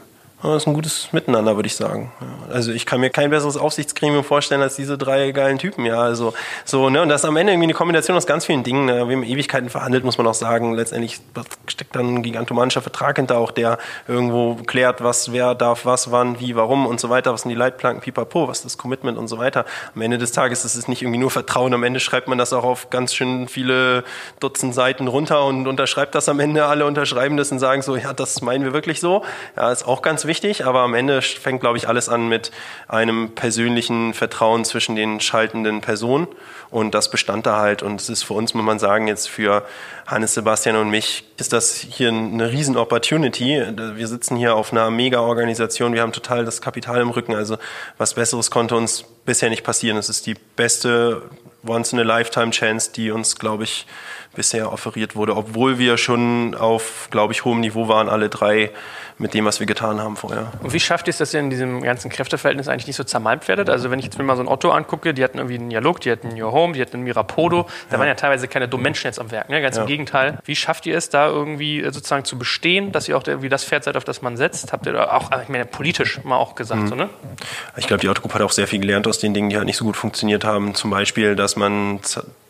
[0.43, 2.11] Das ist ein gutes Miteinander, würde ich sagen.
[2.51, 5.85] Also ich kann mir kein besseres Aufsichtsgremium vorstellen als diese drei geilen Typen.
[5.85, 6.33] Ja, also
[6.65, 8.85] so ne und das ist am Ende irgendwie eine Kombination aus ganz vielen Dingen.
[8.85, 9.07] Ne?
[9.07, 10.73] Wir haben Ewigkeiten verhandelt, muss man auch sagen.
[10.73, 11.21] Letztendlich
[11.67, 16.41] steckt dann ein gigantomanischer Vertrag hinter, auch der irgendwo klärt, was wer darf, was, wann,
[16.41, 17.31] wie, warum und so weiter.
[17.31, 19.63] Was sind die Leitplanken, Pipapo, was ist das Commitment und so weiter.
[19.95, 21.73] Am Ende des Tages ist es nicht irgendwie nur Vertrauen.
[21.73, 24.03] Am Ende schreibt man das auch auf ganz schön viele
[24.41, 26.65] Dutzend Seiten runter und unterschreibt das am Ende.
[26.65, 29.23] Alle unterschreiben das und sagen so, ja, das meinen wir wirklich so.
[29.55, 32.49] Ja, ist auch ganz wichtig wichtig, aber am Ende fängt, glaube ich, alles an mit
[32.87, 36.27] einem persönlichen Vertrauen zwischen den schaltenden Personen.
[36.71, 37.83] Und das bestand da halt.
[37.83, 39.63] Und es ist für uns, muss man sagen, jetzt für
[40.07, 43.63] Hannes, Sebastian und mich ist das hier eine riesen Opportunity.
[43.95, 47.57] Wir sitzen hier auf einer Mega-Organisation, wir haben total das Kapital im Rücken, also
[47.99, 49.97] was Besseres konnte uns bisher nicht passieren.
[49.97, 51.21] Es ist die beste
[51.63, 53.85] Once-in-a-Lifetime-Chance, die uns, glaube ich,
[54.35, 58.71] bisher offeriert wurde, obwohl wir schon auf, glaube ich, hohem Niveau waren, alle drei
[59.23, 60.51] mit dem, was wir getan haben vorher.
[60.61, 63.47] Und wie schafft ihr es, dass ihr in diesem ganzen Kräfteverhältnis eigentlich nicht so zermalmt
[63.47, 63.69] werdet?
[63.69, 66.01] Also wenn ich jetzt mir mal so ein Otto angucke, die hatten irgendwie einen Dialog,
[66.01, 67.99] die hatten Your Home, die hatten einen Mirapodo, da ja.
[67.99, 69.61] waren ja teilweise keine dummen Menschen jetzt am Werk, ne?
[69.61, 69.83] ganz ja.
[69.83, 70.37] im Gegenteil.
[70.45, 73.63] Wie schafft ihr es da irgendwie äh, sozusagen zu bestehen, dass ihr auch irgendwie das
[73.63, 74.73] Pferd seid, auf das man setzt?
[74.73, 76.87] Habt ihr da auch, ich meine, politisch mal auch gesagt, mhm.
[76.87, 77.09] so, ne?
[77.77, 79.65] Ich glaube, die Otto Group hat auch sehr viel gelernt aus den Dingen, die halt
[79.65, 80.75] nicht so gut funktioniert haben.
[80.75, 82.01] Zum Beispiel, dass man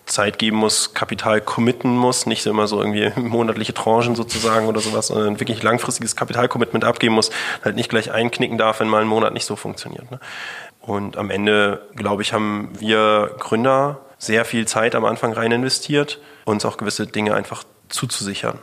[0.05, 5.07] Zeit geben muss, Kapital committen muss, nicht immer so irgendwie monatliche Tranchen sozusagen oder sowas,
[5.07, 6.15] sondern wirklich langfristiges
[6.63, 7.31] Kapitalcommitment abgeben muss,
[7.63, 10.09] halt nicht gleich einknicken darf, wenn mal ein Monat nicht so funktioniert.
[10.11, 10.19] Ne?
[10.79, 16.19] Und am Ende, glaube ich, haben wir Gründer sehr viel Zeit am Anfang rein investiert,
[16.45, 18.59] uns auch gewisse Dinge einfach zuzusichern.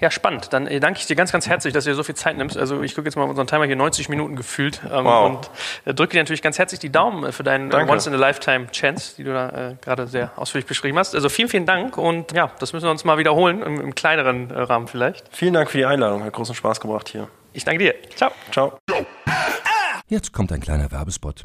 [0.00, 0.10] Ja.
[0.10, 0.52] Spannend.
[0.52, 2.56] Dann äh, danke ich dir ganz, ganz herzlich, dass du dir so viel Zeit nimmst.
[2.56, 5.30] Also ich gucke jetzt mal auf unseren Timer hier 90 Minuten gefühlt ähm, wow.
[5.30, 5.50] und
[5.84, 9.70] äh, drücke dir natürlich ganz herzlich die Daumen äh, für deinen Once-in-a-Lifetime-Chance, die du da
[9.70, 11.14] äh, gerade sehr ausführlich beschrieben hast.
[11.14, 14.50] Also vielen, vielen Dank und ja, das müssen wir uns mal wiederholen, im, im kleineren
[14.50, 15.28] äh, Rahmen vielleicht.
[15.34, 17.28] Vielen Dank für die Einladung, hat großen Spaß gebracht hier.
[17.52, 17.94] Ich danke dir.
[18.14, 18.32] Ciao.
[18.52, 18.78] Ciao.
[20.08, 21.44] Jetzt kommt ein kleiner Werbespot.